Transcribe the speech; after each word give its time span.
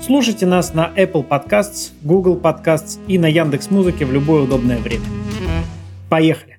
Слушайте 0.00 0.44
нас 0.44 0.74
на 0.74 0.92
Apple 0.96 1.26
Podcasts, 1.26 1.92
Google 2.02 2.38
Podcasts 2.38 3.00
и 3.06 3.18
на 3.18 3.26
Яндекс 3.26 3.70
Музыке 3.70 4.04
в 4.04 4.12
любое 4.12 4.42
удобное 4.42 4.78
время. 4.78 5.04
Поехали! 6.10 6.58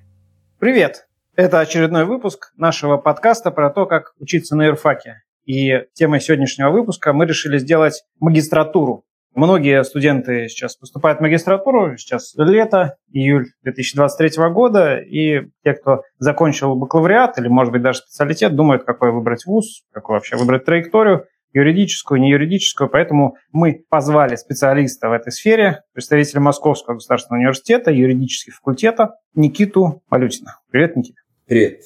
Привет! 0.58 1.06
Это 1.36 1.60
очередной 1.60 2.06
выпуск 2.06 2.52
нашего 2.56 2.96
подкаста 2.96 3.50
про 3.50 3.70
то, 3.70 3.86
как 3.86 4.14
учиться 4.18 4.56
на 4.56 4.66
юрфаке. 4.66 5.22
И 5.44 5.70
темой 5.92 6.20
сегодняшнего 6.20 6.70
выпуска 6.70 7.12
мы 7.12 7.26
решили 7.26 7.58
сделать 7.58 8.02
магистратуру. 8.18 9.04
Многие 9.34 9.84
студенты 9.84 10.48
сейчас 10.48 10.76
поступают 10.76 11.18
в 11.18 11.22
магистратуру, 11.22 11.96
сейчас 11.98 12.34
лето, 12.36 12.96
июль 13.12 13.48
2023 13.62 14.48
года, 14.48 14.96
и 14.96 15.42
те, 15.62 15.74
кто 15.74 16.02
закончил 16.18 16.74
бакалавриат 16.74 17.38
или, 17.38 17.48
может 17.48 17.70
быть, 17.70 17.82
даже 17.82 17.98
специалитет, 17.98 18.56
думают, 18.56 18.84
какой 18.84 19.12
выбрать 19.12 19.44
вуз, 19.44 19.84
какую 19.92 20.16
вообще 20.16 20.36
выбрать 20.36 20.64
траекторию– 20.64 21.26
юридическую, 21.52 22.20
не 22.20 22.30
юридическую, 22.30 22.88
поэтому 22.88 23.36
мы 23.52 23.84
позвали 23.88 24.36
специалиста 24.36 25.08
в 25.08 25.12
этой 25.12 25.32
сфере, 25.32 25.82
представителя 25.92 26.40
Московского 26.40 26.94
государственного 26.94 27.40
университета, 27.40 27.90
юридического 27.90 28.54
факультета 28.56 29.16
Никиту 29.34 30.02
Малютина. 30.10 30.58
Привет, 30.70 30.96
Никита. 30.96 31.20
Привет. 31.46 31.80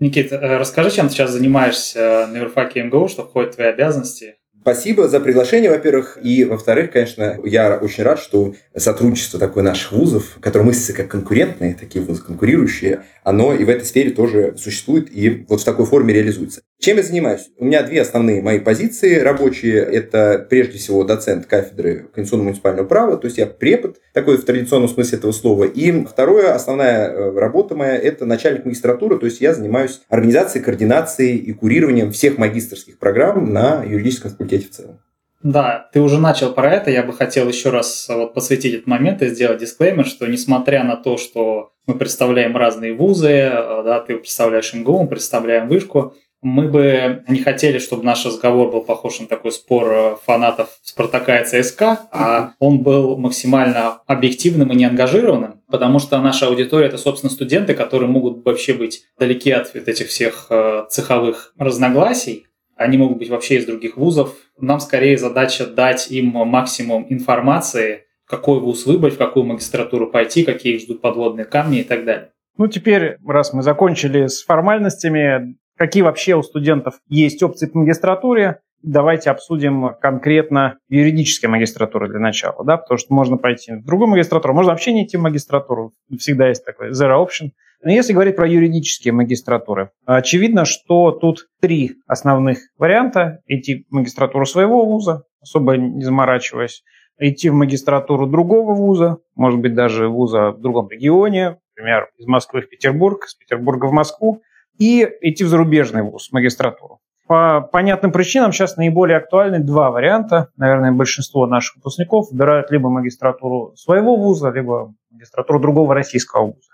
Никита, 0.00 0.36
э, 0.36 0.58
расскажи, 0.58 0.90
чем 0.90 1.08
ты 1.08 1.14
сейчас 1.14 1.30
занимаешься 1.30 2.28
на 2.30 2.38
юрфаке 2.38 2.82
МГУ, 2.84 3.08
что 3.08 3.24
входит 3.24 3.52
в 3.52 3.56
твои 3.56 3.68
обязанности, 3.68 4.36
Спасибо 4.60 5.08
за 5.08 5.20
приглашение, 5.20 5.70
во-первых. 5.70 6.18
И, 6.22 6.44
во-вторых, 6.44 6.90
конечно, 6.90 7.38
я 7.44 7.78
очень 7.78 8.02
рад, 8.02 8.18
что 8.18 8.54
сотрудничество 8.76 9.40
такое 9.40 9.64
наших 9.64 9.92
вузов, 9.92 10.36
которое 10.40 10.66
мыслится 10.66 10.92
как 10.92 11.08
конкурентные, 11.08 11.74
такие 11.74 12.04
вузы 12.04 12.22
конкурирующие, 12.22 13.04
оно 13.22 13.54
и 13.54 13.64
в 13.64 13.68
этой 13.70 13.84
сфере 13.84 14.10
тоже 14.10 14.56
существует 14.58 15.08
и 15.10 15.46
вот 15.48 15.62
в 15.62 15.64
такой 15.64 15.86
форме 15.86 16.12
реализуется. 16.12 16.60
Чем 16.80 16.96
я 16.96 17.02
занимаюсь? 17.02 17.50
У 17.58 17.64
меня 17.64 17.82
две 17.82 18.00
основные 18.00 18.40
мои 18.40 18.60
позиции 18.60 19.18
рабочие. 19.18 19.78
Это 19.78 20.46
прежде 20.48 20.78
всего 20.78 21.02
доцент 21.02 21.46
кафедры 21.46 22.08
конституционного 22.14 22.50
муниципального 22.50 22.86
права, 22.86 23.16
то 23.16 23.26
есть 23.26 23.36
я 23.36 23.46
препод, 23.46 23.96
такой 24.14 24.36
в 24.36 24.44
традиционном 24.44 24.88
смысле 24.88 25.18
этого 25.18 25.32
слова. 25.32 25.64
И 25.64 26.04
второе, 26.04 26.54
основная 26.54 27.10
э, 27.10 27.36
работа 27.36 27.74
моя, 27.74 27.96
это 27.96 28.26
начальник 28.26 28.64
магистратуры, 28.64 29.18
то 29.18 29.26
есть 29.26 29.40
я 29.40 29.54
занимаюсь 29.54 30.02
организацией, 30.08 30.62
координацией 30.62 31.36
и 31.36 31.52
курированием 31.52 32.12
всех 32.12 32.38
магистрских 32.38 32.98
программ 32.98 33.52
на 33.52 33.82
юридическом 33.82 34.30
факультете 34.30 34.66
в 34.68 34.70
целом. 34.70 35.00
Да, 35.42 35.88
ты 35.92 36.00
уже 36.00 36.20
начал 36.20 36.52
про 36.52 36.74
это. 36.74 36.90
Я 36.90 37.02
бы 37.02 37.12
хотел 37.12 37.48
еще 37.48 37.70
раз 37.70 38.08
вот 38.08 38.34
посвятить 38.34 38.74
этот 38.74 38.86
момент 38.86 39.22
и 39.22 39.28
сделать 39.28 39.58
дисклеймер, 39.58 40.04
что 40.06 40.26
несмотря 40.26 40.82
на 40.84 40.96
то, 40.96 41.16
что 41.16 41.72
мы 41.86 41.94
представляем 41.94 42.56
разные 42.56 42.94
вузы, 42.94 43.30
э, 43.30 43.82
да, 43.84 44.00
ты 44.00 44.16
представляешь 44.16 44.72
МГУ, 44.74 45.02
мы 45.02 45.08
представляем 45.08 45.68
вышку, 45.68 46.14
мы 46.42 46.68
бы 46.68 47.24
не 47.28 47.40
хотели, 47.40 47.78
чтобы 47.78 48.04
наш 48.04 48.24
разговор 48.24 48.70
был 48.70 48.82
похож 48.82 49.20
на 49.20 49.26
такой 49.26 49.52
спор 49.52 49.92
э, 49.92 50.16
фанатов 50.24 50.78
Спартака 50.82 51.40
и 51.40 51.44
ЦСКА, 51.44 52.08
а 52.12 52.52
он 52.58 52.78
был 52.78 53.16
максимально 53.16 54.00
объективным 54.06 54.72
и 54.72 54.76
неангажированным, 54.76 55.62
потому 55.68 55.98
что 55.98 56.18
наша 56.18 56.46
аудитория— 56.46 56.86
это, 56.88 56.98
собственно, 56.98 57.30
студенты, 57.30 57.74
которые 57.74 58.08
могут 58.08 58.44
вообще 58.44 58.74
быть 58.74 59.04
далеки 59.18 59.50
от 59.50 59.74
этих 59.74 60.08
всех 60.08 60.46
э, 60.50 60.84
цеховых 60.90 61.54
разногласий, 61.58 62.46
они 62.76 62.96
могут 62.96 63.18
быть 63.18 63.28
вообще 63.28 63.56
из 63.56 63.66
других 63.66 63.96
вузов. 63.96 64.36
Нам 64.60 64.78
скорее 64.78 65.18
задача 65.18 65.66
дать 65.66 66.10
им 66.10 66.30
максимум 66.30 67.06
информации, 67.08 68.04
какой 68.24 68.60
вуз 68.60 68.86
выбрать, 68.86 69.14
в 69.14 69.18
какую 69.18 69.44
магистратуру 69.44 70.08
пойти, 70.10 70.44
какие 70.44 70.76
их 70.76 70.82
ждут 70.82 71.00
подводные 71.00 71.44
камни 71.44 71.80
и 71.80 71.84
так 71.84 72.04
далее. 72.04 72.30
Ну, 72.56 72.68
теперь, 72.68 73.16
раз 73.26 73.52
мы 73.52 73.62
закончили 73.62 74.26
с 74.26 74.42
формальностями, 74.44 75.56
какие 75.78 76.02
вообще 76.02 76.34
у 76.34 76.42
студентов 76.42 76.96
есть 77.08 77.42
опции 77.42 77.66
по 77.66 77.78
магистратуре. 77.78 78.60
Давайте 78.82 79.30
обсудим 79.30 79.94
конкретно 80.00 80.78
юридические 80.88 81.48
магистратуры 81.48 82.08
для 82.08 82.20
начала, 82.20 82.64
да, 82.64 82.76
потому 82.76 82.98
что 82.98 83.12
можно 83.12 83.36
пойти 83.36 83.72
в 83.72 83.84
другую 83.84 84.08
магистратуру, 84.08 84.54
можно 84.54 84.70
вообще 84.70 84.92
не 84.92 85.04
идти 85.04 85.16
в 85.16 85.20
магистратуру, 85.20 85.94
всегда 86.18 86.48
есть 86.48 86.64
такой 86.64 86.90
zero 86.90 87.24
option. 87.24 87.50
Но 87.82 87.92
если 87.92 88.12
говорить 88.12 88.36
про 88.36 88.46
юридические 88.46 89.12
магистратуры, 89.12 89.90
очевидно, 90.04 90.64
что 90.64 91.12
тут 91.12 91.48
три 91.60 91.96
основных 92.06 92.58
варианта. 92.76 93.40
Идти 93.46 93.86
в 93.88 93.94
магистратуру 93.94 94.46
своего 94.46 94.84
вуза, 94.84 95.24
особо 95.40 95.76
не 95.76 96.02
заморачиваясь, 96.02 96.82
идти 97.18 97.50
в 97.50 97.54
магистратуру 97.54 98.26
другого 98.26 98.74
вуза, 98.74 99.18
может 99.34 99.60
быть, 99.60 99.74
даже 99.74 100.08
вуза 100.08 100.50
в 100.50 100.60
другом 100.60 100.88
регионе, 100.88 101.58
например, 101.76 102.08
из 102.16 102.26
Москвы 102.26 102.62
в 102.62 102.68
Петербург, 102.68 103.24
из 103.24 103.34
Петербурга 103.34 103.86
в 103.86 103.92
Москву, 103.92 104.42
и 104.78 105.08
идти 105.20 105.44
в 105.44 105.48
зарубежный 105.48 106.02
вуз, 106.02 106.30
магистратуру. 106.32 107.00
По 107.26 107.60
понятным 107.60 108.10
причинам 108.10 108.52
сейчас 108.52 108.78
наиболее 108.78 109.18
актуальны 109.18 109.58
два 109.58 109.90
варианта. 109.90 110.48
Наверное, 110.56 110.92
большинство 110.92 111.46
наших 111.46 111.76
выпускников 111.76 112.30
выбирают 112.30 112.70
либо 112.70 112.88
магистратуру 112.88 113.74
своего 113.76 114.16
вуза, 114.16 114.48
либо 114.50 114.94
магистратуру 115.10 115.60
другого 115.60 115.94
российского 115.94 116.46
вуза. 116.46 116.72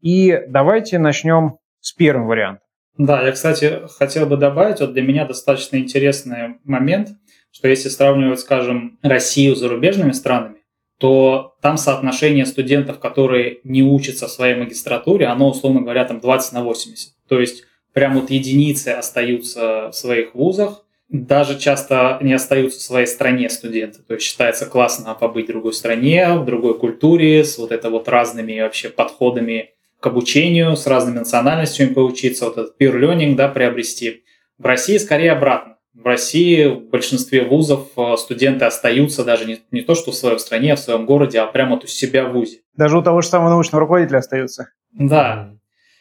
И 0.00 0.42
давайте 0.48 0.98
начнем 0.98 1.58
с 1.78 1.92
первого 1.92 2.26
варианта. 2.26 2.62
Да, 2.98 3.22
я, 3.22 3.32
кстати, 3.32 3.82
хотел 3.96 4.26
бы 4.26 4.36
добавить, 4.36 4.80
вот 4.80 4.92
для 4.92 5.02
меня 5.02 5.24
достаточно 5.24 5.76
интересный 5.76 6.56
момент, 6.64 7.10
что 7.52 7.68
если 7.68 7.88
сравнивать, 7.88 8.40
скажем, 8.40 8.98
Россию 9.02 9.54
с 9.54 9.60
зарубежными 9.60 10.12
странами, 10.12 10.56
то 10.98 11.54
там 11.62 11.78
соотношение 11.78 12.46
студентов, 12.46 12.98
которые 12.98 13.60
не 13.64 13.82
учатся 13.82 14.26
в 14.26 14.30
своей 14.30 14.54
магистратуре, 14.54 15.26
оно, 15.26 15.48
условно 15.48 15.80
говоря, 15.80 16.04
там 16.04 16.20
20 16.20 16.52
на 16.52 16.62
80. 16.62 17.14
То 17.32 17.40
есть 17.40 17.64
прям 17.94 18.20
вот 18.20 18.28
единицы 18.28 18.88
остаются 18.88 19.88
в 19.88 19.92
своих 19.94 20.34
вузах, 20.34 20.84
даже 21.08 21.58
часто 21.58 22.18
не 22.20 22.34
остаются 22.34 22.78
в 22.78 22.82
своей 22.82 23.06
стране 23.06 23.48
студенты. 23.48 24.00
То 24.02 24.12
есть 24.12 24.26
считается 24.26 24.66
классно 24.66 25.14
побыть 25.14 25.46
в 25.46 25.48
другой 25.48 25.72
стране, 25.72 26.34
в 26.34 26.44
другой 26.44 26.78
культуре, 26.78 27.42
с 27.42 27.56
вот 27.56 27.72
это 27.72 27.88
вот 27.88 28.06
разными 28.06 28.60
вообще 28.60 28.90
подходами 28.90 29.70
к 29.98 30.06
обучению, 30.06 30.76
с 30.76 30.86
разными 30.86 31.20
национальностями 31.20 31.94
поучиться, 31.94 32.44
вот 32.44 32.58
этот 32.58 32.78
peer 32.78 33.00
learning, 33.00 33.34
да, 33.34 33.48
приобрести. 33.48 34.24
В 34.58 34.66
России 34.66 34.98
скорее 34.98 35.32
обратно. 35.32 35.78
В 35.94 36.04
России 36.04 36.66
в 36.66 36.90
большинстве 36.90 37.44
вузов 37.44 37.88
э, 37.96 38.16
студенты 38.18 38.66
остаются 38.66 39.24
даже 39.24 39.46
не, 39.46 39.60
не 39.70 39.80
то, 39.80 39.94
что 39.94 40.10
в 40.10 40.14
своей 40.14 40.38
стране, 40.38 40.74
а 40.74 40.76
в 40.76 40.80
своем 40.80 41.06
городе, 41.06 41.40
а 41.40 41.46
прямо 41.46 41.76
вот 41.76 41.84
у 41.84 41.86
себя 41.86 42.26
в 42.26 42.32
вузе. 42.32 42.58
Даже 42.76 42.98
у 42.98 43.02
того 43.02 43.22
же 43.22 43.28
самого 43.28 43.48
научного 43.48 43.80
руководителя 43.80 44.18
остаются. 44.18 44.68
Да. 44.92 45.54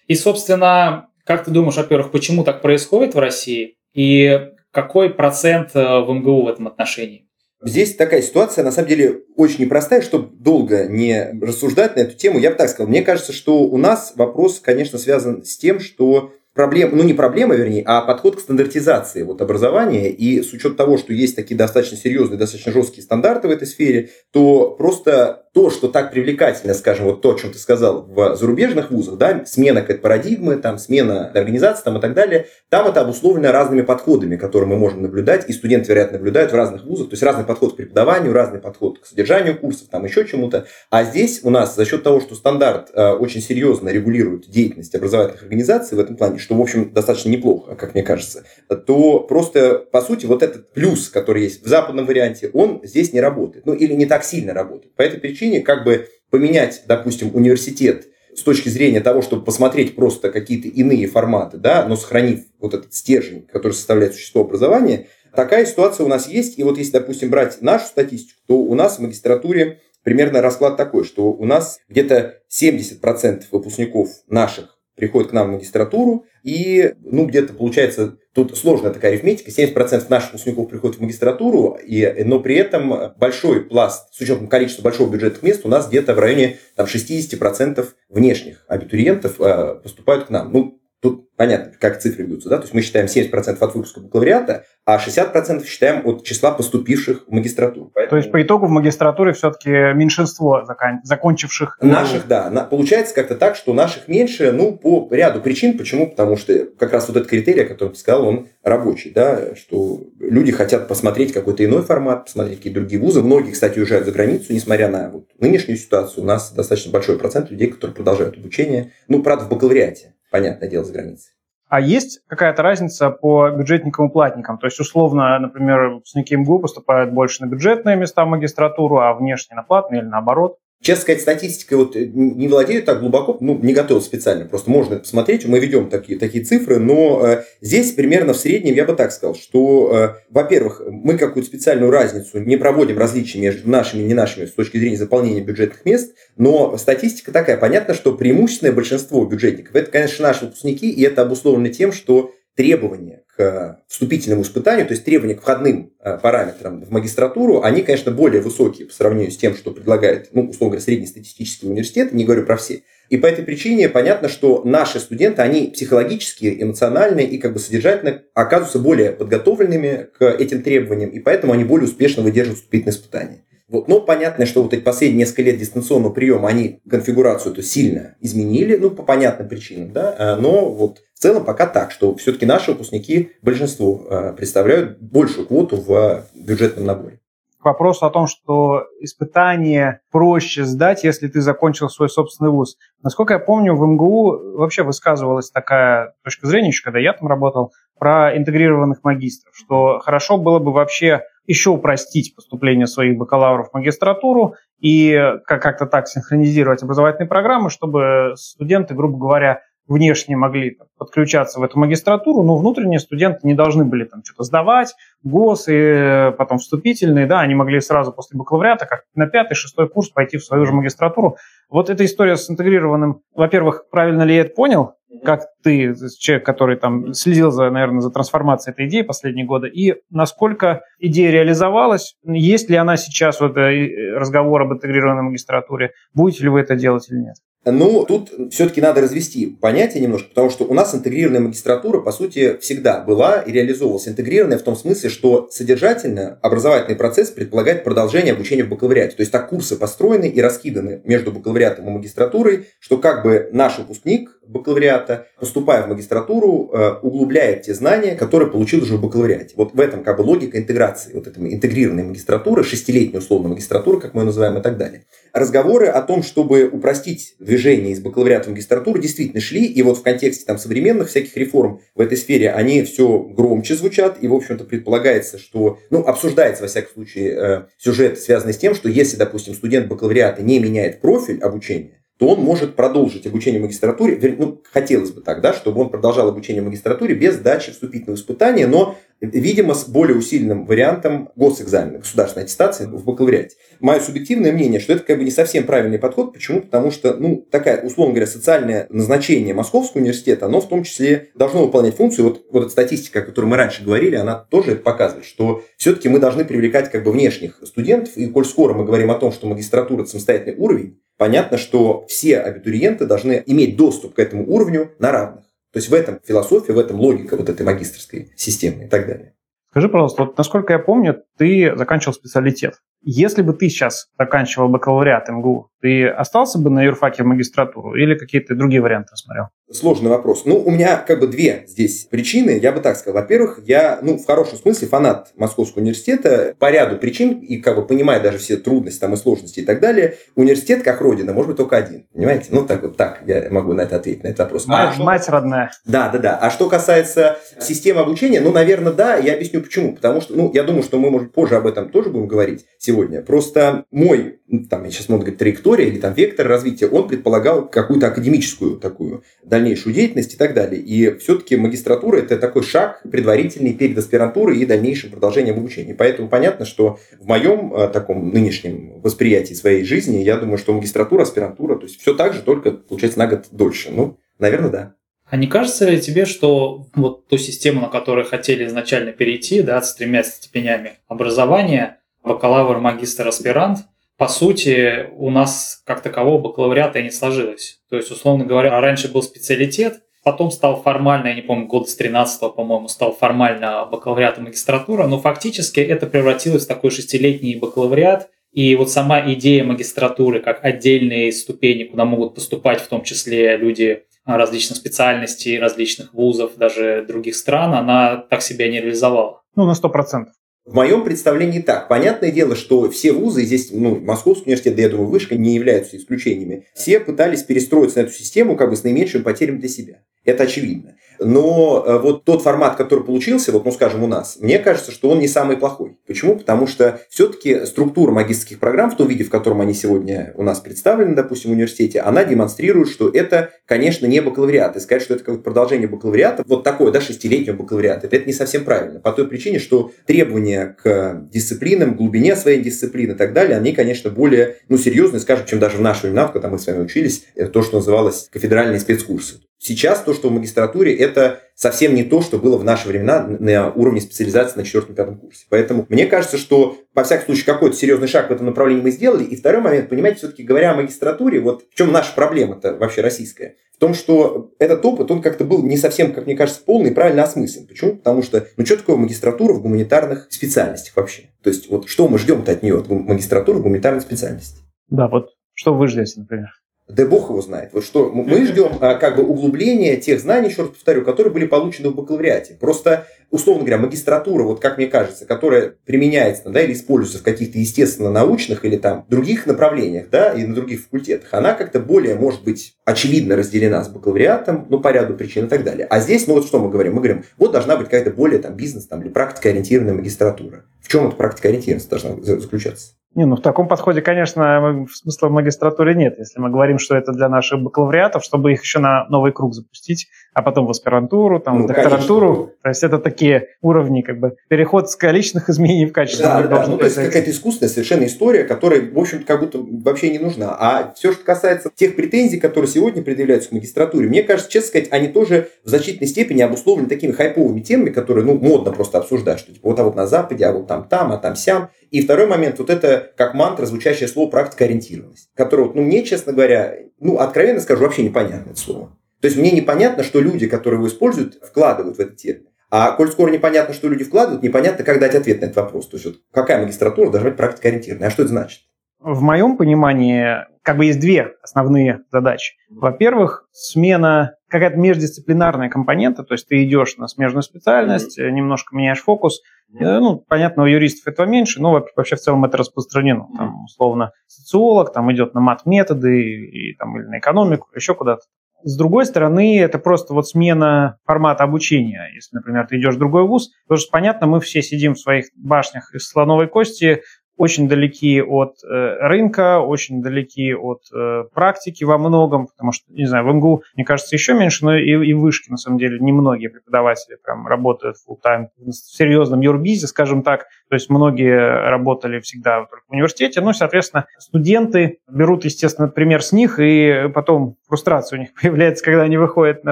И, 0.08 0.16
собственно, 0.16 1.08
как 1.26 1.46
ты 1.46 1.52
думаешь, 1.52 1.78
во-первых, 1.78 2.12
почему 2.12 2.44
так 2.44 2.62
происходит 2.62 3.16
в 3.16 3.20
России? 3.20 3.76
И 3.94 4.50
какой 4.72 5.10
процент 5.10 5.72
э, 5.74 6.00
в 6.00 6.12
МГУ 6.14 6.44
в 6.44 6.48
этом 6.48 6.68
отношении? 6.68 7.28
Здесь 7.64 7.96
такая 7.96 8.24
ситуация, 8.24 8.64
на 8.64 8.72
самом 8.72 8.90
деле, 8.90 9.22
очень 9.36 9.66
непростая, 9.66 10.02
чтобы 10.02 10.36
долго 10.36 10.86
не 10.88 11.32
рассуждать 11.40 11.96
на 11.96 12.02
эту 12.02 12.18
тему. 12.18 12.40
Я 12.40 12.50
бы 12.50 12.56
так 12.56 12.70
сказал, 12.70 12.90
мне 12.90 13.04
кажется, 13.04 13.34
что 13.34 13.60
у 13.60 13.78
нас 13.78 14.14
вопрос, 14.16 14.60
конечно, 14.60 14.98
связан 14.98 15.44
с 15.44 15.58
тем, 15.58 15.80
что 15.80 16.34
проблема, 16.54 16.96
ну 16.96 17.04
не 17.04 17.14
проблема, 17.14 17.56
вернее, 17.56 17.84
а 17.86 18.02
подход 18.02 18.36
к 18.36 18.40
стандартизации 18.40 19.24
вот 19.24 19.42
образования. 19.42 20.10
И 20.10 20.42
с 20.42 20.54
учетом 20.54 20.76
того, 20.76 20.98
что 20.98 21.14
есть 21.14 21.36
такие 21.36 21.56
достаточно 21.56 21.98
серьезные, 21.98 22.38
достаточно 22.38 22.72
жесткие 22.72 23.04
стандарты 23.04 23.48
в 23.48 23.52
этой 23.52 23.68
сфере, 23.68 24.10
то 24.32 24.72
просто 24.72 25.46
то, 25.54 25.70
что 25.70 25.90
так 25.90 26.12
привлекательно, 26.12 26.74
скажем, 26.74 27.06
вот 27.06 27.22
то, 27.22 27.32
о 27.34 27.38
чем 27.38 27.52
ты 27.52 27.60
сказал, 27.60 28.04
в 28.04 28.38
зарубежных 28.38 28.90
вузах, 28.90 29.18
да, 29.18 29.44
смена 29.46 29.82
какой-то 29.82 30.02
парадигмы, 30.02 30.56
там, 30.56 30.78
смена 30.78 31.30
организации 31.30 31.84
там, 31.84 31.98
и 31.98 32.02
так 32.02 32.14
далее, 32.14 32.48
там 32.70 32.88
это 32.88 33.02
обусловлено 33.02 33.52
разными 33.52 33.82
подходами, 33.82 34.38
которые 34.38 34.70
мы 34.70 34.78
можем 34.78 35.02
наблюдать, 35.02 35.50
и 35.50 35.54
студенты, 35.54 35.90
вероятно, 35.90 36.20
наблюдают 36.20 36.54
в 36.54 36.56
разных 36.56 36.86
вузах, 36.86 37.10
то 37.10 37.14
есть 37.14 37.24
разный 37.24 37.44
подход 37.44 37.74
к 37.74 37.76
преподаванию, 37.76 38.32
разный 38.32 38.60
подход 38.60 39.00
к 39.00 39.06
содержанию 39.06 39.58
курсов, 39.58 39.90
там 39.90 40.06
еще 40.06 40.26
чему-то. 40.26 40.68
А 40.90 41.04
здесь 41.04 41.42
у 41.44 41.50
нас 41.50 41.76
за 41.76 41.84
счет 41.84 42.02
того, 42.02 42.22
что 42.22 42.36
стандарт 42.36 42.90
э, 42.94 43.10
очень 43.12 43.42
серьезно 43.42 43.90
регулирует 43.90 44.50
деятельность 44.50 44.96
образовательных 44.96 45.44
организаций 45.44 45.98
в 45.98 46.00
этом 46.00 46.16
плане, 46.16 46.40
что, 46.42 46.56
в 46.56 46.62
общем, 46.62 46.92
достаточно 46.94 47.30
неплохо, 47.30 47.76
как 47.76 47.94
мне 47.94 48.04
кажется, 48.04 48.44
то 48.88 49.20
просто, 49.22 49.80
по 49.80 50.02
сути, 50.02 50.26
вот 50.26 50.44
этот 50.44 50.74
плюс, 50.74 51.10
который 51.10 51.44
есть 51.44 51.64
в 51.64 51.68
западном 51.68 52.06
варианте, 52.06 52.50
он 52.54 52.82
здесь 52.84 53.14
не 53.14 53.22
работает. 53.22 53.66
Ну, 53.66 53.74
или 53.74 53.94
не 53.94 54.06
так 54.06 54.24
сильно 54.24 54.54
работает. 54.54 54.96
По 54.96 55.02
этой 55.02 55.20
причине, 55.20 55.62
как 55.62 55.84
бы 55.84 56.08
поменять, 56.30 56.84
допустим, 56.88 57.32
университет 57.34 58.08
с 58.36 58.44
точки 58.44 58.70
зрения 58.70 59.02
того, 59.02 59.22
чтобы 59.22 59.44
посмотреть 59.44 59.96
просто 59.96 60.32
какие-то 60.32 60.68
иные 60.68 61.08
форматы, 61.08 61.58
да, 61.58 61.86
но 61.86 61.96
сохранив 61.96 62.46
вот 62.60 62.74
этот 62.74 62.94
стержень, 62.94 63.46
который 63.52 63.74
составляет 63.74 64.14
существо 64.14 64.42
образования, 64.42 65.08
такая 65.36 65.66
ситуация 65.66 66.06
у 66.06 66.10
нас 66.10 66.28
есть. 66.28 66.58
И 66.58 66.64
вот 66.64 66.78
если, 66.78 66.94
допустим, 66.94 67.30
брать 67.30 67.62
нашу 67.62 67.86
статистику, 67.86 68.40
то 68.48 68.58
у 68.58 68.74
нас 68.74 68.98
в 68.98 69.02
магистратуре 69.02 69.82
примерно 70.04 70.42
расклад 70.42 70.78
такой, 70.78 71.04
что 71.04 71.32
у 71.32 71.46
нас 71.46 71.80
где-то 71.90 72.40
70% 72.50 73.44
выпускников 73.52 74.10
наших 74.28 74.81
приходят 74.96 75.30
к 75.30 75.34
нам 75.34 75.50
в 75.50 75.52
магистратуру, 75.54 76.26
и, 76.44 76.94
ну, 77.04 77.26
где-то 77.26 77.54
получается, 77.54 78.18
тут 78.34 78.58
сложная 78.58 78.92
такая 78.92 79.14
арифметика, 79.14 79.52
70% 79.52 80.06
наших 80.10 80.34
выпускников 80.34 80.70
приходят 80.70 80.98
в 80.98 81.02
магистратуру, 81.02 81.78
и, 81.84 82.24
но 82.24 82.40
при 82.40 82.56
этом 82.56 83.14
большой 83.18 83.66
пласт, 83.66 84.14
с 84.14 84.22
учетом 84.22 84.48
количества 84.48 84.84
большого 84.84 85.12
бюджетных 85.12 85.44
мест, 85.44 85.62
у 85.66 85.70
нас 85.70 85.88
где-то 85.88 86.14
в 86.14 86.20
районе 86.20 86.58
там, 86.76 86.88
60% 86.88 87.88
внешних 88.10 88.66
абитуриентов 88.68 89.40
э, 89.40 89.76
поступают 89.82 90.26
к 90.26 90.30
нам. 90.30 90.52
Ну, 90.52 90.81
Тут 91.02 91.36
понятно, 91.36 91.74
как 91.80 92.00
цифры 92.00 92.26
ведутся, 92.26 92.48
да? 92.48 92.58
То 92.58 92.64
есть 92.64 92.76
мы 92.76 92.82
считаем 92.84 93.08
70% 93.08 93.58
от 93.60 93.74
выпуска 93.74 94.02
бакалавриата, 94.02 94.66
а 94.86 95.00
60% 95.00 95.66
считаем 95.66 96.06
от 96.06 96.24
числа 96.24 96.52
поступивших 96.52 97.26
в 97.28 97.32
магистратуру. 97.32 97.92
Поэтому... 97.96 98.10
То 98.12 98.18
есть 98.18 98.32
по 98.32 98.40
итогу 98.40 98.68
в 98.68 98.70
магистратуре 98.70 99.34
все-таки 99.34 99.70
меньшинство 99.70 100.64
закон... 100.64 101.00
закончивших... 101.04 101.80
Наших, 101.82 102.28
да. 102.28 102.52
На... 102.52 102.66
Получается 102.66 103.16
как-то 103.16 103.36
так, 103.36 103.56
что 103.56 103.74
наших 103.74 104.08
меньше, 104.08 104.52
ну, 104.52 104.78
по 104.78 105.08
ряду 105.10 105.42
причин. 105.42 105.76
Почему? 105.76 106.08
Потому 106.08 106.38
что 106.38 106.68
как 106.78 106.94
раз 106.94 107.08
вот 107.08 107.18
этот 107.18 107.30
критерий, 107.30 107.64
о 107.64 107.68
котором 107.68 107.94
ты 107.94 108.00
сказал, 108.00 108.28
он 108.28 108.50
рабочий, 108.64 109.10
да, 109.10 109.56
что 109.56 110.04
люди 110.20 110.52
хотят 110.52 110.88
посмотреть 110.88 111.34
какой-то 111.34 111.66
иной 111.66 111.82
формат, 111.82 112.26
посмотреть 112.26 112.58
какие-то 112.58 112.80
другие 112.80 113.02
вузы. 113.02 113.24
Многие, 113.24 113.54
кстати, 113.54 113.80
уезжают 113.80 114.06
за 114.06 114.12
границу, 114.12 114.54
несмотря 114.54 114.88
на 114.88 115.10
вот 115.10 115.30
нынешнюю 115.40 115.80
ситуацию. 115.80 116.24
У 116.24 116.28
нас 116.28 116.52
достаточно 116.52 116.92
большой 116.92 117.18
процент 117.18 117.50
людей, 117.50 117.72
которые 117.72 117.96
продолжают 117.96 118.38
обучение. 118.38 118.92
Ну, 119.08 119.24
правда, 119.24 119.46
в 119.46 119.50
бакалавриате 119.50 120.14
понятное 120.32 120.70
дело, 120.70 120.84
за 120.84 120.94
границей. 120.94 121.34
А 121.70 121.80
есть 121.80 122.20
какая-то 122.28 122.64
разница 122.64 123.12
по 123.12 123.50
бюджетникам 123.50 124.10
и 124.10 124.12
платникам? 124.12 124.58
То 124.58 124.68
есть, 124.68 124.80
условно, 124.80 125.40
например, 125.40 125.90
выпускники 125.90 126.36
МГУ 126.36 126.60
поступают 126.60 127.14
больше 127.14 127.46
на 127.46 127.50
бюджетные 127.50 127.96
места 127.96 128.26
в 128.26 128.28
магистратуру, 128.28 129.00
а 129.00 129.14
внешне 129.14 129.56
на 129.56 129.64
платные 129.64 130.02
или 130.02 130.08
наоборот? 130.08 130.58
Честно 130.82 131.04
сказать, 131.04 131.22
статистикой 131.22 131.78
вот 131.78 131.96
э, 131.96 132.06
не 132.06 132.48
владею 132.48 132.82
так 132.82 133.02
глубоко, 133.02 133.38
ну, 133.40 133.56
не 133.60 133.72
готов 133.72 134.04
специально, 134.04 134.46
просто 134.46 134.72
можно 134.72 134.96
это 134.96 135.04
посмотреть, 135.04 135.46
мы 135.46 135.60
ведем 135.60 135.90
такие, 135.90 136.18
такие 136.18 136.44
цифры, 136.44 136.80
но 136.80 137.24
э, 137.24 137.44
здесь 137.62 137.92
примерно 137.92 138.34
в 138.34 138.38
среднем 138.38 138.74
я 138.74 138.86
бы 138.86 138.94
так 138.94 139.12
сказал, 139.12 139.36
что, 139.36 139.96
э, 139.96 140.16
во-первых, 140.32 140.82
мы 140.88 141.20
какую-то 141.20 141.48
специальную 141.48 141.92
разницу 141.92 142.40
не 142.40 142.58
проводим 142.58 142.98
различия 142.98 143.38
между 143.38 143.70
нашими 143.70 144.02
и 144.02 144.06
не 144.06 144.16
нашими 144.16 144.48
с 144.48 144.54
точки 144.54 144.78
зрения 144.78 144.98
заполнения 144.98 145.42
бюджетных 145.42 145.86
мест, 145.86 146.16
но 146.36 146.76
статистика 146.78 147.32
такая, 147.32 147.58
понятно, 147.58 147.94
что 147.94 148.14
преимущественное 148.14 148.74
большинство 148.74 149.24
бюджетников, 149.24 149.76
это, 149.76 149.92
конечно, 149.92 150.24
наши 150.24 150.46
выпускники, 150.46 150.90
и 150.90 151.04
это 151.04 151.22
обусловлено 151.22 151.68
тем, 151.68 151.92
что 151.92 152.32
требования 152.56 153.22
к 153.42 153.80
вступительному 153.88 154.44
испытанию, 154.44 154.86
то 154.86 154.94
есть 154.94 155.04
требования 155.04 155.34
к 155.34 155.42
входным 155.42 155.94
э, 156.00 156.16
параметрам 156.20 156.86
в 156.86 156.92
магистратуру, 156.92 157.64
они, 157.64 157.82
конечно, 157.82 158.12
более 158.12 158.40
высокие 158.40 158.86
по 158.86 158.94
сравнению 158.94 159.32
с 159.32 159.38
тем, 159.38 159.56
что 159.56 159.72
предлагает, 159.72 160.30
ну, 160.32 160.44
условно 160.44 160.74
говоря, 160.74 160.82
среднестатистический 160.82 161.68
университет, 161.68 162.14
не 162.14 162.24
говорю 162.24 162.46
про 162.46 162.58
все. 162.58 162.84
И 163.10 163.18
по 163.18 163.26
этой 163.26 163.44
причине 163.44 163.90
понятно, 163.90 164.30
что 164.30 164.62
наши 164.64 165.00
студенты, 165.00 165.42
они 165.42 165.72
психологически, 165.74 166.56
эмоционально 166.62 167.22
и 167.22 167.40
как 167.40 167.54
бы 167.54 167.60
содержательно 167.60 168.22
оказываются 168.36 168.78
более 168.78 169.12
подготовленными 169.12 170.08
к 170.16 170.24
этим 170.30 170.62
требованиям, 170.62 171.10
и 171.10 171.20
поэтому 171.20 171.54
они 171.54 171.64
более 171.64 171.88
успешно 171.88 172.22
выдерживают 172.22 172.60
вступительные 172.60 172.94
испытания. 172.94 173.44
Вот. 173.72 173.88
Но 173.88 174.02
понятно, 174.02 174.46
что 174.46 174.62
вот 174.62 174.74
эти 174.74 174.82
последние 174.82 175.20
несколько 175.20 175.44
лет 175.44 175.58
дистанционного 175.58 176.12
приема, 176.12 176.50
они 176.50 176.82
конфигурацию 176.90 177.54
эту 177.54 177.62
сильно 177.62 178.16
изменили, 178.20 178.76
ну, 178.76 178.92
по 178.92 179.02
понятным 179.02 179.48
причинам, 179.48 179.94
да, 179.94 180.14
а, 180.20 180.36
но 180.36 180.70
вот 180.70 181.00
в 181.14 181.20
целом 181.20 181.46
пока 181.46 181.68
так, 181.68 181.92
что 181.92 182.14
все-таки 182.16 182.46
наши 182.46 182.72
выпускники, 182.72 183.32
большинство, 183.42 184.06
а, 184.10 184.34
представляют 184.34 185.00
большую 185.00 185.48
квоту 185.48 185.78
в 185.78 186.26
бюджетном 186.36 186.86
наборе. 186.86 187.22
Вопрос 187.64 188.02
о 188.02 188.10
том, 188.10 188.28
что 188.28 188.88
испытание 189.00 190.02
проще 190.12 190.66
сдать, 190.66 191.04
если 191.04 191.28
ты 191.28 191.42
закончил 191.42 191.90
свой 191.90 192.10
собственный 192.10 192.50
вуз. 192.50 192.76
Насколько 193.04 193.36
я 193.36 193.40
помню, 193.40 193.76
в 193.76 193.86
МГУ 193.86 194.58
вообще 194.58 194.84
высказывалась 194.84 195.52
такая 195.52 196.16
точка 196.24 196.48
зрения, 196.48 196.70
еще 196.70 196.84
когда 196.84 197.00
я 197.00 197.14
там 197.14 197.28
работал, 197.28 197.72
про 198.00 198.36
интегрированных 198.36 199.04
магистров, 199.04 199.56
что 199.56 200.00
хорошо 200.00 200.38
было 200.38 200.58
бы 200.58 200.74
вообще 200.74 201.22
еще 201.46 201.72
упростить 201.72 202.36
поступление 202.36 202.88
своих 202.88 203.18
бакалавров 203.18 203.70
в 203.70 203.74
магистратуру 203.74 204.56
и 204.80 205.18
как-то 205.46 205.86
так 205.86 206.08
синхронизировать 206.08 206.84
образовательные 206.84 207.28
программы, 207.28 207.70
чтобы 207.70 208.34
студенты, 208.36 208.94
грубо 208.94 209.18
говоря, 209.18 209.62
внешне 209.88 210.36
могли 210.36 210.72
там, 210.72 210.88
подключаться 210.98 211.60
в 211.60 211.64
эту 211.64 211.78
магистратуру, 211.80 212.44
но 212.44 212.56
внутренние 212.56 213.00
студенты 213.00 213.40
не 213.44 213.54
должны 213.54 213.86
были 213.86 214.06
там 214.06 214.24
что-то 214.24 214.44
сдавать, 214.44 214.96
ГОС 215.24 215.68
и 215.68 215.74
э, 215.74 216.32
потом 216.32 216.60
вступительные, 216.60 217.26
да, 217.26 217.42
они 217.42 217.56
могли 217.56 217.82
сразу 217.82 218.14
после 218.14 218.38
бакалавриата, 218.38 218.86
как 218.86 219.04
на 219.16 219.28
пятый, 219.28 219.56
шестой 219.56 219.90
курс 219.90 220.10
пойти 220.10 220.38
в 220.38 220.44
свою 220.44 220.66
же 220.66 220.74
магистратуру. 220.74 221.38
Вот 221.70 221.90
эта 221.90 222.06
история 222.06 222.38
с 222.38 222.50
интегрированным, 222.50 223.22
во-первых, 223.36 223.86
правильно 223.90 224.24
ли 224.24 224.36
я 224.36 224.42
это 224.42 224.54
понял, 224.54 224.94
как 225.24 225.48
ты, 225.64 225.94
человек, 226.20 226.46
который 226.46 226.78
там 226.78 227.14
следил 227.14 227.52
за, 227.52 227.70
наверное, 227.70 228.02
за 228.02 228.10
трансформацией 228.10 228.74
этой 228.74 228.88
идеи 228.88 229.02
последние 229.02 229.46
годы, 229.46 229.68
и 229.68 229.96
насколько 230.10 230.82
идея 231.00 231.32
реализовалась, 231.32 232.16
есть 232.24 232.70
ли 232.70 232.76
она 232.76 232.98
сейчас, 232.98 233.40
вот 233.40 233.58
э, 233.58 234.16
разговор 234.16 234.62
об 234.62 234.74
интегрированной 234.74 235.24
магистратуре, 235.24 235.92
будете 236.14 236.44
ли 236.44 236.50
вы 236.50 236.62
это 236.62 236.76
делать 236.76 237.10
или 237.10 237.20
нет? 237.20 237.36
Ну, 237.64 238.06
тут 238.06 238.32
все-таки 238.50 238.82
надо 238.82 239.02
развести 239.02 239.46
понятие 239.46 240.02
немножко, 240.02 240.30
потому 240.30 240.50
что 240.50 240.66
у 240.66 240.74
нас 240.74 240.96
интегрированная 240.96 241.42
магистратура, 241.42 242.00
по 242.00 242.12
сути, 242.12 242.58
всегда 242.60 243.02
была 243.02 243.40
и 243.42 243.52
реализовывалась. 243.52 244.08
Интегрированная 244.08 244.58
в 244.58 244.64
том 244.64 244.76
смысле, 244.76 245.12
что 245.12 245.48
содержательно 245.52 246.40
образовательный 246.42 246.96
процесс 246.96 247.30
предполагает 247.30 247.84
продолжение 247.84 248.34
обучения 248.34 248.64
в 248.64 248.70
бакалавриате. 248.70 249.16
То 249.16 249.22
есть 249.22 249.32
так 249.32 249.48
курсы 249.50 249.76
построены 249.76 250.28
и 250.28 250.42
раскиданы 250.42 251.02
между 251.04 251.32
бакалавриатом 251.32 251.88
и 251.88 251.92
магистратурой, 251.92 252.66
что 252.80 252.98
как 252.98 253.24
бы 253.24 253.50
наш 253.54 253.78
выпускник 253.78 254.32
бакалавриата, 254.52 255.28
поступая 255.40 255.84
в 255.84 255.90
магистратуру, 255.90 256.70
э, 256.74 256.94
углубляет 257.02 257.64
те 257.64 257.74
знания, 257.74 258.16
которые 258.16 258.52
получил 258.52 258.84
уже 258.84 258.98
в 258.98 259.02
бакалавриате. 259.02 259.54
Вот 259.56 259.74
в 259.74 259.80
этом 259.80 260.04
как 260.04 260.18
бы 260.18 260.22
логика 260.22 260.58
интеграции, 260.58 261.14
вот 261.14 261.28
этой 261.28 261.42
интегрированной 261.54 262.04
магистратуры, 262.04 262.64
шестилетней 262.64 263.20
условно 263.20 263.50
магистратуры, 263.50 264.00
как 264.00 264.14
мы 264.14 264.22
ее 264.22 264.26
называем, 264.26 264.58
и 264.58 264.62
так 264.62 264.78
далее. 264.78 265.06
Разговоры 265.34 265.88
о 265.88 266.02
том, 266.02 266.24
чтобы 266.24 266.68
упростить 266.68 267.36
движение 267.40 267.94
из 267.94 268.02
бакалавриата 268.02 268.48
в 268.48 268.52
магистратуру, 268.52 269.00
действительно 269.00 269.42
шли, 269.42 269.66
и 269.66 269.82
вот 269.82 269.98
в 269.98 270.04
контексте 270.04 270.46
там 270.46 270.58
современных 270.58 271.08
всяких 271.08 271.36
реформ 271.38 271.82
в 271.96 272.02
этой 272.02 272.18
сфере 272.18 272.52
они 272.52 272.84
все 272.84 273.20
громче 273.20 273.76
звучат, 273.76 274.18
и, 274.22 274.28
в 274.28 274.34
общем-то, 274.34 274.66
предполагается, 274.66 275.38
что, 275.38 275.80
ну, 275.90 276.02
обсуждается, 276.02 276.64
во 276.64 276.68
всяком 276.68 276.94
случае, 276.94 277.32
э, 277.32 277.62
сюжет, 277.78 278.20
связанный 278.20 278.54
с 278.54 278.58
тем, 278.58 278.76
что 278.76 278.90
если, 278.90 279.16
допустим, 279.16 279.54
студент 279.54 279.88
бакалавриата 279.88 280.42
не 280.42 280.60
меняет 280.60 281.00
профиль 281.00 281.40
обучения, 281.40 282.01
то 282.22 282.28
он 282.28 282.42
может 282.42 282.76
продолжить 282.76 283.26
обучение 283.26 283.60
в 283.60 283.64
магистратуре, 283.64 284.36
ну, 284.38 284.62
хотелось 284.72 285.10
бы 285.10 285.22
так, 285.22 285.42
да, 285.42 285.54
чтобы 285.54 285.82
он 285.82 285.90
продолжал 285.90 286.28
обучение 286.28 286.62
в 286.62 286.66
магистратуре 286.66 287.16
без 287.16 287.34
сдачи 287.34 287.72
вступительного 287.72 288.16
испытания, 288.16 288.68
но, 288.68 288.96
видимо, 289.22 289.74
с 289.74 289.90
более 289.90 290.16
усиленным 290.16 290.68
вариантом 290.68 291.30
госэкзамена, 291.36 291.98
государственной 291.98 292.44
аттестации 292.44 292.86
в 292.86 293.04
бакалавриате. 293.06 293.56
Мое 293.80 294.00
субъективное 294.00 294.52
мнение, 294.52 294.80
что 294.80 294.94
это 294.94 295.04
как 295.04 295.18
бы 295.18 295.24
не 295.24 295.32
совсем 295.32 295.64
правильный 295.64 295.98
подход. 295.98 296.32
Почему? 296.32 296.62
Потому 296.62 296.92
что, 296.92 297.16
ну, 297.16 297.44
такая, 297.50 297.82
условно 297.82 298.14
говоря, 298.14 298.28
социальное 298.28 298.86
назначение 298.92 299.56
Московского 299.56 300.02
университета, 300.02 300.46
оно 300.46 300.62
в 300.62 300.70
том 300.70 300.84
числе 300.84 301.30
должно 301.34 301.66
выполнять 301.66 301.96
функцию, 301.96 302.26
вот, 302.28 302.46
вот 302.52 302.66
эта 302.66 302.72
статистика, 302.72 303.22
о 303.22 303.24
которой 303.24 303.46
мы 303.46 303.58
раньше 303.58 303.84
говорили, 303.84 304.16
она 304.16 304.36
тоже 304.36 304.74
это 304.74 304.84
показывает, 304.84 305.26
что 305.26 305.64
все-таки 305.76 306.08
мы 306.08 306.20
должны 306.20 306.46
привлекать 306.46 306.92
как 306.92 307.04
бы 307.04 307.12
внешних 307.12 307.60
студентов, 307.64 308.16
и 308.16 308.28
коль 308.28 308.46
скоро 308.46 308.76
мы 308.76 308.86
говорим 308.86 309.10
о 309.10 309.16
том, 309.16 309.32
что 309.32 309.48
магистратура– 309.48 310.06
самостоятельный 310.06 310.56
уровень, 310.60 311.00
понятно, 311.22 311.60
что 311.60 312.04
все 312.08 312.40
абитуриенты 312.40 313.06
должны 313.06 313.44
иметь 313.46 313.78
доступ 313.78 314.16
к 314.16 314.20
этому 314.20 314.44
уровню 314.52 314.90
на 314.98 315.12
равных. 315.12 315.44
То 315.72 315.78
есть 315.78 315.88
в 315.88 315.94
этом 315.94 316.20
философия, 316.26 316.74
в 316.74 316.80
этом 316.80 317.00
логика 317.00 317.38
вот 317.38 317.48
этой 317.48 317.64
магистрской 317.64 318.32
системы 318.36 318.86
и 318.86 318.88
так 318.88 319.06
далее. 319.06 319.36
Скажи, 319.70 319.88
пожалуйста, 319.88 320.24
вот 320.24 320.36
насколько 320.40 320.74
я 320.74 320.80
помню, 320.80 321.22
ты 321.38 321.76
заканчивал 321.76 322.16
специалитет. 322.16 322.82
Если 323.04 323.44
бы 323.44 323.54
ты 323.54 323.70
сейчас 323.70 324.08
заканчивал 324.18 324.70
бакалавриат 324.70 325.30
МГУ, 325.30 325.70
ты 325.80 326.08
остался 326.08 326.58
бы 326.58 326.72
на 326.72 326.82
юрфаке 326.82 327.22
в 327.22 327.28
магистратуру 327.28 327.94
или 327.94 328.16
какие-то 328.16 328.56
другие 328.56 328.82
варианты 328.82 329.10
рассмотрел? 329.12 329.50
Сложный 329.74 330.10
вопрос. 330.10 330.44
Ну, 330.46 330.62
у 330.62 330.70
меня 330.70 330.98
как 330.98 331.20
бы 331.20 331.28
две 331.28 331.64
здесь 331.68 332.06
причины. 332.10 332.60
Я 332.62 332.72
бы 332.72 332.82
так 332.82 332.98
сказал. 332.98 333.22
Во-первых, 333.22 333.62
я, 333.66 334.00
ну, 334.02 334.18
в 334.18 334.26
хорошем 334.26 334.58
смысле 334.58 334.88
фанат 334.88 335.32
Московского 335.36 335.82
университета 335.82 336.54
по 336.60 336.70
ряду 336.70 336.98
причин 336.98 337.40
и 337.40 337.58
как 337.58 337.78
бы 337.78 337.86
понимая 337.86 338.20
даже 338.20 338.38
все 338.38 338.58
трудности 338.58 339.00
там 339.00 339.14
и 339.14 339.18
сложности 339.18 339.62
и 339.62 339.66
так 339.66 339.80
далее. 339.80 340.16
Университет 340.36 340.84
как 340.84 341.00
родина 341.02 341.34
может 341.34 341.50
быть 341.50 341.58
только 341.58 341.78
один. 341.78 342.06
Понимаете? 342.14 342.48
Ну, 342.50 342.66
так 342.66 342.82
вот 342.82 342.98
так 342.98 343.22
я 343.26 343.48
могу 343.50 343.74
на 343.74 343.82
это 343.82 343.96
ответить, 343.96 344.24
на 344.24 344.28
этот 344.28 344.40
вопрос. 344.40 344.68
Мать, 344.68 344.96
а 344.98 345.02
мать 345.02 345.30
родная. 345.30 345.72
Да, 345.86 346.10
да, 346.10 346.20
да. 346.20 346.38
А 346.38 346.50
что 346.50 346.68
касается 346.68 347.38
системы 347.60 348.02
обучения, 348.02 348.42
ну, 348.42 348.52
наверное, 348.52 348.94
да. 348.94 349.16
Я 349.16 349.34
объясню 349.34 349.62
почему. 349.62 349.96
Потому 349.96 350.22
что, 350.22 350.36
ну, 350.36 350.52
я 350.54 350.64
думаю, 350.64 350.84
что 350.84 351.00
мы, 351.00 351.10
может, 351.10 351.32
позже 351.32 351.56
об 351.56 351.68
этом 351.68 351.90
тоже 351.90 352.10
будем 352.10 352.28
говорить 352.28 352.66
сегодня. 352.78 353.22
Просто 353.22 353.86
мой, 353.92 354.40
ну, 354.48 354.66
там, 354.66 354.84
я 354.84 354.92
сейчас 354.92 355.08
могу 355.08 355.22
говорить, 355.22 355.40
траектория 355.40 355.88
или 355.88 356.00
там 356.00 356.14
вектор 356.14 356.48
развития, 356.48 356.88
он 356.88 357.08
предполагал 357.08 357.70
какую-то 357.70 358.08
академическую 358.08 358.78
такую 358.78 359.24
дальнейшую 359.62 359.94
деятельность 359.94 360.34
и 360.34 360.38
так 360.38 360.54
далее. 360.54 360.82
И 360.82 361.18
все-таки 361.18 361.56
магистратура– 361.56 362.18
это 362.18 362.38
такой 362.38 362.64
шаг 362.64 363.02
предварительный 363.10 363.74
перед 363.74 363.98
аспирантурой 363.98 364.58
и 364.58 364.66
дальнейшим 364.66 365.12
продолжением 365.12 365.58
обучения. 365.58 365.94
Поэтому 365.94 366.30
понятно, 366.30 366.66
что 366.66 367.00
в 367.20 367.28
моем 367.28 367.74
э, 367.74 367.88
таком 367.90 368.30
нынешнем 368.30 369.00
восприятии 369.02 369.54
своей 369.54 369.84
жизни, 369.84 370.18
я 370.18 370.38
думаю, 370.38 370.58
что 370.58 370.74
магистратура, 370.74 371.24
аспирантура, 371.24 371.76
то 371.76 371.84
есть 371.84 372.02
все 372.02 372.14
так 372.14 372.34
же, 372.34 372.42
только, 372.42 372.72
получается, 372.72 373.20
на 373.20 373.28
год 373.28 373.46
дольше. 373.52 373.92
Ну, 373.92 374.18
наверное, 374.40 374.70
да. 374.70 374.94
А 375.26 375.38
не 375.38 375.48
кажется 375.48 375.90
ли 375.90 376.02
тебе, 376.02 376.26
что 376.26 376.88
вот 376.94 377.28
ту 377.28 377.38
систему, 377.38 377.82
на 377.82 377.88
которую 377.88 378.26
хотели 378.26 378.66
изначально 378.66 379.14
перейти, 379.14 379.62
да, 379.62 379.82
с 379.82 379.96
тремя 379.96 380.24
степенями 380.24 380.94
образования, 381.08 382.00
бакалавр, 382.24 382.80
магистр, 382.80 383.28
аспирант, 383.28 383.80
по 384.18 384.28
сути, 384.28 385.10
у 385.18 385.30
нас 385.30 385.82
как 385.86 386.02
такового 386.02 386.40
бакалавриата 386.42 387.00
и 387.00 387.04
не 387.04 387.12
сложилось. 387.12 387.80
То 387.90 387.96
есть, 387.96 388.12
условно 388.12 388.46
говоря, 388.46 388.80
раньше 388.80 389.12
был 389.12 389.24
специалитет, 389.24 390.02
потом 390.24 390.52
стал 390.52 390.82
формально, 390.82 391.30
я 391.30 391.36
не 391.36 391.42
помню, 391.42 391.68
год 391.68 391.90
с 391.90 391.96
13 391.96 392.54
по-моему, 392.56 392.88
стал 392.88 393.14
формально 393.14 393.86
бакалавриат 393.86 394.38
и 394.38 394.42
магистратура, 394.42 395.08
но 395.08 395.20
фактически 395.20 395.80
это 395.80 396.06
превратилось 396.06 396.66
в 396.66 396.68
такой 396.68 396.92
шестилетний 396.92 397.58
бакалавриат, 397.58 398.30
и 398.52 398.76
вот 398.76 398.92
сама 398.92 399.22
идея 399.34 399.64
магистратуры 399.64 400.42
как 400.42 400.64
отдельные 400.64 401.32
ступени, 401.32 401.86
куда 401.86 402.06
могут 402.06 402.36
поступать 402.36 402.82
в 402.82 402.88
том 402.88 403.04
числе 403.04 403.56
люди 403.56 404.04
различных 404.26 404.78
специальностей, 404.78 405.58
различных 405.60 406.14
вузов, 406.14 406.56
даже 406.58 407.06
других 407.08 407.36
стран, 407.36 407.74
она 407.74 408.18
так 408.18 408.42
себя 408.42 408.70
не 408.70 408.80
реализовала. 408.80 409.42
Ну, 409.56 409.66
на 409.66 409.74
сто 409.74 409.90
процентов. 409.90 410.34
В 410.64 410.76
моем 410.76 411.04
представлении 411.04 411.60
так. 411.60 411.88
Понятное 411.88 412.32
дело, 412.32 412.56
что 412.56 412.90
все 412.92 413.14
вузы, 413.14 413.44
здесь, 413.44 413.72
ну, 413.72 414.00
Московский 414.00 414.46
университет, 414.46 414.76
да 414.76 414.84
я 414.84 414.90
думаю, 414.90 415.08
Вышка 415.08 415.36
не 415.36 415.56
являются 415.56 415.98
исключениями. 415.98 416.68
Все 416.76 417.00
пытались 417.00 417.42
перестроиться 417.42 418.00
на 418.00 418.04
эту 418.04 418.14
систему 418.14 418.56
как 418.56 418.70
бы 418.70 418.76
с 418.76 418.84
наименьшими 418.84 419.24
потерями 419.24 419.58
для 419.58 419.70
себя. 419.70 420.04
Это 420.24 420.44
очевидно. 420.44 420.96
Но 421.24 421.84
э, 421.86 422.00
вот 422.00 422.26
тот 422.26 422.42
формат, 422.42 422.76
который 422.76 423.04
получился, 423.04 423.52
вот, 423.52 423.64
ну, 423.64 423.72
скажем, 423.72 424.04
у 424.04 424.08
нас, 424.08 424.38
мне 424.40 424.58
кажется, 424.58 424.92
что 424.92 425.10
он 425.10 425.20
не 425.20 425.28
самый 425.28 425.56
плохой. 425.56 425.98
Почему? 426.08 426.36
Потому 426.36 426.66
что 426.66 427.00
все-таки 427.10 427.66
структура 427.66 428.12
магистрских 428.12 428.60
программ 428.60 428.90
в 428.90 428.98
том 428.98 429.08
виде, 429.08 429.24
в 429.24 429.30
котором 429.30 429.62
они 429.62 429.76
сегодня 429.76 430.34
у 430.36 430.42
нас 430.42 430.60
представлены, 430.60 431.16
допустим, 431.16 431.52
в 431.52 431.54
университете, 431.54 432.00
она 432.00 432.24
демонстрирует, 432.24 432.90
что 432.90 433.08
это, 433.08 433.52
конечно, 433.66 434.08
не 434.08 434.20
бакалавриат. 434.20 434.76
И 434.76 434.80
сказать, 434.80 435.04
что 435.04 435.14
это 435.14 435.24
какое-то 435.24 435.44
продолжение 435.44 435.88
бакалавриата, 435.88 436.44
вот 436.48 436.64
такое, 436.64 436.92
да, 436.92 437.00
шестилетнего 437.00 437.56
бакалавриата, 437.56 438.08
это 438.08 438.26
не 438.26 438.34
совсем 438.34 438.64
правильно. 438.64 439.00
По 439.00 439.12
той 439.12 439.28
причине, 439.28 439.60
что 439.60 439.92
требования 440.08 440.76
к 440.82 441.28
дисциплинам, 441.32 441.96
глубине 441.96 442.36
своей 442.36 442.62
дисциплины 442.62 443.12
и 443.12 443.16
так 443.16 443.34
далее, 443.34 443.58
они, 443.58 443.74
конечно, 443.74 444.10
более, 444.10 444.58
ну, 444.70 444.78
серьезные, 444.78 445.20
скажем, 445.20 445.46
чем 445.46 445.60
даже 445.60 445.78
в 445.78 445.82
наши 445.82 446.08
времена, 446.08 446.28
когда 446.30 446.50
мы 446.50 446.58
с 446.58 446.66
вами 446.66 446.82
учились, 446.84 447.26
это 447.36 447.52
то, 447.52 447.62
что 447.62 447.78
называлось 447.78 448.28
кафедральные 448.32 448.80
спецкурсы. 448.80 449.42
Сейчас 449.64 450.02
то, 450.02 450.16
что 450.16 450.30
в 450.30 450.32
магистратуре, 450.32 450.96
это 450.96 451.42
совсем 451.54 451.94
не 451.94 452.04
то, 452.04 452.24
что 452.24 452.40
было 452.40 452.58
в 452.58 452.64
наши 452.64 452.88
времена 452.88 453.28
на 453.28 453.72
уровне 453.72 454.02
специализации 454.02 454.58
на 454.58 454.66
четвертом-пятом 454.66 455.20
курсе. 455.20 455.46
Поэтому 455.50 455.86
мне 455.88 456.08
кажется, 456.08 456.40
что, 456.40 456.80
во 456.96 457.04
всяком 457.04 457.28
случае, 457.28 457.46
какой-то 457.46 457.76
серьезный 457.76 458.08
шаг 458.08 458.30
в 458.30 458.34
этом 458.34 458.48
направлении 458.48 458.82
мы 458.82 458.90
сделали. 458.90 459.24
И 459.24 459.36
второй 459.36 459.62
момент, 459.62 459.88
понимаете, 459.88 460.18
все-таки 460.18 460.42
говоря 460.42 460.72
о 460.72 460.78
магистратуре, 460.78 461.40
вот 461.42 461.66
в 461.70 461.76
чем 461.76 461.92
наша 461.92 462.12
проблема-то 462.16 462.74
вообще 462.74 463.02
российская? 463.02 463.56
В 463.72 463.78
том, 463.78 463.94
что 463.94 464.52
этот 464.58 464.84
опыт, 464.84 465.12
он 465.12 465.22
как-то 465.22 465.44
был 465.44 465.62
не 465.62 465.78
совсем, 465.78 466.12
как 466.12 466.26
мне 466.26 466.36
кажется, 466.36 466.64
полный 466.66 466.90
и 466.90 466.94
правильно 466.96 467.22
осмыслен. 467.22 467.68
Почему? 467.68 467.98
Потому 467.98 468.24
что, 468.24 468.48
ну 468.58 468.66
что 468.66 468.78
такое 468.78 468.96
магистратура 468.96 469.54
в 469.54 469.62
гуманитарных 469.62 470.26
специальностях 470.32 470.96
вообще? 470.96 471.30
То 471.44 471.52
есть, 471.52 471.70
вот 471.70 471.88
что 471.88 472.08
мы 472.08 472.18
ждем-то 472.18 472.52
от 472.52 472.64
нее, 472.64 472.80
от 472.80 472.90
магистратуры 472.90 473.60
в 473.60 473.62
гуманитарной 473.62 474.02
специальности? 474.02 474.62
Да, 474.90 475.08
вот 475.08 475.28
что 475.54 475.76
вы 475.76 475.88
ждете, 475.88 476.22
например? 476.22 476.50
Да 476.96 477.06
бог 477.06 477.30
его 477.30 477.42
знает. 477.42 477.70
Вот 477.74 477.86
что 477.86 478.12
мы 478.12 478.46
ждем 478.46 478.78
а, 478.82 478.96
как 478.96 479.16
бы 479.16 479.24
углубления 479.24 479.96
тех 479.98 480.20
знаний, 480.20 480.50
еще 480.50 480.64
раз 480.64 480.72
повторю, 480.72 481.04
которые 481.04 481.32
были 481.32 481.46
получены 481.46 481.90
в 481.90 481.96
бакалавриате. 481.96 482.58
Просто, 482.60 483.08
условно 483.30 483.62
говоря, 483.62 483.78
магистратура, 483.78 484.44
вот 484.44 484.60
как 484.60 484.78
мне 484.78 484.88
кажется, 484.88 485.26
которая 485.26 485.76
применяется 485.86 486.50
да, 486.50 486.62
или 486.62 486.74
используется 486.74 487.20
в 487.20 487.24
каких-то 487.24 487.58
естественно-научных 487.58 488.66
или 488.66 488.78
там 488.78 489.06
других 489.10 489.46
направлениях, 489.46 490.10
да, 490.10 490.32
и 490.34 490.44
на 490.44 490.54
других 490.54 490.82
факультетах, 490.82 491.30
она 491.34 491.54
как-то 491.54 491.80
более, 491.80 492.16
может 492.16 492.44
быть, 492.44 492.76
очевидно 492.84 493.36
разделена 493.36 493.84
с 493.84 493.90
бакалавриатом, 493.90 494.68
ну, 494.70 494.80
по 494.80 494.92
ряду 494.92 495.14
причин 495.14 495.46
и 495.46 495.50
так 495.50 495.64
далее. 495.64 495.88
А 495.90 496.00
здесь, 496.00 496.28
ну, 496.28 496.34
вот 496.34 496.46
что 496.46 496.60
мы 496.60 496.70
говорим? 496.70 496.96
Мы 496.96 497.02
говорим, 497.02 497.24
вот 497.38 497.52
должна 497.52 497.78
быть 497.78 497.86
какая-то 497.86 498.12
более 498.12 498.40
там 498.40 498.56
бизнес 498.56 498.88
там, 498.88 499.02
или 499.02 499.10
практикоориентированная 499.10 499.94
магистратура. 499.94 500.66
В 500.82 500.90
чем 500.90 501.08
эта 501.08 501.16
практикоориентированность 501.16 501.90
должна 501.90 502.22
заключаться? 502.22 502.94
Не, 503.14 503.26
ну 503.26 503.36
в 503.36 503.42
таком 503.42 503.68
подходе, 503.68 504.02
конечно, 504.02 504.86
смысла 504.94 505.28
в 505.28 505.32
магистратуре 505.32 505.96
нет. 505.96 506.16
Если 506.18 506.40
мы 506.40 506.50
говорим, 506.50 506.80
что 506.80 506.96
это 506.96 507.12
для 507.12 507.28
наших 507.28 507.62
бакалавриатов, 507.62 508.24
чтобы 508.24 508.54
их 508.54 508.62
еще 508.62 508.80
на 508.80 509.06
новый 509.10 509.34
круг 509.34 509.54
запустить, 509.54 510.08
а 510.34 510.42
потом 510.42 510.66
в 510.66 510.70
аспирантуру, 510.70 511.42
там, 511.42 511.60
ну, 511.60 511.64
в 511.66 511.68
докторантуру. 511.68 512.34
Конечно. 512.34 512.54
То 512.64 512.70
есть 512.70 512.84
это 512.84 513.00
такие 513.00 513.48
уровни, 513.62 514.02
как 514.02 514.20
бы, 514.20 514.38
переход 514.48 514.90
с 514.90 514.96
количественных 514.96 515.50
изменений 515.50 515.88
в 515.88 515.92
качество. 515.92 516.26
Да, 516.26 516.44
да, 516.44 516.68
ну, 516.68 516.78
то 516.78 516.86
есть 516.86 516.96
какая-то 516.96 517.32
искусственная 517.32 517.70
совершенно 517.70 518.06
история, 518.06 518.46
которая, 518.46 518.90
в 518.90 518.98
общем-то, 518.98 519.26
как 519.26 519.42
будто 519.42 519.60
вообще 519.60 520.10
не 520.10 520.20
нужна. 520.20 520.56
А 520.58 520.94
все, 520.96 521.12
что 521.12 521.26
касается 521.26 521.70
тех 521.76 521.98
претензий, 521.98 522.40
которые 522.40 522.70
сегодня 522.70 523.04
предъявляются 523.04 523.50
к 523.50 523.52
магистратуре, 523.52 524.08
мне 524.08 524.24
кажется, 524.24 524.50
честно 524.50 524.70
сказать, 524.70 524.88
они 524.92 525.10
тоже 525.10 525.50
в 525.66 525.70
значительной 525.70 526.08
степени 526.08 526.42
обусловлены 526.42 526.88
такими 526.88 527.12
хайповыми 527.12 527.60
темами, 527.60 527.90
которые, 527.90 528.24
ну, 528.24 528.36
модно 528.36 528.72
просто 528.72 529.00
обсуждать, 529.00 529.40
что 529.40 529.54
типа 529.54 529.68
вот 529.68 529.80
а 529.80 529.84
вот 529.84 529.96
на 529.96 530.08
Западе, 530.08 530.46
а 530.46 530.54
вот 530.54 530.68
там 530.68 530.86
там, 530.86 531.12
а 531.12 531.18
там 531.18 531.36
сям. 531.36 531.70
И 531.90 532.02
второй 532.02 532.26
момент, 532.26 532.58
вот 532.58 532.70
это 532.70 533.01
как 533.16 533.34
мантра, 533.34 533.66
звучащее 533.66 534.08
слово 534.08 534.30
практика-ориентированность, 534.30 535.30
которое, 535.36 535.64
вот, 535.64 535.76
ну, 535.76 535.82
мне, 535.82 536.04
честно 536.04 536.34
говоря, 536.34 536.76
ну, 537.00 537.18
откровенно 537.18 537.60
скажу, 537.60 537.84
вообще 537.84 538.04
непонятно 538.04 538.52
это 538.52 538.60
слово. 538.60 538.98
То 539.22 539.28
есть 539.28 539.38
мне 539.38 539.52
непонятно, 539.52 540.04
что 540.04 540.20
люди, 540.20 540.48
которые 540.48 540.80
его 540.80 540.88
используют, 540.88 541.36
вкладывают 541.44 541.98
в 541.98 542.00
этот 542.00 542.18
термин. 542.18 542.48
А 542.72 542.92
коль 542.94 543.12
скоро 543.12 543.30
непонятно, 543.30 543.74
что 543.74 543.90
люди 543.90 544.04
вкладывают, 544.04 544.44
непонятно, 544.44 544.84
как 544.86 545.00
дать 545.00 545.14
ответ 545.14 545.42
на 545.42 545.46
этот 545.46 545.58
вопрос. 545.58 545.88
То 545.90 545.98
есть 545.98 546.06
вот 546.06 546.16
какая 546.32 546.62
магистратура 546.62 547.10
должна 547.10 547.30
быть 547.30 547.38
практикоориентированная. 547.38 548.08
А 548.08 548.12
что 548.12 548.24
это 548.24 548.32
значит? 548.32 548.62
В 549.00 549.22
моем 549.22 549.58
понимании 549.58 550.46
как 550.62 550.78
бы 550.78 550.86
есть 550.86 551.00
две 551.00 551.34
основные 551.42 552.02
задачи. 552.12 552.54
Во-первых, 552.70 553.48
смена 553.52 554.36
какая-то 554.52 554.78
междисциплинарная 554.78 555.70
компонента, 555.70 556.24
то 556.24 556.34
есть 556.34 556.48
ты 556.48 556.64
идешь 556.64 556.98
на 556.98 557.08
смежную 557.08 557.42
специальность, 557.42 558.20
mm-hmm. 558.20 558.32
немножко 558.32 558.76
меняешь 558.76 559.02
фокус. 559.02 559.42
Mm-hmm. 559.74 560.00
Ну, 560.00 560.26
понятно, 560.28 560.64
у 560.64 560.66
юристов 560.66 561.08
этого 561.08 561.26
меньше, 561.26 561.62
но 561.62 561.72
вообще 561.96 562.18
в 562.18 562.20
целом 562.20 562.44
это 562.44 562.58
распространено. 562.58 563.28
Там, 563.38 563.64
условно, 563.64 564.12
социолог 564.28 564.92
там 564.92 565.12
идет 565.14 565.34
на 565.34 565.40
мат-методы 565.40 566.22
и, 566.22 566.76
там, 566.76 567.00
или 567.00 567.08
на 567.08 567.20
экономику, 567.20 567.70
еще 567.74 567.96
куда-то. 567.96 568.24
С 568.64 568.78
другой 568.78 569.06
стороны, 569.06 569.60
это 569.60 569.80
просто 569.80 570.14
вот 570.14 570.28
смена 570.28 570.98
формата 571.06 571.44
обучения. 571.44 572.12
Если, 572.14 572.36
например, 572.36 572.68
ты 572.68 572.78
идешь 572.78 572.96
в 572.96 573.00
другой 573.00 573.24
вуз, 573.24 573.50
потому 573.66 573.80
что, 573.80 573.90
понятно, 573.92 574.28
мы 574.28 574.40
все 574.40 574.62
сидим 574.62 574.94
в 574.94 575.00
своих 575.00 575.26
башнях 575.36 575.96
из 575.96 576.08
слоновой 576.08 576.48
кости, 576.48 577.02
очень 577.42 577.68
далеки 577.68 578.22
от 578.22 578.64
э, 578.64 578.98
рынка, 579.08 579.62
очень 579.62 580.04
далеки 580.04 580.54
от 580.54 580.84
э, 580.94 581.24
практики 581.34 581.84
во 581.84 581.98
многом, 581.98 582.46
потому 582.46 582.72
что, 582.72 582.86
не 582.94 583.08
знаю, 583.08 583.26
в 583.26 583.34
МГУ, 583.34 583.64
мне 583.74 583.84
кажется, 583.84 584.16
еще 584.16 584.36
меньше, 584.36 584.64
но 584.64 584.78
и, 584.78 585.08
и 585.08 585.14
в 585.14 585.22
Вышке, 585.22 585.50
на 585.50 585.58
самом 585.58 585.80
деле, 585.80 585.98
немногие 586.00 586.52
преподаватели 586.52 587.18
прям 587.24 587.48
работают 587.48 587.96
full-time 588.08 588.50
в 588.58 588.72
серьезном 588.72 589.42
юрбизе, 589.42 589.88
скажем 589.88 590.22
так, 590.22 590.46
то 590.70 590.76
есть 590.76 590.92
многие 590.92 591.68
работали 591.68 592.20
всегда 592.20 592.66
только 592.66 592.86
в 592.88 592.94
университете, 592.94 593.42
ну, 593.42 593.54
соответственно, 593.54 594.06
студенты 594.20 595.00
берут, 595.10 595.44
естественно, 595.44 595.88
пример 595.88 596.22
с 596.22 596.34
них, 596.34 596.60
и 596.60 597.10
потом 597.12 597.56
фрустрация 597.68 598.18
у 598.18 598.22
них 598.22 598.30
появляется, 598.40 598.86
когда 598.86 599.02
они 599.02 599.18
выходят 599.18 599.64
на 599.64 599.72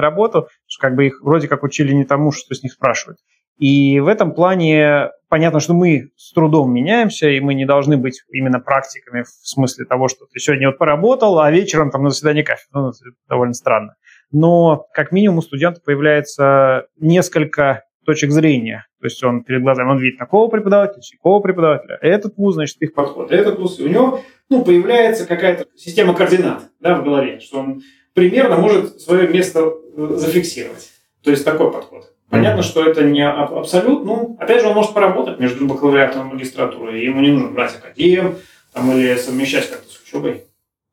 работу, 0.00 0.48
что 0.66 0.88
как 0.88 0.96
бы 0.96 1.06
их 1.06 1.20
вроде 1.22 1.46
как 1.46 1.62
учили 1.62 1.92
не 1.92 2.04
тому, 2.04 2.32
что 2.32 2.52
с 2.52 2.64
них 2.64 2.72
спрашивают. 2.72 3.18
И 3.60 4.00
в 4.00 4.08
этом 4.08 4.32
плане 4.32 5.10
понятно, 5.28 5.60
что 5.60 5.74
мы 5.74 6.10
с 6.16 6.32
трудом 6.32 6.72
меняемся, 6.72 7.28
и 7.28 7.40
мы 7.40 7.52
не 7.52 7.66
должны 7.66 7.98
быть 7.98 8.22
именно 8.32 8.58
практиками 8.58 9.22
в 9.22 9.28
смысле 9.28 9.84
того, 9.84 10.08
что 10.08 10.24
ты 10.24 10.40
сегодня 10.40 10.68
вот 10.68 10.78
поработал, 10.78 11.38
а 11.38 11.50
вечером 11.50 11.90
там 11.90 12.02
на 12.02 12.10
заседании 12.10 12.42
кафедры. 12.42 12.68
Ну, 12.72 12.88
это 12.88 12.98
довольно 13.28 13.52
странно. 13.52 13.96
Но 14.32 14.86
как 14.94 15.12
минимум 15.12 15.38
у 15.38 15.42
студента 15.42 15.82
появляется 15.84 16.86
несколько 16.98 17.84
точек 18.06 18.30
зрения. 18.30 18.86
То 18.98 19.06
есть 19.06 19.22
он 19.22 19.44
перед 19.44 19.62
глазами, 19.62 19.90
он 19.90 19.98
видит 19.98 20.18
такого 20.18 20.48
преподавателя, 20.48 21.02
такого 21.12 21.40
преподавателя, 21.40 21.98
этот 22.00 22.38
вуз, 22.38 22.54
значит, 22.54 22.80
их 22.80 22.94
подход, 22.94 23.30
этот 23.30 23.58
вуз, 23.58 23.78
и 23.78 23.84
у 23.84 23.88
него 23.88 24.22
ну, 24.48 24.64
появляется 24.64 25.26
какая-то 25.26 25.66
система 25.76 26.14
координат 26.14 26.62
да, 26.80 26.96
в 26.96 27.04
голове, 27.04 27.40
что 27.40 27.60
он 27.60 27.82
примерно 28.14 28.56
может 28.56 29.00
свое 29.02 29.28
место 29.28 29.60
э, 29.96 30.14
зафиксировать. 30.16 30.90
То 31.22 31.30
есть 31.30 31.44
такой 31.44 31.70
подход. 31.70 32.10
Понятно, 32.30 32.62
что 32.62 32.84
это 32.84 33.02
не 33.02 33.26
абсолют. 33.26 34.04
Ну, 34.04 34.36
опять 34.38 34.62
же, 34.62 34.68
он 34.68 34.74
может 34.74 34.94
поработать 34.94 35.40
между 35.40 35.66
бакалавриатом 35.66 36.28
и 36.28 36.32
магистратурой. 36.34 37.04
Ему 37.04 37.20
не 37.20 37.32
нужно 37.32 37.50
брать 37.50 37.74
академ 37.76 38.36
там, 38.72 38.92
или 38.92 39.16
совмещать 39.16 39.68
как-то 39.68 39.90
с 39.90 40.00
учебой. 40.00 40.44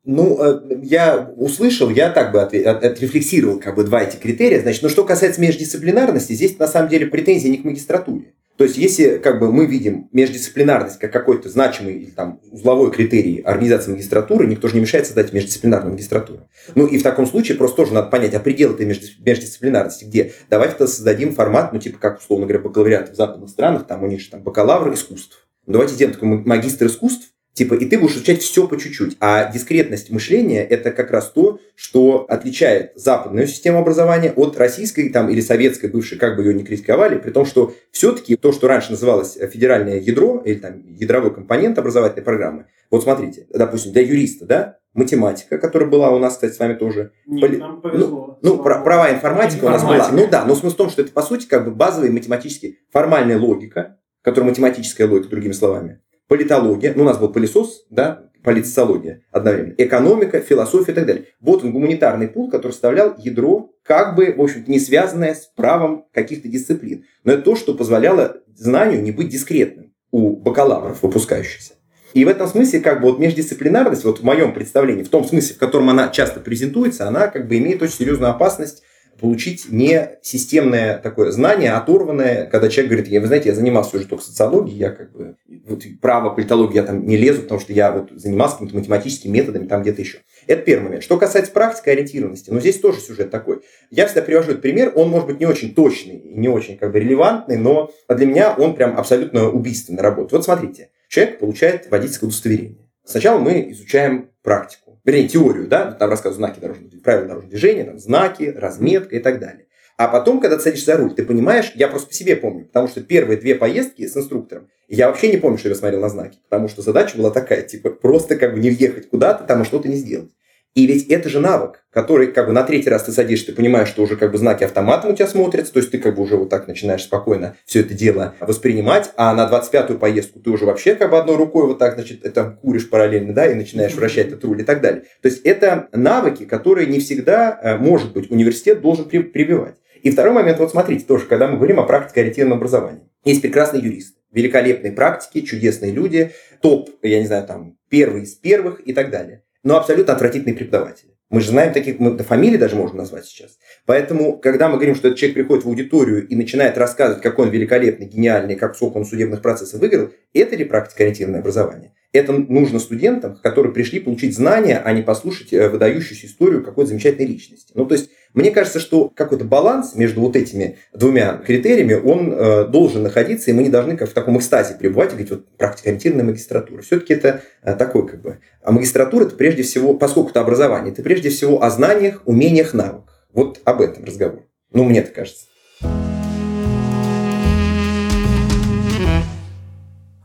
Ну, 0.08 0.42
э, 0.42 0.80
я 0.84 1.34
услышал, 1.36 1.90
я 1.90 2.08
так 2.08 2.32
бы 2.32 2.40
отрефлексировал 2.40 3.60
как 3.60 3.74
бы 3.74 3.84
два 3.84 4.04
эти 4.04 4.16
критерия. 4.16 4.62
Значит, 4.62 4.82
но 4.82 4.88
что 4.88 5.04
касается 5.04 5.38
междисциплинарности, 5.38 6.32
здесь 6.32 6.58
на 6.58 6.66
самом 6.66 6.88
деле 6.88 7.04
претензии 7.04 7.48
не 7.48 7.58
к 7.58 7.64
магистратуре. 7.64 8.32
То 8.56 8.64
есть, 8.64 8.78
если 8.78 9.18
как 9.18 9.38
бы 9.38 9.52
мы 9.52 9.66
видим 9.66 10.08
междисциплинарность 10.12 10.98
как 10.98 11.12
какой-то 11.12 11.50
значимый 11.50 11.96
или 11.96 12.10
там 12.10 12.40
узловой 12.50 12.90
критерий 12.90 13.42
организации 13.42 13.90
магистратуры, 13.90 14.46
никто 14.46 14.68
же 14.68 14.76
не 14.76 14.80
мешает 14.80 15.04
создать 15.04 15.34
междисциплинарную 15.34 15.92
магистратуру. 15.92 16.48
Ну 16.74 16.86
и 16.86 16.96
в 16.96 17.02
таком 17.02 17.26
случае 17.26 17.58
просто 17.58 17.76
тоже 17.76 17.92
надо 17.92 18.08
понять, 18.08 18.32
а 18.32 18.40
предел 18.40 18.72
этой 18.72 18.86
междисциплинарности 18.86 20.06
где? 20.06 20.32
Давайте-то 20.48 20.86
создадим 20.86 21.34
формат, 21.34 21.74
ну 21.74 21.80
типа 21.80 21.98
как, 21.98 22.18
условно 22.18 22.46
говоря, 22.46 22.64
бакалавриат 22.64 23.10
в 23.10 23.14
западных 23.14 23.50
странах, 23.50 23.86
там 23.86 24.02
у 24.02 24.06
них 24.06 24.22
же 24.22 24.30
там 24.30 24.42
бакалавр 24.42 24.90
искусств. 24.94 25.46
Давайте 25.66 25.92
сделаем 25.92 26.14
такой 26.14 26.28
магистр 26.28 26.86
искусств, 26.86 27.34
Типа, 27.54 27.74
и 27.74 27.86
ты 27.86 27.98
будешь 27.98 28.14
изучать 28.14 28.40
все 28.40 28.68
по 28.68 28.78
чуть-чуть. 28.78 29.16
А 29.18 29.50
дискретность 29.50 30.10
мышления– 30.10 30.64
это 30.70 30.92
как 30.92 31.10
раз 31.10 31.32
то, 31.32 31.58
что 31.74 32.24
отличает 32.28 32.92
западную 32.94 33.48
систему 33.48 33.78
образования 33.80 34.32
от 34.32 34.56
российской 34.56 35.08
там, 35.08 35.28
или 35.28 35.40
советской 35.40 35.90
бывшей, 35.90 36.18
как 36.18 36.36
бы 36.36 36.44
ее 36.44 36.54
ни 36.54 36.62
критиковали, 36.62 37.18
при 37.18 37.32
том, 37.32 37.44
что 37.44 37.74
все-таки 37.90 38.36
то, 38.36 38.52
что 38.52 38.68
раньше 38.68 38.92
называлось 38.92 39.36
федеральное 39.52 39.98
ядро 39.98 40.40
или 40.44 40.58
там 40.58 40.84
ядровой 40.86 41.34
компонент 41.34 41.78
образовательной 41.78 42.22
программы, 42.22 42.66
вот 42.92 43.02
смотрите, 43.02 43.48
допустим, 43.52 43.92
для 43.92 44.02
юриста, 44.02 44.46
да, 44.46 44.78
математика, 44.94 45.58
которая 45.58 45.88
была 45.88 46.10
у 46.10 46.18
нас, 46.18 46.34
кстати, 46.34 46.52
с 46.52 46.58
вами 46.60 46.74
тоже. 46.74 47.12
Нет, 47.26 47.40
Поли... 47.40 47.56
нам 47.58 47.80
повезло. 47.80 48.38
Ну, 48.40 48.56
ну 48.56 48.62
права 48.62 49.10
информатика, 49.10 49.16
информатика 49.16 49.64
у 49.64 49.68
нас 49.70 49.82
была. 49.84 50.10
Ну 50.12 50.28
да, 50.30 50.44
но 50.44 50.54
смысл 50.54 50.74
в 50.74 50.78
том, 50.78 50.90
что 50.90 51.02
это, 51.02 51.10
по 51.10 51.22
сути, 51.22 51.46
как 51.46 51.64
бы 51.64 51.72
базовая 51.72 52.10
математически 52.10 52.78
формальная 52.92 53.38
логика, 53.38 53.98
которая 54.22 54.50
математическая 54.50 55.08
логика, 55.08 55.30
другими 55.30 55.52
словами 55.52 56.00
политология, 56.28 56.92
ну, 56.94 57.02
у 57.02 57.06
нас 57.06 57.18
был 57.18 57.30
пылесос, 57.30 57.86
да, 57.90 58.28
политсоциология 58.44 59.22
одновременно, 59.32 59.74
экономика, 59.78 60.40
философия 60.40 60.92
и 60.92 60.94
так 60.94 61.06
далее. 61.06 61.24
Вот 61.40 61.64
он, 61.64 61.72
гуманитарный 61.72 62.28
пул, 62.28 62.50
который 62.50 62.72
составлял 62.72 63.14
ядро, 63.18 63.70
как 63.82 64.14
бы, 64.14 64.32
в 64.36 64.40
общем-то, 64.40 64.70
не 64.70 64.78
связанное 64.78 65.34
с 65.34 65.50
правом 65.56 66.06
каких-то 66.12 66.48
дисциплин. 66.48 67.04
Но 67.24 67.32
это 67.32 67.42
то, 67.42 67.56
что 67.56 67.74
позволяло 67.74 68.36
знанию 68.54 69.02
не 69.02 69.10
быть 69.10 69.28
дискретным 69.28 69.92
у 70.10 70.36
бакалавров, 70.36 71.02
выпускающихся. 71.02 71.74
И 72.14 72.24
в 72.24 72.28
этом 72.28 72.48
смысле, 72.48 72.80
как 72.80 73.00
бы, 73.00 73.10
вот 73.10 73.18
междисциплинарность, 73.18 74.04
вот 74.04 74.20
в 74.20 74.22
моем 74.22 74.54
представлении, 74.54 75.02
в 75.02 75.10
том 75.10 75.24
смысле, 75.24 75.56
в 75.56 75.58
котором 75.58 75.90
она 75.90 76.08
часто 76.08 76.40
презентуется, 76.40 77.06
она 77.06 77.28
как 77.28 77.48
бы 77.48 77.58
имеет 77.58 77.82
очень 77.82 77.96
серьезную 77.96 78.30
опасность 78.30 78.82
получить 79.20 79.66
не 79.70 80.18
системное 80.22 80.98
такое 80.98 81.30
знание, 81.30 81.72
оторванное, 81.72 82.46
когда 82.46 82.68
человек 82.68 82.90
говорит, 82.92 83.08
я, 83.08 83.20
вы 83.20 83.26
знаете, 83.26 83.48
я 83.48 83.54
занимался 83.54 83.96
уже 83.96 84.06
только 84.06 84.24
социологией, 84.24 84.78
я 84.78 84.90
как 84.90 85.12
бы 85.12 85.36
вот, 85.66 85.82
право, 86.00 86.30
политологию 86.30 86.76
я 86.76 86.82
там 86.84 87.06
не 87.06 87.16
лезу, 87.16 87.42
потому 87.42 87.60
что 87.60 87.72
я 87.72 87.92
вот 87.92 88.10
занимался 88.12 88.54
какими-то 88.54 88.76
математическими 88.76 89.32
методами 89.32 89.66
там 89.66 89.82
где-то 89.82 90.00
еще. 90.00 90.18
Это 90.46 90.62
первый 90.62 90.84
момент. 90.84 91.02
Что 91.02 91.18
касается 91.18 91.52
практики 91.52 91.88
ориентированности, 91.88 92.50
ну 92.50 92.60
здесь 92.60 92.78
тоже 92.78 93.00
сюжет 93.00 93.30
такой. 93.30 93.60
Я 93.90 94.06
всегда 94.06 94.22
привожу 94.22 94.50
этот 94.50 94.62
пример, 94.62 94.92
он 94.94 95.10
может 95.10 95.26
быть 95.26 95.40
не 95.40 95.46
очень 95.46 95.74
точный 95.74 96.18
не 96.38 96.48
очень 96.48 96.78
как 96.78 96.92
бы 96.92 97.00
релевантный, 97.00 97.56
но 97.56 97.90
для 98.08 98.26
меня 98.26 98.54
он 98.54 98.74
прям 98.74 98.98
абсолютно 98.98 99.50
убийственный 99.50 100.02
работает. 100.02 100.32
Вот 100.32 100.44
смотрите, 100.44 100.90
человек 101.08 101.38
получает 101.38 101.90
водительское 101.90 102.28
удостоверение. 102.28 102.88
Сначала 103.04 103.38
мы 103.38 103.70
изучаем 103.70 104.30
практику 104.42 104.87
вернее, 105.08 105.28
теорию, 105.28 105.66
да, 105.66 105.92
там 105.92 106.10
рассказывают 106.10 106.36
знаки 106.36 106.60
дорожного 106.60 106.90
правила 107.02 107.28
дорожного 107.28 107.50
движения, 107.50 107.84
там, 107.84 107.98
знаки, 107.98 108.54
разметка 108.54 109.16
и 109.16 109.20
так 109.20 109.40
далее. 109.40 109.66
А 109.96 110.06
потом, 110.06 110.38
когда 110.40 110.56
ты 110.56 110.62
садишься 110.62 110.92
за 110.92 110.96
руль, 110.98 111.14
ты 111.14 111.24
понимаешь, 111.24 111.72
я 111.74 111.88
просто 111.88 112.08
по 112.08 112.14
себе 112.14 112.36
помню, 112.36 112.66
потому 112.66 112.88
что 112.88 113.00
первые 113.00 113.38
две 113.38 113.54
поездки 113.54 114.06
с 114.06 114.16
инструктором, 114.16 114.68
я 114.86 115.08
вообще 115.08 115.30
не 115.32 115.38
помню, 115.38 115.58
что 115.58 115.70
я 115.70 115.74
смотрел 115.74 116.00
на 116.00 116.08
знаки, 116.08 116.38
потому 116.48 116.68
что 116.68 116.82
задача 116.82 117.16
была 117.16 117.30
такая, 117.30 117.62
типа, 117.62 117.90
просто 117.90 118.36
как 118.36 118.52
бы 118.52 118.60
не 118.60 118.70
въехать 118.70 119.08
куда-то, 119.08 119.44
там 119.44 119.62
и 119.62 119.64
что-то 119.64 119.88
не 119.88 119.96
сделать. 119.96 120.30
И 120.74 120.86
ведь 120.86 121.08
это 121.08 121.28
же 121.28 121.40
навык, 121.40 121.84
который 121.90 122.28
как 122.28 122.46
бы 122.46 122.52
на 122.52 122.62
третий 122.62 122.88
раз 122.88 123.02
ты 123.02 123.12
садишься, 123.12 123.46
ты 123.46 123.52
понимаешь, 123.52 123.88
что 123.88 124.02
уже 124.02 124.16
как 124.16 124.30
бы 124.30 124.38
знаки 124.38 124.64
автоматом 124.64 125.10
у 125.10 125.14
тебя 125.14 125.26
смотрятся, 125.26 125.72
то 125.72 125.80
есть 125.80 125.90
ты 125.90 125.98
как 125.98 126.14
бы 126.14 126.22
уже 126.22 126.36
вот 126.36 126.50
так 126.50 126.68
начинаешь 126.68 127.02
спокойно 127.02 127.56
все 127.64 127.80
это 127.80 127.94
дело 127.94 128.34
воспринимать, 128.38 129.10
а 129.16 129.34
на 129.34 129.50
25-ю 129.50 129.98
поездку 129.98 130.40
ты 130.40 130.50
уже 130.50 130.66
вообще 130.66 130.94
как 130.94 131.10
бы 131.10 131.18
одной 131.18 131.36
рукой 131.36 131.66
вот 131.66 131.78
так, 131.78 131.94
значит, 131.94 132.24
это 132.24 132.58
куришь 132.62 132.88
параллельно, 132.88 133.34
да, 133.34 133.50
и 133.50 133.54
начинаешь 133.54 133.94
вращать 133.94 134.28
этот 134.28 134.44
руль 134.44 134.60
и 134.60 134.64
так 134.64 134.80
далее. 134.80 135.02
То 135.22 135.28
есть 135.28 135.42
это 135.44 135.88
навыки, 135.92 136.44
которые 136.44 136.86
не 136.86 137.00
всегда, 137.00 137.58
э, 137.60 137.76
может 137.76 138.12
быть, 138.12 138.30
университет 138.30 138.80
должен 138.80 139.06
прививать. 139.06 139.76
И 140.02 140.10
второй 140.10 140.32
момент, 140.32 140.60
вот 140.60 140.70
смотрите, 140.70 141.04
тоже, 141.04 141.26
когда 141.26 141.48
мы 141.48 141.56
говорим 141.56 141.80
о 141.80 141.84
практике 141.84 142.20
ориентированном 142.20 142.58
образовании. 142.58 143.02
Есть 143.24 143.42
прекрасный 143.42 143.80
юрист, 143.80 144.16
великолепные 144.30 144.92
практики, 144.92 145.40
чудесные 145.44 145.90
люди, 145.90 146.30
топ, 146.62 146.90
я 147.02 147.18
не 147.18 147.26
знаю, 147.26 147.46
там, 147.46 147.76
первый 147.88 148.22
из 148.22 148.34
первых 148.34 148.80
и 148.86 148.92
так 148.92 149.10
далее 149.10 149.42
но 149.68 149.76
абсолютно 149.76 150.14
отвратительные 150.14 150.56
преподаватели. 150.56 151.10
Мы 151.28 151.42
же 151.42 151.50
знаем 151.50 151.74
таких, 151.74 151.98
мы 151.98 152.16
фамилии 152.16 152.56
даже 152.56 152.74
можем 152.74 152.96
назвать 152.96 153.26
сейчас. 153.26 153.58
Поэтому, 153.84 154.38
когда 154.38 154.70
мы 154.70 154.76
говорим, 154.76 154.94
что 154.94 155.08
этот 155.08 155.18
человек 155.18 155.36
приходит 155.36 155.66
в 155.66 155.68
аудиторию 155.68 156.26
и 156.26 156.34
начинает 156.34 156.78
рассказывать, 156.78 157.22
какой 157.22 157.48
он 157.48 157.52
великолепный, 157.52 158.06
гениальный, 158.06 158.56
как 158.56 158.76
сколько 158.76 158.96
он 158.96 159.04
судебных 159.04 159.42
процессов 159.42 159.78
выиграл, 159.78 160.08
это 160.32 160.56
ли 160.56 160.64
практика 160.64 161.02
ориентированное 161.02 161.40
образование? 161.40 161.92
Это 162.12 162.32
нужно 162.32 162.78
студентам, 162.78 163.36
которые 163.42 163.72
пришли 163.72 164.00
получить 164.00 164.34
знания, 164.34 164.80
а 164.82 164.92
не 164.92 165.02
послушать 165.02 165.52
э, 165.52 165.68
выдающуюся 165.68 166.26
историю 166.26 166.64
какой-то 166.64 166.88
замечательной 166.88 167.26
личности. 167.26 167.72
Ну, 167.74 167.84
то 167.84 167.94
есть, 167.94 168.10
мне 168.32 168.50
кажется, 168.50 168.80
что 168.80 169.10
какой-то 169.10 169.44
баланс 169.44 169.94
между 169.94 170.22
вот 170.22 170.34
этими 170.34 170.78
двумя 170.94 171.34
критериями, 171.36 171.94
он 171.94 172.32
э, 172.32 172.64
должен 172.66 173.02
находиться, 173.02 173.50
и 173.50 173.54
мы 173.54 173.62
не 173.62 173.68
должны 173.68 173.96
как 173.96 174.08
в 174.08 174.14
таком 174.14 174.38
экстазе 174.38 174.76
пребывать 174.76 175.10
и 175.10 175.12
говорить, 175.12 175.30
вот 175.30 175.48
практикоориентированная 175.58 176.24
магистратура. 176.24 176.80
Все-таки 176.80 177.12
это 177.12 177.42
э, 177.62 177.74
такой 177.74 178.08
как 178.08 178.22
бы... 178.22 178.38
А 178.62 178.72
магистратура 178.72 179.24
это 179.24 179.36
прежде 179.36 179.62
всего, 179.62 179.92
поскольку 179.92 180.30
это 180.30 180.40
образование, 180.40 180.92
это 180.92 181.02
прежде 181.02 181.28
всего 181.28 181.62
о 181.62 181.68
знаниях, 181.68 182.22
умениях, 182.24 182.72
навыках. 182.72 183.26
Вот 183.34 183.60
об 183.64 183.82
этом 183.82 184.04
разговор. 184.04 184.44
Ну, 184.72 184.84
мне 184.84 185.02
так 185.02 185.12
кажется. 185.12 185.46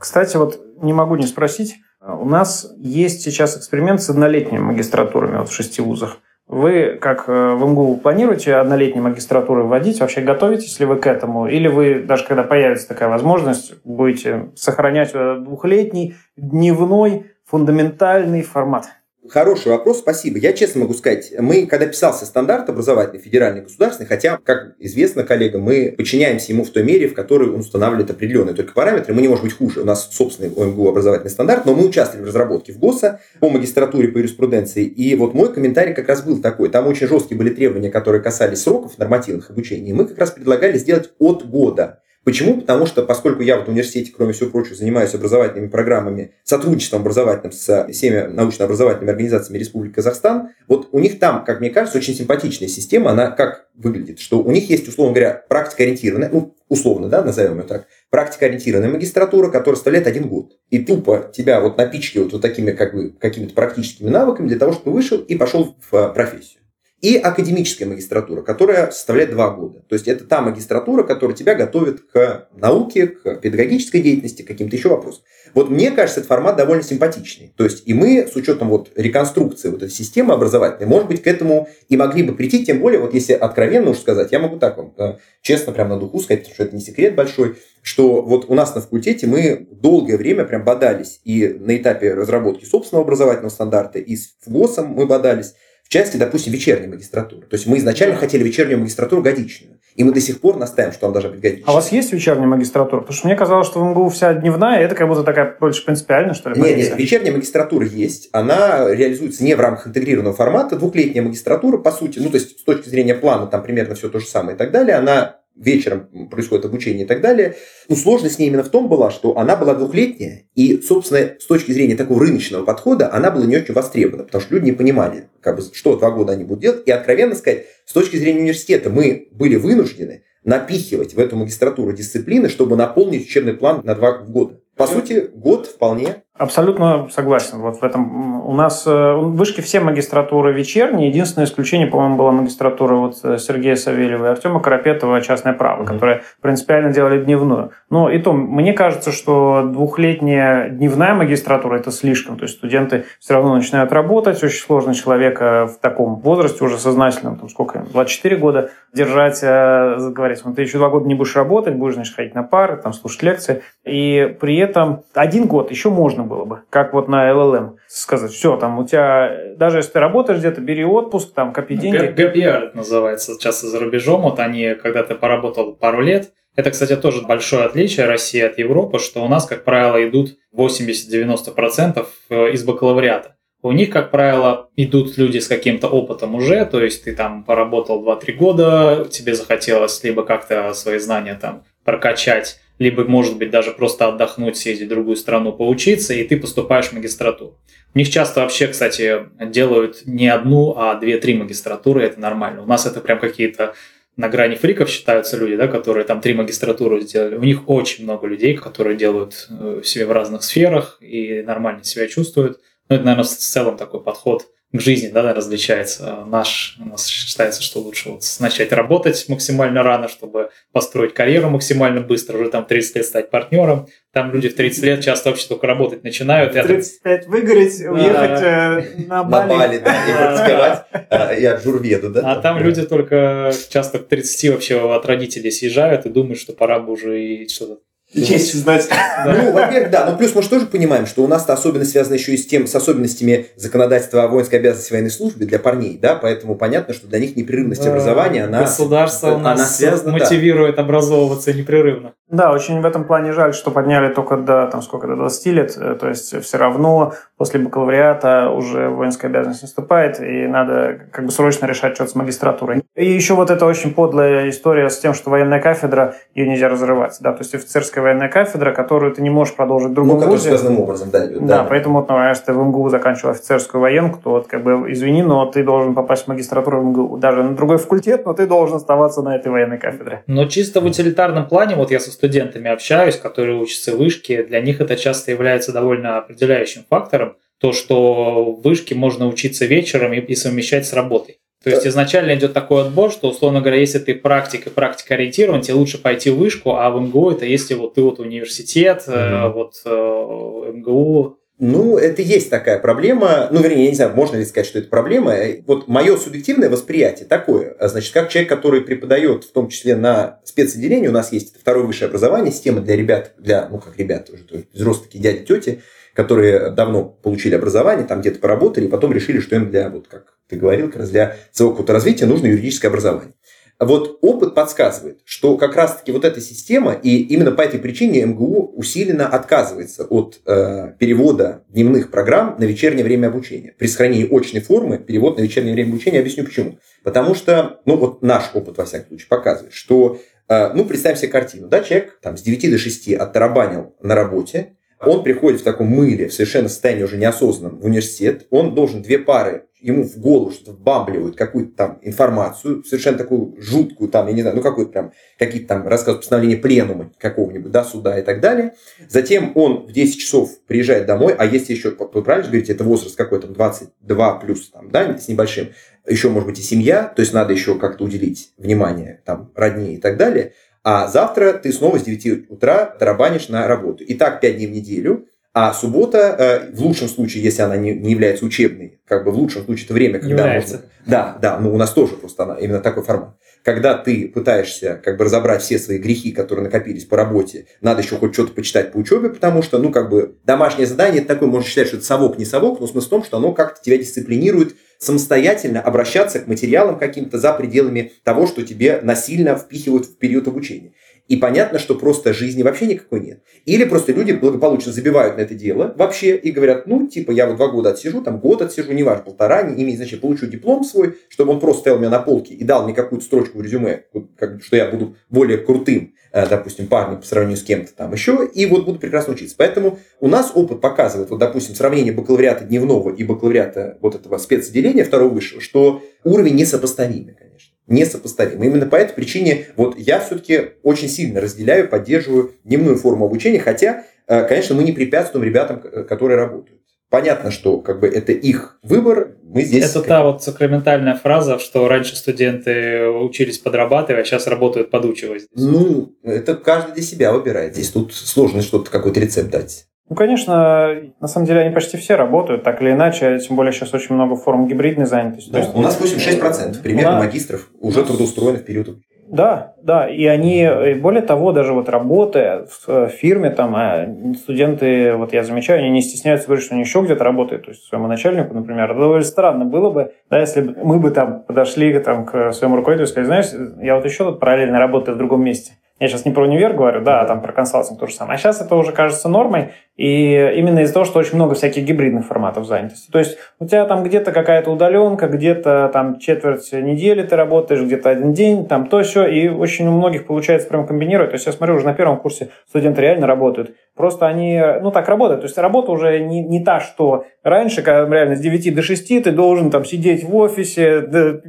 Кстати, 0.03 0.35
вот 0.35 0.59
не 0.81 0.91
могу 0.91 1.15
не 1.15 1.25
спросить. 1.25 1.77
У 2.01 2.25
нас 2.25 2.69
есть 2.77 3.21
сейчас 3.21 3.55
эксперимент 3.55 4.01
с 4.01 4.09
однолетними 4.09 4.59
магистратурами 4.59 5.37
вот 5.37 5.47
в 5.47 5.53
шести 5.53 5.81
вузах. 5.81 6.17
Вы, 6.45 6.97
как 6.99 7.29
э, 7.29 7.53
в 7.53 7.65
МГУ, 7.65 7.95
планируете 7.95 8.55
однолетние 8.55 9.01
магистратуры 9.01 9.63
вводить? 9.63 10.01
Вообще 10.01 10.19
готовитесь 10.19 10.77
ли 10.81 10.85
вы 10.85 10.97
к 10.97 11.07
этому? 11.07 11.47
Или 11.47 11.69
вы, 11.69 12.03
даже 12.03 12.27
когда 12.27 12.43
появится 12.43 12.85
такая 12.85 13.07
возможность, 13.07 13.75
будете 13.85 14.49
сохранять 14.55 15.13
двухлетний, 15.13 16.17
дневной, 16.35 17.31
фундаментальный 17.45 18.41
формат? 18.41 18.89
Хороший 19.29 19.69
вопрос, 19.69 19.99
спасибо. 19.99 20.37
Я 20.37 20.51
честно 20.51 20.81
могу 20.81 20.93
сказать, 20.93 21.31
мы, 21.39 21.65
когда 21.65 21.85
писался 21.85 22.25
стандарт 22.25 22.69
образовательный, 22.69 23.21
федеральный, 23.21 23.61
государственный, 23.61 24.05
хотя, 24.05 24.37
как 24.43 24.75
известно 24.79 25.23
коллегам, 25.23 25.61
мы 25.61 25.93
подчиняемся 25.95 26.51
ему 26.51 26.65
в 26.65 26.71
той 26.71 26.83
мере, 26.83 27.07
в 27.07 27.13
которой 27.13 27.49
он 27.49 27.61
устанавливает 27.61 28.11
определенные 28.11 28.53
только 28.53 28.73
параметры, 28.73 29.13
мы 29.13 29.21
не 29.21 29.29
можем 29.29 29.45
быть 29.45 29.53
хуже. 29.53 29.81
У 29.81 29.85
нас 29.85 30.09
собственный 30.11 30.51
ОМГУ 30.53 30.89
образовательный 30.89 31.31
стандарт, 31.31 31.65
но 31.65 31.73
мы 31.73 31.87
участвовали 31.87 32.25
в 32.25 32.27
разработке 32.27 32.73
в 32.73 32.79
ГОСа 32.79 33.21
по 33.39 33.49
магистратуре 33.49 34.09
по 34.09 34.17
юриспруденции. 34.17 34.83
И 34.83 35.15
вот 35.15 35.33
мой 35.33 35.53
комментарий 35.53 35.93
как 35.93 36.09
раз 36.09 36.21
был 36.21 36.41
такой. 36.41 36.69
Там 36.69 36.87
очень 36.87 37.07
жесткие 37.07 37.37
были 37.37 37.49
требования, 37.49 37.89
которые 37.89 38.21
касались 38.21 38.63
сроков 38.63 38.97
нормативных 38.97 39.49
обучений. 39.49 39.91
И 39.91 39.93
мы 39.93 40.05
как 40.05 40.17
раз 40.17 40.31
предлагали 40.31 40.77
сделать 40.77 41.11
от 41.19 41.47
года. 41.47 42.02
Почему? 42.23 42.61
Потому 42.61 42.85
что, 42.85 43.03
поскольку 43.03 43.41
я 43.41 43.57
вот 43.57 43.65
в 43.67 43.69
университете, 43.69 44.13
кроме 44.15 44.31
всего 44.31 44.49
прочего, 44.49 44.75
занимаюсь 44.75 45.13
образовательными 45.13 45.67
программами, 45.67 46.31
сотрудничеством 46.43 47.01
образовательным 47.01 47.51
с 47.51 47.87
всеми 47.91 48.27
научно-образовательными 48.27 49.11
организациями 49.11 49.59
Республики 49.59 49.95
Казахстан, 49.95 50.49
вот 50.69 50.87
у 50.93 50.99
них 50.99 51.19
там, 51.19 51.43
как 51.43 51.59
мне 51.59 51.69
кажется, 51.69 51.97
очень 51.97 52.15
симпатичная 52.15 52.69
система, 52.69 53.11
она 53.11 53.29
как 53.29 53.67
выглядит, 53.75 54.19
что 54.19 54.41
у 54.41 54.51
них 54.51 54.69
есть, 54.69 54.87
условно 54.87 55.13
говоря, 55.13 55.43
практика-ориентированная, 55.49 56.29
ну, 56.31 56.55
условно, 56.69 57.09
да, 57.09 57.23
назовем 57.23 57.57
ее 57.57 57.63
так, 57.63 57.87
практика-ориентированная 58.09 58.89
магистратура, 58.89 59.49
которая 59.49 59.75
составляет 59.75 60.07
один 60.07 60.29
год. 60.29 60.53
И 60.69 60.79
тупо 60.79 61.29
тебя 61.35 61.59
вот 61.59 61.77
напичкивают 61.77 62.31
вот 62.31 62.41
такими 62.41 62.71
как 62.71 62.93
бы 62.93 63.09
какими-то 63.09 63.53
практическими 63.53 64.09
навыками 64.09 64.47
для 64.47 64.57
того, 64.57 64.71
чтобы 64.71 64.93
вышел 64.93 65.17
и 65.17 65.35
пошел 65.35 65.75
в 65.91 66.13
профессию. 66.13 66.62
И 67.03 67.17
академическая 67.17 67.85
магистратура, 67.85 68.41
которая 68.41 68.89
составляет 68.89 69.31
два 69.31 69.49
года. 69.49 69.81
То 69.89 69.93
есть 69.93 70.07
это 70.07 70.23
та 70.23 70.41
магистратура, 70.41 71.03
которая 71.03 71.35
тебя 71.35 71.53
готовит 71.53 71.99
к 72.09 72.47
науке, 72.55 73.07
к 73.07 73.35
педагогической 73.41 74.01
деятельности, 74.01 74.41
к 74.41 74.47
каким-то 74.47 74.77
еще 74.77 74.87
вопросам. 74.87 75.21
Вот 75.53 75.69
мне 75.69 75.91
кажется, 75.91 76.21
этот 76.21 76.29
формат 76.29 76.55
довольно 76.55 76.81
симпатичный. 76.81 77.53
То 77.57 77.65
есть 77.65 77.83
и 77.85 77.93
мы 77.93 78.25
с 78.25 78.37
учетом 78.37 78.69
вот 78.69 78.89
реконструкции 78.95 79.67
вот 79.67 79.83
этой 79.83 79.91
системы 79.91 80.33
образовательной, 80.33 80.87
может 80.87 81.09
быть, 81.09 81.21
к 81.21 81.27
этому 81.27 81.67
и 81.89 81.97
могли 81.97 82.23
бы 82.23 82.35
прийти, 82.35 82.65
тем 82.65 82.79
более, 82.79 83.01
вот 83.01 83.13
если 83.13 83.33
откровенно 83.33 83.89
уж 83.89 83.97
сказать, 83.97 84.31
я 84.31 84.39
могу 84.39 84.57
так 84.57 84.77
вам 84.77 84.95
честно 85.41 85.73
прямо 85.73 85.95
на 85.95 85.99
духу 85.99 86.19
сказать, 86.19 86.47
что 86.47 86.63
это 86.63 86.73
не 86.73 86.81
секрет 86.81 87.15
большой, 87.15 87.57
что 87.81 88.21
вот 88.21 88.45
у 88.47 88.53
нас 88.53 88.73
на 88.75 88.79
факультете 88.79 89.27
мы 89.27 89.67
долгое 89.71 90.15
время 90.15 90.45
прям 90.45 90.63
бодались 90.63 91.19
и 91.25 91.49
на 91.49 91.75
этапе 91.75 92.13
разработки 92.13 92.63
собственного 92.63 93.03
образовательного 93.03 93.49
стандарта, 93.49 93.99
и 93.99 94.15
с 94.15 94.37
ФГОСом 94.45 94.87
мы 94.87 95.05
бодались, 95.05 95.53
в 95.83 95.89
части, 95.89 96.17
допустим, 96.17 96.51
вечерней 96.53 96.87
магистратуры. 96.87 97.45
То 97.47 97.55
есть 97.55 97.67
мы 97.67 97.77
изначально 97.77 98.15
хотели 98.15 98.43
вечернюю 98.43 98.79
магистратуру 98.79 99.21
годичную. 99.21 99.79
И 99.95 100.03
мы 100.03 100.11
до 100.11 100.19
сих 100.21 100.41
пор 100.41 100.57
настаиваем, 100.57 100.93
что 100.93 101.05
она 101.05 101.13
должна 101.13 101.29
быть 101.29 101.39
годичной. 101.39 101.65
А 101.67 101.71
у 101.71 101.75
вас 101.75 101.91
есть 101.91 102.11
вечерняя 102.13 102.47
магистратура? 102.47 103.01
Потому 103.01 103.15
что 103.15 103.27
мне 103.27 103.35
казалось, 103.35 103.67
что 103.67 103.79
в 103.79 103.87
МГУ 103.87 104.09
вся 104.09 104.33
дневная, 104.33 104.81
и 104.81 104.85
это 104.85 104.95
как 104.95 105.07
будто 105.07 105.23
такая 105.23 105.55
больше 105.59 105.85
принципиальная, 105.85 106.33
что 106.33 106.49
ли? 106.49 106.59
Нет, 106.59 106.77
нет, 106.77 106.97
вечерняя 106.97 107.31
магистратура 107.31 107.85
есть. 107.85 108.29
Она 108.31 108.89
реализуется 108.91 109.43
не 109.43 109.55
в 109.55 109.59
рамках 109.59 109.87
интегрированного 109.87 110.35
формата. 110.35 110.77
Двухлетняя 110.77 111.23
магистратура, 111.23 111.77
по 111.77 111.91
сути, 111.91 112.17
ну, 112.17 112.29
то 112.29 112.37
есть 112.37 112.59
с 112.59 112.63
точки 112.63 112.89
зрения 112.89 113.13
плана 113.13 113.45
там 113.45 113.61
примерно 113.61 113.93
все 113.93 114.09
то 114.09 114.19
же 114.19 114.25
самое 114.25 114.55
и 114.55 114.57
так 114.57 114.71
далее, 114.71 114.95
она 114.95 115.37
вечером 115.55 116.27
происходит 116.29 116.65
обучение 116.65 117.05
и 117.05 117.07
так 117.07 117.21
далее. 117.21 117.55
Ну, 117.87 117.95
сложность 117.95 118.35
с 118.35 118.39
ней 118.39 118.47
именно 118.47 118.63
в 118.63 118.69
том 118.69 118.87
была, 118.87 119.11
что 119.11 119.37
она 119.37 119.55
была 119.55 119.73
двухлетняя, 119.75 120.43
и, 120.55 120.81
собственно, 120.81 121.35
с 121.39 121.45
точки 121.45 121.71
зрения 121.71 121.95
такого 121.95 122.19
рыночного 122.19 122.63
подхода, 122.63 123.11
она 123.13 123.31
была 123.31 123.45
не 123.45 123.57
очень 123.57 123.73
востребована, 123.73 124.23
потому 124.23 124.41
что 124.41 124.53
люди 124.53 124.65
не 124.65 124.71
понимали, 124.71 125.29
как 125.41 125.57
бы, 125.57 125.63
что 125.73 125.95
два 125.97 126.11
года 126.11 126.33
они 126.33 126.43
будут 126.43 126.61
делать. 126.61 126.83
И, 126.85 126.91
откровенно 126.91 127.35
сказать, 127.35 127.65
с 127.85 127.93
точки 127.93 128.17
зрения 128.17 128.41
университета 128.41 128.89
мы 128.89 129.27
были 129.31 129.55
вынуждены 129.55 130.23
напихивать 130.43 131.13
в 131.13 131.19
эту 131.19 131.35
магистратуру 131.35 131.93
дисциплины, 131.93 132.49
чтобы 132.49 132.75
наполнить 132.75 133.25
учебный 133.25 133.53
план 133.53 133.81
на 133.83 133.95
два 133.95 134.17
года. 134.17 134.59
По 134.75 134.87
сути, 134.87 135.29
год 135.33 135.67
вполне 135.67 136.23
Абсолютно 136.35 137.09
согласен. 137.11 137.59
Вот 137.59 137.81
в 137.81 137.83
этом 137.83 138.43
у 138.47 138.55
нас 138.55 138.87
э, 138.87 138.89
в 138.89 139.35
вышке 139.35 139.61
все 139.61 139.79
магистратуры 139.79 140.51
вечерние. 140.51 141.09
Единственное 141.09 141.45
исключение, 141.45 141.85
по-моему, 141.85 142.15
была 142.15 142.31
магистратура 142.31 142.95
вот 142.95 143.19
э, 143.23 143.37
Сергея 143.37 143.75
Савельева 143.75 144.25
и 144.25 144.29
Артема 144.29 144.59
Карапетова 144.59 145.21
«Частное 145.21 145.53
право», 145.53 145.83
mm-hmm. 145.83 145.87
которые 145.87 146.23
принципиально 146.41 146.91
делали 146.91 147.23
дневную. 147.23 147.69
Но 147.91 148.09
и 148.09 148.17
то, 148.17 148.33
мне 148.33 148.73
кажется, 148.73 149.11
что 149.11 149.61
двухлетняя 149.71 150.69
дневная 150.69 151.13
магистратура– 151.13 151.77
это 151.77 151.91
слишком. 151.91 152.37
То 152.37 152.45
есть 152.45 152.55
студенты 152.55 153.05
все 153.19 153.35
равно 153.35 153.55
начинают 153.55 153.91
работать. 153.91 154.43
Очень 154.43 154.59
сложно 154.59 154.95
человека 154.95 155.67
в 155.67 155.79
таком 155.81 156.15
возрасте, 156.15 156.65
уже 156.65 156.79
сознательном, 156.79 157.37
там 157.37 157.47
сколько, 157.47 157.85
24 157.91 158.37
года, 158.37 158.71
держать, 158.91 159.39
э, 159.43 160.09
говорить, 160.09 160.41
вот 160.43 160.55
ты 160.55 160.63
еще 160.63 160.79
два 160.79 160.89
года 160.89 161.07
не 161.07 161.13
будешь 161.13 161.35
работать, 161.35 161.75
будешь, 161.75 161.93
значит, 161.93 162.15
ходить 162.15 162.33
на 162.33 162.41
пары, 162.41 162.77
там, 162.77 162.91
слушать 162.91 163.21
лекции. 163.21 163.61
И 163.85 164.35
при 164.41 164.57
этом 164.57 165.03
один 165.13 165.45
год 165.45 165.69
еще 165.69 165.91
можно 165.91 166.22
можно 166.23 166.35
было 166.35 166.45
бы, 166.45 166.61
как 166.69 166.93
вот 166.93 167.07
на 167.07 167.29
LLM 167.29 167.75
сказать, 167.87 168.31
все, 168.31 168.57
там 168.57 168.79
у 168.79 168.85
тебя, 168.85 169.55
даже 169.57 169.77
если 169.77 169.91
ты 169.91 169.99
работаешь 169.99 170.39
где-то, 170.39 170.61
бери 170.61 170.85
отпуск, 170.85 171.33
там, 171.33 171.53
копи 171.53 171.75
деньги. 171.75 171.97
GPR 171.97 172.67
это 172.67 172.77
называется 172.77 173.39
часто 173.39 173.67
за 173.67 173.79
рубежом, 173.79 174.21
вот 174.21 174.39
они, 174.39 174.75
когда 174.75 175.03
ты 175.03 175.15
поработал 175.15 175.73
пару 175.73 176.01
лет, 176.01 176.31
это, 176.55 176.69
кстати, 176.71 176.95
тоже 176.95 177.21
большое 177.23 177.65
отличие 177.65 178.05
России 178.05 178.41
от 178.41 178.59
Европы, 178.59 178.99
что 178.99 179.23
у 179.23 179.27
нас, 179.27 179.45
как 179.45 179.63
правило, 179.63 180.07
идут 180.07 180.37
80-90% 180.55 182.05
э, 182.29 182.51
из 182.51 182.63
бакалавриата. 182.63 183.37
У 183.63 183.71
них, 183.71 183.89
как 183.89 184.11
правило, 184.11 184.69
идут 184.75 185.17
люди 185.17 185.39
с 185.39 185.47
каким-то 185.47 185.87
опытом 185.87 186.35
уже, 186.35 186.65
то 186.65 186.83
есть 186.83 187.05
ты 187.05 187.15
там 187.15 187.43
поработал 187.43 188.05
2-3 188.05 188.33
года, 188.33 189.07
тебе 189.09 189.33
захотелось 189.33 190.03
либо 190.03 190.23
как-то 190.23 190.73
свои 190.73 190.99
знания 190.99 191.39
там 191.41 191.63
прокачать, 191.83 192.59
либо, 192.79 193.03
может 193.05 193.37
быть, 193.37 193.51
даже 193.51 193.71
просто 193.71 194.07
отдохнуть, 194.07 194.57
съездить 194.57 194.87
в 194.87 194.89
другую 194.89 195.15
страну, 195.15 195.53
поучиться, 195.53 196.13
и 196.13 196.23
ты 196.23 196.37
поступаешь 196.37 196.87
в 196.87 196.93
магистратуру. 196.93 197.57
У 197.93 197.97
них 197.97 198.09
часто 198.09 198.41
вообще, 198.41 198.67
кстати, 198.67 199.27
делают 199.39 200.03
не 200.05 200.27
одну, 200.27 200.75
а 200.77 200.95
две-три 200.95 201.35
магистратуры, 201.35 202.03
это 202.03 202.19
нормально. 202.19 202.63
У 202.63 202.65
нас 202.65 202.85
это 202.85 203.01
прям 203.01 203.19
какие-то 203.19 203.75
на 204.15 204.29
грани 204.29 204.55
фриков 204.55 204.89
считаются 204.89 205.37
люди, 205.37 205.55
да, 205.55 205.67
которые 205.67 206.05
там 206.05 206.21
три 206.21 206.33
магистратуры 206.33 207.01
сделали. 207.01 207.35
У 207.35 207.43
них 207.43 207.67
очень 207.67 208.03
много 208.03 208.27
людей, 208.27 208.55
которые 208.55 208.95
делают 208.95 209.47
э, 209.49 209.81
себе 209.83 210.05
в 210.05 210.11
разных 210.11 210.43
сферах 210.43 210.97
и 211.01 211.41
нормально 211.41 211.83
себя 211.83 212.07
чувствуют. 212.07 212.59
Ну, 212.89 212.95
это, 212.95 213.05
наверное, 213.05 213.25
в 213.25 213.29
целом 213.29 213.77
такой 213.77 214.03
подход 214.03 214.45
к 214.73 214.79
жизни, 214.79 215.09
да, 215.09 215.33
различается. 215.33 216.25
Наш, 216.25 216.77
у 216.83 216.89
нас 216.89 217.05
считается, 217.05 217.61
что 217.61 217.79
лучше 217.79 218.09
вот 218.09 218.23
начать 218.39 218.71
работать 218.71 219.23
максимально 219.29 219.83
рано, 219.83 220.07
чтобы 220.07 220.49
построить 220.71 221.13
карьеру 221.13 221.49
максимально 221.51 222.01
быстро, 222.01 222.39
уже 222.39 222.49
там 222.49 222.65
30 222.65 222.95
лет 222.95 223.05
стать 223.05 223.29
партнером. 223.29 223.87
Там 224.11 224.33
люди 224.33 224.49
в 224.49 224.55
30 224.55 224.83
лет 224.83 225.03
часто 225.03 225.29
вообще 225.29 225.47
только 225.47 225.67
работать 225.67 226.03
начинают. 226.03 226.53
35 226.53 227.27
выгореть, 227.27 227.81
уехать 227.81 228.41
э, 228.41 229.05
на 229.07 229.23
Бали. 229.23 229.49
На 229.49 229.57
Бали, 229.57 229.77
да, 229.77 230.07
и 230.07 230.17
практиковать. 230.17 230.85
Э, 231.09 231.39
и 231.39 231.45
Аджурведу, 231.45 232.09
да? 232.09 232.31
А 232.31 232.41
там 232.41 232.57
люди 232.57 232.81
только 232.81 233.53
часто 233.69 233.99
к 233.99 234.07
30 234.07 234.53
вообще 234.53 234.95
от 234.95 235.05
родителей 235.05 235.51
съезжают 235.51 236.07
и 236.07 236.09
думают, 236.09 236.39
что 236.39 236.53
пора 236.53 236.79
бы 236.79 236.93
уже 236.93 237.21
и 237.21 237.47
что-то 237.47 237.79
Честь 238.13 238.53
знать. 238.55 238.89
Ну, 239.25 239.53
во-первых, 239.53 239.89
да. 239.89 240.05
Но 240.05 240.17
плюс 240.17 240.35
мы 240.35 240.41
же 240.41 240.49
тоже 240.49 240.65
понимаем, 240.65 241.05
что 241.05 241.23
у 241.23 241.27
нас-то 241.27 241.53
особенность 241.53 241.91
связана 241.91 242.15
еще 242.15 242.33
и 242.33 242.37
с 242.37 242.45
тем, 242.45 242.67
с 242.67 242.75
особенностями 242.75 243.47
законодательства 243.55 244.23
о 244.23 244.27
воинской 244.27 244.59
обязанности 244.59 244.91
военной 244.91 245.11
службе 245.11 245.45
для 245.45 245.59
парней, 245.59 245.97
да, 245.97 246.15
поэтому 246.15 246.55
понятно, 246.55 246.93
что 246.93 247.07
для 247.07 247.19
них 247.19 247.37
непрерывность 247.37 247.85
образования, 247.85 248.43
она... 248.45 248.61
Государство 248.61 249.35
у 249.35 249.37
нас 249.37 249.59
она 249.59 249.67
связана, 249.67 250.11
мотивирует 250.11 250.77
образовываться 250.77 251.53
непрерывно. 251.53 252.13
Да, 252.33 252.51
очень 252.51 252.81
в 252.81 252.85
этом 252.85 253.05
плане 253.05 253.31
жаль, 253.31 253.53
что 253.53 253.69
подняли 253.69 254.11
только 254.11 254.37
до, 254.37 254.67
там, 254.67 254.81
сколько, 254.81 255.07
до 255.07 255.15
20 255.15 255.45
лет, 255.47 255.77
э, 255.77 255.95
то 255.99 256.09
есть 256.09 256.43
все 256.43 256.57
равно 256.57 257.13
после 257.37 257.59
бакалавриата 257.59 258.49
уже 258.49 258.89
воинская 258.89 259.29
обязанность 259.29 259.61
наступает, 259.61 260.19
и 260.19 260.47
надо 260.47 261.01
как 261.11 261.25
бы 261.25 261.31
срочно 261.31 261.67
решать 261.67 261.93
что-то 261.93 262.09
с 262.09 262.15
магистратурой. 262.15 262.83
И 262.95 263.05
еще 263.05 263.35
вот 263.35 263.51
эта 263.51 263.65
очень 263.65 263.93
подлая 263.93 264.49
история 264.49 264.89
с 264.89 264.97
тем, 264.97 265.13
что 265.13 265.29
военная 265.29 265.61
кафедра, 265.61 266.15
ее 266.33 266.47
нельзя 266.47 266.69
разрывать, 266.69 267.17
да, 267.19 267.33
то 267.33 267.39
есть 267.39 267.53
офицерская 267.53 268.02
военная 268.03 268.29
кафедра, 268.29 268.71
которую 268.71 269.13
ты 269.13 269.21
не 269.21 269.29
можешь 269.29 269.55
продолжить 269.55 269.91
в 269.91 269.93
другом 269.93 270.19
ну, 270.19 270.27
вузе. 270.27 270.49
связанным 270.49 270.79
образом, 270.79 271.09
да. 271.09 271.27
Да, 271.27 271.39
да 271.39 271.63
поэтому, 271.63 271.99
вот, 271.99 272.09
например, 272.09 272.29
если 272.29 272.45
ты 272.45 272.53
в 272.53 272.63
МГУ 272.63 272.89
заканчивал 272.89 273.31
офицерскую 273.31 273.81
военку, 273.81 274.19
то 274.23 274.29
вот 274.31 274.47
как 274.47 274.63
бы, 274.63 274.91
извини, 274.91 275.23
но 275.23 275.45
ты 275.45 275.63
должен 275.63 275.95
попасть 275.95 276.25
в 276.25 276.27
магистратуру 276.27 276.81
в 276.81 276.85
МГУ, 276.85 277.17
даже 277.17 277.43
на 277.43 277.55
другой 277.55 277.77
факультет, 277.77 278.25
но 278.25 278.33
ты 278.33 278.45
должен 278.45 278.77
оставаться 278.77 279.21
на 279.21 279.35
этой 279.35 279.51
военной 279.51 279.77
кафедре. 279.77 280.23
Но 280.27 280.45
чисто 280.45 280.81
в 280.81 280.85
утилитарном 280.85 281.47
плане, 281.47 281.75
вот 281.75 281.91
я 281.91 281.99
со 281.99 282.11
студентами 282.11 282.69
общаюсь, 282.69 283.15
которые 283.15 283.59
учатся 283.59 283.93
в 283.93 283.97
вышке, 283.97 284.43
для 284.43 284.61
них 284.61 284.81
это 284.81 284.95
часто 284.95 285.31
является 285.31 285.71
довольно 285.71 286.17
определяющим 286.17 286.83
фактором, 286.89 287.35
то, 287.59 287.71
что 287.71 288.43
в 288.43 288.61
вышке 288.61 288.93
можно 288.93 289.25
учиться 289.27 289.65
вечером 289.65 290.11
и, 290.11 290.19
и 290.19 290.35
совмещать 290.35 290.85
с 290.85 290.93
работой. 290.93 291.39
То 291.63 291.69
есть 291.69 291.87
изначально 291.87 292.35
идет 292.35 292.53
такой 292.53 292.81
отбор, 292.81 293.11
что, 293.11 293.29
условно 293.29 293.61
говоря, 293.61 293.79
если 293.79 293.99
ты 293.99 294.15
практик 294.15 294.67
и 294.67 294.69
практик 294.69 295.11
ориентирован, 295.11 295.61
тебе 295.61 295.75
лучше 295.75 295.97
пойти 295.97 296.29
в 296.29 296.35
вышку, 296.35 296.75
а 296.75 296.89
в 296.89 296.99
МГУ 296.99 297.31
это 297.31 297.45
если 297.45 297.73
вот 297.75 297.95
ты 297.95 298.01
вот 298.01 298.19
университет, 298.19 299.05
mm-hmm. 299.07 299.53
вот 299.53 299.81
э, 299.85 300.71
МГУ 300.73 301.37
ну, 301.59 301.97
это 301.97 302.21
есть 302.21 302.49
такая 302.49 302.79
проблема. 302.79 303.47
Ну, 303.51 303.61
вернее, 303.61 303.85
я 303.85 303.89
не 303.91 303.95
знаю, 303.95 304.13
можно 304.15 304.35
ли 304.35 304.43
сказать, 304.43 304.67
что 304.67 304.79
это 304.79 304.89
проблема. 304.89 305.33
Вот 305.65 305.87
мое 305.87 306.17
субъективное 306.17 306.69
восприятие 306.69 307.25
такое. 307.25 307.77
Значит, 307.79 308.11
как 308.13 308.29
человек, 308.29 308.49
который 308.49 308.81
преподает, 308.81 309.45
в 309.45 309.51
том 309.53 309.69
числе 309.69 309.95
на 309.95 310.41
спецотделении, 310.43 311.07
у 311.07 311.13
нас 311.13 311.31
есть 311.31 311.55
второе 311.57 311.85
высшее 311.85 312.09
образование, 312.09 312.51
система 312.51 312.81
для 312.81 312.97
ребят, 312.97 313.33
для, 313.37 313.69
ну, 313.69 313.77
как 313.77 313.97
ребят 313.97 314.29
уже, 314.29 314.43
то 314.43 314.55
есть 314.55 314.67
взрослые 314.73 315.09
дяди, 315.13 315.45
тети, 315.45 315.81
которые 316.13 316.71
давно 316.71 317.03
получили 317.03 317.55
образование, 317.55 318.05
там 318.05 318.21
где-то 318.21 318.39
поработали, 318.39 318.85
и 318.85 318.89
потом 318.89 319.11
решили, 319.11 319.39
что 319.39 319.55
им 319.55 319.69
для, 319.69 319.89
вот 319.89 320.07
как 320.07 320.37
ты 320.47 320.55
говорил, 320.55 320.87
как 320.87 321.01
раз 321.01 321.09
для 321.09 321.37
своего 321.51 321.71
какого-то 321.71 321.93
развития 321.93 322.25
нужно 322.25 322.47
юридическое 322.47 322.89
образование. 322.89 323.33
Вот 323.79 324.19
опыт 324.21 324.53
подсказывает, 324.53 325.19
что 325.25 325.57
как 325.57 325.75
раз-таки 325.75 326.11
вот 326.11 326.25
эта 326.25 326.39
система, 326.41 326.93
и 326.93 327.17
именно 327.17 327.51
по 327.51 327.61
этой 327.61 327.79
причине 327.79 328.25
МГУ 328.25 328.73
усиленно 328.75 329.27
отказывается 329.27 330.05
от 330.05 330.39
э, 330.45 330.93
перевода 330.99 331.63
дневных 331.69 332.11
программ 332.11 332.55
на 332.59 332.63
вечернее 332.63 333.03
время 333.03 333.27
обучения. 333.27 333.73
При 333.77 333.87
сохранении 333.87 334.27
очной 334.31 334.61
формы 334.61 334.99
перевод 334.99 335.37
на 335.37 335.41
вечернее 335.41 335.73
время 335.73 335.89
обучения 335.89 336.19
объясню 336.19 336.45
почему. 336.45 336.77
Потому 337.03 337.35
что, 337.35 337.81
ну 337.85 337.97
вот 337.97 338.21
наш 338.21 338.51
опыт, 338.53 338.77
во 338.77 338.85
всяком 338.85 339.09
случае, 339.09 339.27
показывает, 339.27 339.73
что, 339.73 340.19
э, 340.47 340.73
ну 340.73 340.85
представим 340.85 341.17
себе 341.17 341.29
картину, 341.29 341.67
да, 341.67 341.81
человек 341.81 342.19
там 342.21 342.37
с 342.37 342.41
9 342.41 342.71
до 342.71 342.77
6 342.77 343.13
оттарабанил 343.13 343.95
на 344.01 344.15
работе, 344.15 344.77
он 345.05 345.23
приходит 345.23 345.61
в 345.61 345.63
таком 345.63 345.87
мыле, 345.87 346.27
в 346.27 346.33
совершенно 346.33 346.69
состоянии 346.69 347.03
уже 347.03 347.17
неосознанном 347.17 347.79
в 347.79 347.85
университет, 347.85 348.47
он 348.49 348.75
должен 348.75 349.01
две 349.01 349.19
пары 349.19 349.65
ему 349.83 350.03
в 350.03 350.17
голову 350.17 350.51
что-то 350.51 350.71
вбамбливают, 350.71 351.35
какую-то 351.35 351.75
там 351.75 351.99
информацию, 352.03 352.85
совершенно 352.85 353.17
такую 353.17 353.55
жуткую, 353.59 354.09
там, 354.09 354.27
я 354.27 354.33
не 354.33 354.41
знаю, 354.41 354.55
ну 354.55 354.61
какую-то 354.61 354.93
прям, 354.93 355.11
какие-то 355.37 355.67
там 355.67 355.87
рассказы 355.87 356.19
постановления 356.19 356.55
пленума 356.55 357.11
какого-нибудь, 357.19 357.69
да, 357.69 357.83
суда 357.83 358.17
и 358.17 358.21
так 358.21 358.39
далее. 358.39 358.75
Затем 359.09 359.51
он 359.55 359.85
в 359.85 359.91
10 359.91 360.17
часов 360.17 360.57
приезжает 360.67 361.05
домой, 361.05 361.35
а 361.37 361.45
если 361.45 361.73
еще, 361.73 361.89
вы 361.89 362.23
правильно 362.23 362.47
говорите, 362.47 362.71
это 362.71 362.85
возраст 362.85 363.17
какой-то, 363.17 363.47
22 363.47 364.39
плюс, 364.39 364.69
там, 364.69 364.89
да, 364.89 365.17
с 365.17 365.27
небольшим, 365.27 365.73
еще, 366.07 366.29
может 366.29 366.47
быть, 366.47 366.59
и 366.59 366.63
семья, 366.63 367.03
то 367.13 367.21
есть 367.21 367.33
надо 367.33 367.51
еще 367.51 367.77
как-то 367.77 368.05
уделить 368.05 368.53
внимание 368.57 369.21
там 369.25 369.51
родне 369.53 369.95
и 369.95 369.97
так 369.97 370.15
далее. 370.15 370.53
А 370.83 371.07
завтра 371.07 371.53
ты 371.53 371.71
снова 371.71 371.97
с 371.97 372.03
9 372.03 372.51
утра 372.51 372.85
тарабанишь 372.85 373.47
на 373.47 373.67
работу. 373.67 374.03
И 374.03 374.15
так 374.15 374.41
5 374.41 374.57
дней 374.57 374.67
в 374.67 374.71
неделю, 374.71 375.27
а 375.53 375.71
суббота, 375.71 376.17
э, 376.17 376.75
в 376.75 376.81
лучшем 376.81 377.07
случае, 377.07 377.43
если 377.43 377.61
она 377.61 377.77
не, 377.77 377.93
не 377.93 378.11
является 378.11 378.43
учебной, 378.43 378.99
как 379.05 379.23
бы 379.23 379.31
в 379.31 379.37
лучшем 379.37 379.63
случае 379.63 379.85
это 379.85 379.93
время, 379.93 380.19
когда 380.19 380.47
является. 380.47 380.73
можно... 380.73 380.89
Да, 381.05 381.37
да, 381.39 381.59
ну 381.59 381.73
у 381.73 381.77
нас 381.77 381.91
тоже 381.91 382.15
просто 382.15 382.43
она, 382.43 382.55
именно 382.55 382.79
такой 382.79 383.03
формат. 383.03 383.35
Когда 383.63 383.93
ты 383.93 384.27
пытаешься 384.27 384.99
как 385.03 385.17
бы 385.17 385.25
разобрать 385.25 385.61
все 385.61 385.77
свои 385.77 385.99
грехи, 385.99 386.31
которые 386.31 386.63
накопились 386.65 387.05
по 387.05 387.15
работе, 387.15 387.67
надо 387.81 388.01
еще 388.01 388.17
хоть 388.17 388.33
что-то 388.33 388.53
почитать 388.53 388.91
по 388.91 388.97
учебе, 388.97 389.29
потому 389.29 389.61
что, 389.61 389.77
ну, 389.77 389.91
как 389.91 390.09
бы 390.09 390.35
домашнее 390.43 390.87
задание, 390.87 391.19
это 391.19 391.35
такое, 391.35 391.49
можно 391.49 391.69
считать, 391.69 391.87
что 391.87 391.97
это 391.97 392.05
совок, 392.05 392.39
не 392.39 392.45
совок, 392.45 392.79
но 392.79 392.87
смысл 392.87 393.07
в 393.07 393.09
том, 393.09 393.23
что 393.23 393.37
оно 393.37 393.53
как-то 393.53 393.81
тебя 393.81 393.97
дисциплинирует 393.97 394.75
самостоятельно 394.97 395.81
обращаться 395.81 396.39
к 396.39 396.47
материалам 396.47 396.97
каким-то 396.97 397.37
за 397.37 397.53
пределами 397.53 398.13
того, 398.23 398.47
что 398.47 398.63
тебе 398.63 398.99
насильно 399.03 399.55
впихивают 399.55 400.07
в 400.07 400.17
период 400.17 400.47
обучения. 400.47 400.93
И 401.33 401.35
понятно, 401.35 401.79
что 401.79 401.95
просто 401.95 402.31
жизни 402.31 402.61
вообще 402.61 402.85
никакой 402.85 403.19
нет. 403.19 403.41
Или 403.65 403.85
просто 403.85 404.11
люди 404.11 404.33
благополучно 404.33 404.91
забивают 404.91 405.35
на 405.35 405.41
это 405.41 405.55
дело 405.55 405.91
вообще 405.97 406.35
и 406.35 406.51
говорят, 406.51 406.85
ну, 406.85 407.07
типа, 407.07 407.31
я 407.31 407.47
вот 407.47 407.55
два 407.55 407.69
года 407.69 407.89
отсижу, 407.89 408.21
там 408.21 408.39
год 408.39 408.61
отсижу, 408.61 408.93
не 408.93 409.01
важно, 409.01 409.23
полтора, 409.23 409.63
не 409.63 409.81
имеет 409.81 409.97
значения, 409.97 410.21
получу 410.21 410.45
диплом 410.45 410.83
свой, 410.83 411.17
чтобы 411.29 411.53
он 411.53 411.59
просто 411.59 411.79
стоял 411.79 411.97
у 411.97 412.01
меня 412.01 412.11
на 412.11 412.19
полке 412.19 412.53
и 412.53 412.63
дал 412.63 412.83
мне 412.83 412.93
какую-то 412.93 413.25
строчку 413.25 413.57
в 413.57 413.61
резюме, 413.63 414.03
как, 414.37 414.61
что 414.61 414.75
я 414.75 414.85
буду 414.91 415.15
более 415.31 415.57
крутым, 415.57 416.13
э, 416.31 416.47
допустим, 416.47 416.85
парнем 416.85 417.19
по 417.19 417.25
сравнению 417.25 417.57
с 417.57 417.63
кем-то 417.63 417.91
там 417.95 418.13
еще, 418.13 418.47
и 418.53 418.67
вот 418.67 418.85
буду 418.85 418.99
прекрасно 418.99 419.33
учиться. 419.33 419.55
Поэтому 419.57 419.97
у 420.19 420.27
нас 420.27 420.51
опыт 420.53 420.81
показывает, 420.81 421.31
вот, 421.31 421.39
допустим, 421.39 421.73
сравнение 421.73 422.13
бакалавриата 422.13 422.63
дневного 422.63 423.11
и 423.11 423.23
бакалавриата 423.23 423.97
вот 424.01 424.13
этого 424.13 424.37
спецотделения 424.37 425.03
второго 425.03 425.33
высшего, 425.33 425.61
что 425.61 426.03
уровень 426.23 426.53
несопоставимый, 426.53 427.33
конечно 427.33 427.52
несопоставимы. 427.87 428.65
Именно 428.65 428.85
по 428.85 428.95
этой 428.95 429.13
причине 429.13 429.67
вот 429.75 429.97
я 429.97 430.19
все-таки 430.19 430.71
очень 430.83 431.09
сильно 431.09 431.41
разделяю, 431.41 431.89
поддерживаю 431.89 432.53
дневную 432.63 432.97
форму 432.97 433.25
обучения, 433.25 433.59
хотя, 433.59 434.05
э, 434.27 434.47
конечно, 434.47 434.75
мы 434.75 434.83
не 434.83 434.91
препятствуем 434.91 435.45
ребятам, 435.45 435.81
которые 435.81 436.37
работают. 436.37 436.79
Понятно, 437.09 437.51
что 437.51 437.77
как 437.77 437.99
бы 437.99 438.07
это 438.07 438.31
их 438.31 438.79
выбор, 438.81 439.35
мы 439.43 439.61
здесь... 439.61 439.87
Это 439.87 440.01
та 440.01 440.23
вот 440.23 440.41
сакраментальная 440.41 441.13
фраза, 441.13 441.59
что 441.59 441.87
раньше 441.87 442.15
студенты 442.15 443.07
учились 443.07 443.59
подрабатывать, 443.59 444.23
а 444.23 444.25
сейчас 444.25 444.47
работают 444.47 444.89
подучиваясь. 444.89 445.45
Ну, 445.53 446.15
это 446.23 446.55
каждый 446.55 446.95
для 446.95 447.03
себя 447.03 447.31
выбирает. 447.31 447.75
Здесь 447.75 447.91
тут 447.91 448.15
сложно 448.15 448.63
что-то, 448.63 448.89
какой-то 448.89 449.19
рецепт 449.19 449.51
дать. 449.51 449.85
Ну, 450.13 450.17
конечно, 450.17 450.95
на 451.19 451.27
самом 451.27 451.47
деле 451.47 451.61
они 451.61 451.73
почти 451.73 451.97
все 451.97 452.13
работают, 452.13 452.61
так 452.61 452.83
или 452.83 452.91
иначе, 452.91 453.39
тем 453.39 453.55
более 453.55 453.73
сейчас 453.73 453.95
очень 453.95 454.13
много 454.13 454.35
форм 454.35 454.67
гибридной 454.67 455.07
занятости. 455.07 455.49
Да, 455.49 455.57
есть, 455.57 455.75
у 455.75 455.81
нас 455.81 455.99
86% 455.99 456.83
примерно 456.83 457.13
да. 457.13 457.19
магистров 457.19 457.67
уже 457.81 458.03
трудоустроены 458.05 458.59
в 458.59 458.63
период 458.63 458.89
да, 459.27 459.73
да, 459.81 460.07
и 460.07 460.25
они, 460.25 460.69
более 461.01 461.23
того, 461.23 461.53
даже 461.53 461.73
вот 461.73 461.89
работая 461.89 462.67
в 462.85 463.07
фирме, 463.07 463.49
там, 463.49 463.73
а 463.75 464.05
студенты, 464.35 465.15
вот 465.15 465.33
я 465.33 465.43
замечаю, 465.43 465.79
они 465.79 465.89
не 465.89 466.03
стесняются 466.03 466.45
говорить, 466.45 466.65
что 466.65 466.75
они 466.75 466.83
еще 466.83 467.01
где-то 467.01 467.23
работают, 467.23 467.65
то 467.65 467.71
есть 467.71 467.83
своему 467.85 468.07
начальнику, 468.07 468.53
например. 468.53 468.93
Довольно 468.93 469.23
странно 469.23 469.65
было 469.65 469.89
бы, 469.89 470.11
да, 470.29 470.39
если 470.39 470.61
бы 470.61 470.75
мы 470.83 470.99
бы 470.99 471.09
там 471.09 471.41
подошли 471.41 471.97
там, 471.97 472.27
к 472.27 472.51
своему 472.51 472.75
руководителю 472.75 473.07
и 473.07 473.09
сказали, 473.09 473.25
знаешь, 473.25 473.71
я 473.81 473.95
вот 473.95 474.05
еще 474.05 474.25
тут 474.25 474.39
параллельно 474.39 474.77
работаю 474.77 475.15
в 475.15 475.17
другом 475.17 475.43
месте. 475.43 475.73
Я 475.99 476.07
сейчас 476.07 476.25
не 476.25 476.31
про 476.31 476.43
универ 476.43 476.73
говорю, 476.73 477.01
да, 477.01 477.21
а 477.21 477.25
там 477.25 477.41
про 477.41 477.53
консалтинг 477.53 477.99
то 477.99 478.07
же 478.07 478.13
самое. 478.13 478.35
А 478.35 478.37
сейчас 478.37 478.59
это 478.59 478.75
уже 478.75 478.91
кажется 478.91 479.29
нормой, 479.29 479.69
и 479.95 480.53
именно 480.55 480.79
из-за 480.79 480.93
того, 480.93 481.05
что 481.05 481.19
очень 481.19 481.35
много 481.35 481.53
всяких 481.53 481.83
гибридных 481.83 482.25
форматов 482.25 482.65
занятости. 482.65 483.11
То 483.11 483.19
есть 483.19 483.37
у 483.59 483.67
тебя 483.67 483.85
там 483.85 484.03
где-то 484.03 484.31
какая-то 484.31 484.71
удаленка, 484.71 485.27
где-то 485.27 485.91
там 485.93 486.17
четверть 486.17 486.73
недели 486.73 487.21
ты 487.21 487.35
работаешь, 487.35 487.83
где-то 487.83 488.09
один 488.09 488.33
день, 488.33 488.65
там 488.65 488.87
то 488.87 489.03
все, 489.03 489.27
и 489.27 489.47
очень 489.47 489.87
у 489.87 489.91
многих 489.91 490.25
получается 490.25 490.67
прям 490.67 490.87
комбинировать. 490.87 491.29
То 491.29 491.35
есть 491.35 491.45
я 491.45 491.51
смотрю, 491.51 491.75
уже 491.75 491.85
на 491.85 491.93
первом 491.93 492.17
курсе 492.17 492.49
студенты 492.67 493.01
реально 493.01 493.27
работают. 493.27 493.75
Просто 493.95 494.25
они, 494.25 494.59
ну 494.81 494.89
так 494.89 495.07
работают. 495.07 495.41
То 495.41 495.45
есть 495.45 495.57
работа 495.59 495.91
уже 495.91 496.19
не, 496.19 496.41
не 496.41 496.63
та, 496.63 496.79
что 496.79 497.25
раньше, 497.43 497.83
когда 497.83 498.13
реально 498.13 498.35
с 498.35 498.39
9 498.39 498.73
до 498.73 498.81
6 498.81 499.23
ты 499.23 499.31
должен 499.31 499.69
там 499.69 499.85
сидеть 499.85 500.23
в 500.23 500.35
офисе, 500.35 501.01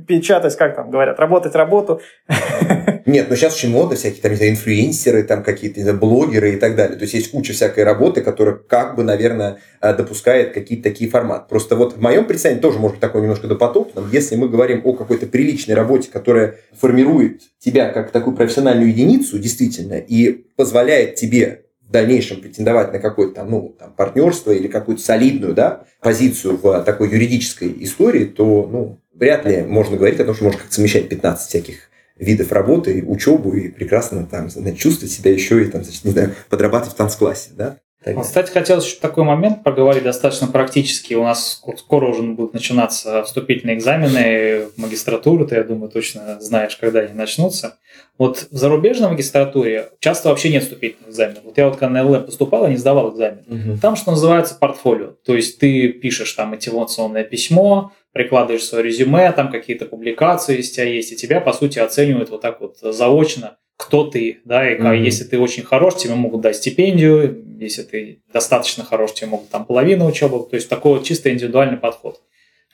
печатать, 0.07 0.54
как 0.57 0.76
там 0.76 0.90
говорят, 0.90 1.18
работать 1.18 1.54
работу. 1.54 2.02
Нет, 3.07 3.29
но 3.29 3.37
сейчас 3.37 3.55
очень 3.55 3.70
модно 3.70 3.97
всякие 3.97 4.23
там, 4.23 4.35
знаю, 4.35 4.53
инфлюенсеры, 4.53 5.23
там 5.23 5.42
какие-то, 5.42 5.92
блогеры 5.94 6.55
и 6.55 6.57
так 6.57 6.77
далее. 6.77 6.97
То 6.97 7.03
есть 7.03 7.14
есть 7.14 7.31
куча 7.31 7.53
всякой 7.53 7.85
работы, 7.85 8.23
которая 8.23 8.55
как 8.55 8.97
бы, 8.97 9.05
наверное, 9.05 9.59
э, 9.81 9.94
допускает 9.94 10.53
какие-то 10.53 10.85
такие 10.85 11.11
форматы. 11.11 11.47
Просто 11.49 11.77
вот 11.77 11.97
в 11.97 12.01
моем 12.01 12.27
представлении 12.27 12.62
тоже 12.62 12.79
может 12.79 12.97
быть 12.97 13.01
такой 13.01 13.23
немножко 13.23 13.47
допотопным. 13.47 14.09
Если 14.12 14.37
мы 14.37 14.49
говорим 14.49 14.81
о 14.85 14.94
какой-то 14.94 15.27
приличной 15.27 15.75
работе, 15.75 16.11
которая 16.11 16.57
формирует 16.79 17.42
тебя 17.59 17.90
как 17.90 18.11
такую 18.11 18.37
профессиональную 18.37 18.88
единицу, 18.88 19.38
действительно, 19.38 19.94
и 19.94 20.44
позволяет 20.57 21.16
тебе 21.16 21.62
в 21.83 21.90
дальнейшем 21.90 22.40
претендовать 22.40 22.92
на 22.92 22.99
какое-то 22.99 23.37
там, 23.37 23.51
ну, 23.51 23.77
там, 23.79 23.92
партнерство 23.92 24.51
или 24.51 24.68
какую-то 24.68 25.03
солидную 25.03 25.55
да, 25.55 25.85
позицию 26.01 26.59
в 26.62 26.83
такой 26.83 27.11
юридической 27.11 27.75
истории, 27.81 28.25
то 28.25 28.68
ну, 28.70 29.01
вряд 29.14 29.44
ли 29.44 29.62
можно 29.62 29.97
говорить 29.97 30.20
о 30.20 30.25
том, 30.25 30.35
что 30.35 30.44
можно 30.44 30.61
как-то 30.61 30.75
совмещать 30.75 31.09
15 31.09 31.49
всяких 31.49 31.90
видов 32.16 32.53
работы, 32.53 33.05
учебу 33.07 33.55
и 33.55 33.68
прекрасно 33.68 34.27
там, 34.27 34.50
значит, 34.50 34.79
чувствовать 34.79 35.12
себя 35.12 35.33
еще 35.33 35.62
и 35.62 35.66
там, 35.66 35.83
значит, 35.85 36.05
не 36.05 36.12
знаю, 36.12 36.35
подрабатывать 36.48 36.94
в 36.94 36.96
танцклассе. 36.96 37.50
Да? 37.57 37.79
Так. 38.05 38.20
Кстати, 38.20 38.53
хотелось 38.53 38.85
еще 38.85 39.00
такой 39.00 39.24
момент 39.24 39.64
поговорить 39.64 40.05
достаточно 40.05 40.46
практически. 40.46 41.14
У 41.14 41.24
нас 41.24 41.62
скоро 41.79 42.09
уже 42.09 42.22
будут 42.22 42.53
начинаться 42.53 43.22
вступительные 43.22 43.77
экзамены 43.77 44.66
в 44.66 44.79
магистратуру, 44.79 45.46
ты, 45.46 45.55
я 45.55 45.64
думаю, 45.64 45.90
точно 45.90 46.38
знаешь, 46.38 46.77
когда 46.77 47.00
они 47.00 47.14
начнутся. 47.14 47.79
Вот 48.18 48.46
в 48.50 48.57
зарубежной 48.57 49.09
магистратуре 49.09 49.88
часто 50.00 50.29
вообще 50.29 50.50
нет 50.50 50.64
вступительных 50.64 51.09
экзаменов. 51.09 51.44
Вот 51.44 51.57
я 51.57 51.66
вот 51.66 51.79
когда 51.79 52.03
на 52.03 52.07
ЛМ 52.07 52.27
поступал, 52.27 52.64
я 52.64 52.70
не 52.70 52.77
сдавал 52.77 53.14
экзамен. 53.14 53.44
Угу. 53.48 53.79
Там, 53.81 53.96
что 53.96 54.11
называется, 54.11 54.55
портфолио. 54.55 55.14
То 55.24 55.35
есть 55.35 55.59
ты 55.59 55.88
пишешь 55.88 56.33
там 56.35 56.50
мотивационное 56.50 57.24
письмо, 57.24 57.92
прикладываешь 58.14 58.64
свое 58.64 58.85
резюме, 58.85 59.31
там 59.33 59.50
какие-то 59.50 59.85
публикации 59.85 60.59
из 60.59 60.70
тебя 60.70 60.85
есть, 60.85 61.12
и 61.12 61.16
тебя, 61.16 61.40
по 61.40 61.53
сути, 61.53 61.81
оценивают 61.81 62.31
вот 62.31 62.40
так 62.40 62.61
вот 62.61 62.79
заочно 62.81 63.59
кто 63.77 64.05
ты, 64.05 64.38
да, 64.44 64.70
и 64.70 64.79
mm-hmm. 64.79 64.98
если 64.98 65.24
ты 65.24 65.38
очень 65.38 65.64
хорош, 65.64 65.96
тебе 65.96 66.14
могут 66.14 66.42
дать 66.42 66.57
стипендию, 66.57 67.44
если 67.59 67.83
ты 67.83 68.22
достаточно 68.33 68.85
хорош, 68.85 69.12
тебе 69.14 69.27
могут 69.27 69.50
там 69.50 69.64
половину 69.64 70.07
учебы, 70.07 70.46
то 70.48 70.55
есть 70.55 70.68
такой 70.68 70.98
вот 70.98 71.05
чисто 71.05 71.33
индивидуальный 71.33 71.77
подход. 71.77 72.20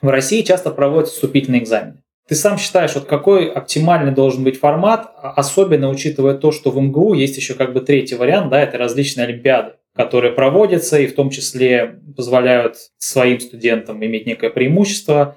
В 0.02 0.08
России 0.08 0.42
часто 0.42 0.70
проводят 0.70 1.08
вступительные 1.08 1.62
экзамены. 1.62 2.02
Ты 2.28 2.34
сам 2.34 2.58
считаешь, 2.58 2.94
вот 2.94 3.06
какой 3.06 3.50
оптимальный 3.50 4.12
должен 4.12 4.44
быть 4.44 4.58
формат, 4.58 5.10
а 5.16 5.32
особенно 5.32 5.88
учитывая 5.88 6.34
то, 6.34 6.52
что 6.52 6.70
в 6.70 6.80
МГУ 6.80 7.14
есть 7.14 7.36
еще 7.36 7.54
как 7.54 7.72
бы 7.72 7.80
третий 7.80 8.14
вариант, 8.14 8.50
да, 8.50 8.62
это 8.62 8.78
различные 8.78 9.24
олимпиады, 9.26 9.72
которые 10.04 10.32
проводятся 10.32 10.98
и 10.98 11.06
в 11.06 11.14
том 11.14 11.28
числе 11.28 12.00
позволяют 12.16 12.76
своим 12.96 13.38
студентам 13.38 14.02
иметь 14.02 14.24
некое 14.24 14.48
преимущество, 14.48 15.36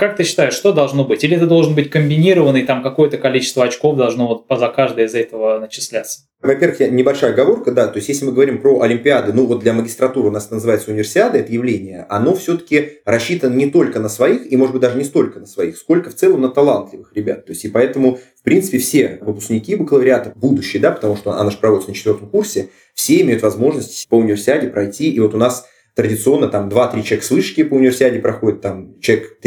как 0.00 0.16
ты 0.16 0.24
считаешь, 0.24 0.54
что 0.54 0.72
должно 0.72 1.04
быть? 1.04 1.22
Или 1.24 1.36
это 1.36 1.46
должен 1.46 1.74
быть 1.74 1.90
комбинированный, 1.90 2.64
там 2.64 2.82
какое-то 2.82 3.18
количество 3.18 3.64
очков 3.64 3.98
должно 3.98 4.26
вот 4.26 4.58
за 4.58 4.68
каждое 4.68 5.04
из 5.04 5.14
этого 5.14 5.58
начисляться? 5.60 6.22
Во-первых, 6.40 6.80
небольшая 6.90 7.32
оговорка, 7.34 7.70
да, 7.70 7.86
то 7.86 7.98
есть 7.98 8.08
если 8.08 8.24
мы 8.24 8.32
говорим 8.32 8.62
про 8.62 8.80
Олимпиады, 8.80 9.34
ну 9.34 9.44
вот 9.44 9.60
для 9.60 9.74
магистратуры 9.74 10.28
у 10.28 10.30
нас 10.30 10.46
это 10.46 10.54
называется 10.54 10.90
универсиада, 10.90 11.36
это 11.36 11.52
явление, 11.52 12.06
оно 12.08 12.34
все-таки 12.34 13.00
рассчитано 13.04 13.54
не 13.54 13.70
только 13.70 14.00
на 14.00 14.08
своих, 14.08 14.50
и 14.50 14.56
может 14.56 14.72
быть 14.72 14.80
даже 14.80 14.96
не 14.96 15.04
столько 15.04 15.38
на 15.38 15.44
своих, 15.44 15.76
сколько 15.76 16.08
в 16.08 16.14
целом 16.14 16.40
на 16.40 16.48
талантливых 16.48 17.12
ребят. 17.14 17.44
То 17.44 17.52
есть 17.52 17.66
и 17.66 17.68
поэтому, 17.68 18.18
в 18.38 18.42
принципе, 18.42 18.78
все 18.78 19.18
выпускники 19.20 19.76
бакалавриата, 19.76 20.32
будущие, 20.34 20.80
да, 20.80 20.92
потому 20.92 21.14
что 21.14 21.32
она 21.32 21.50
же 21.50 21.58
проводится 21.58 21.90
на 21.90 21.94
четвертом 21.94 22.30
курсе, 22.30 22.70
все 22.94 23.20
имеют 23.20 23.42
возможность 23.42 24.08
по 24.08 24.14
универсиаде 24.14 24.68
пройти, 24.68 25.10
и 25.10 25.20
вот 25.20 25.34
у 25.34 25.36
нас 25.36 25.66
традиционно 25.94 26.48
там 26.48 26.68
2-3 26.68 27.02
человека 27.02 27.26
с 27.26 27.30
вышки 27.30 27.62
по 27.62 27.74
универсиаде 27.74 28.18
проходит, 28.18 28.62
там 28.62 28.98
человек 29.00 29.40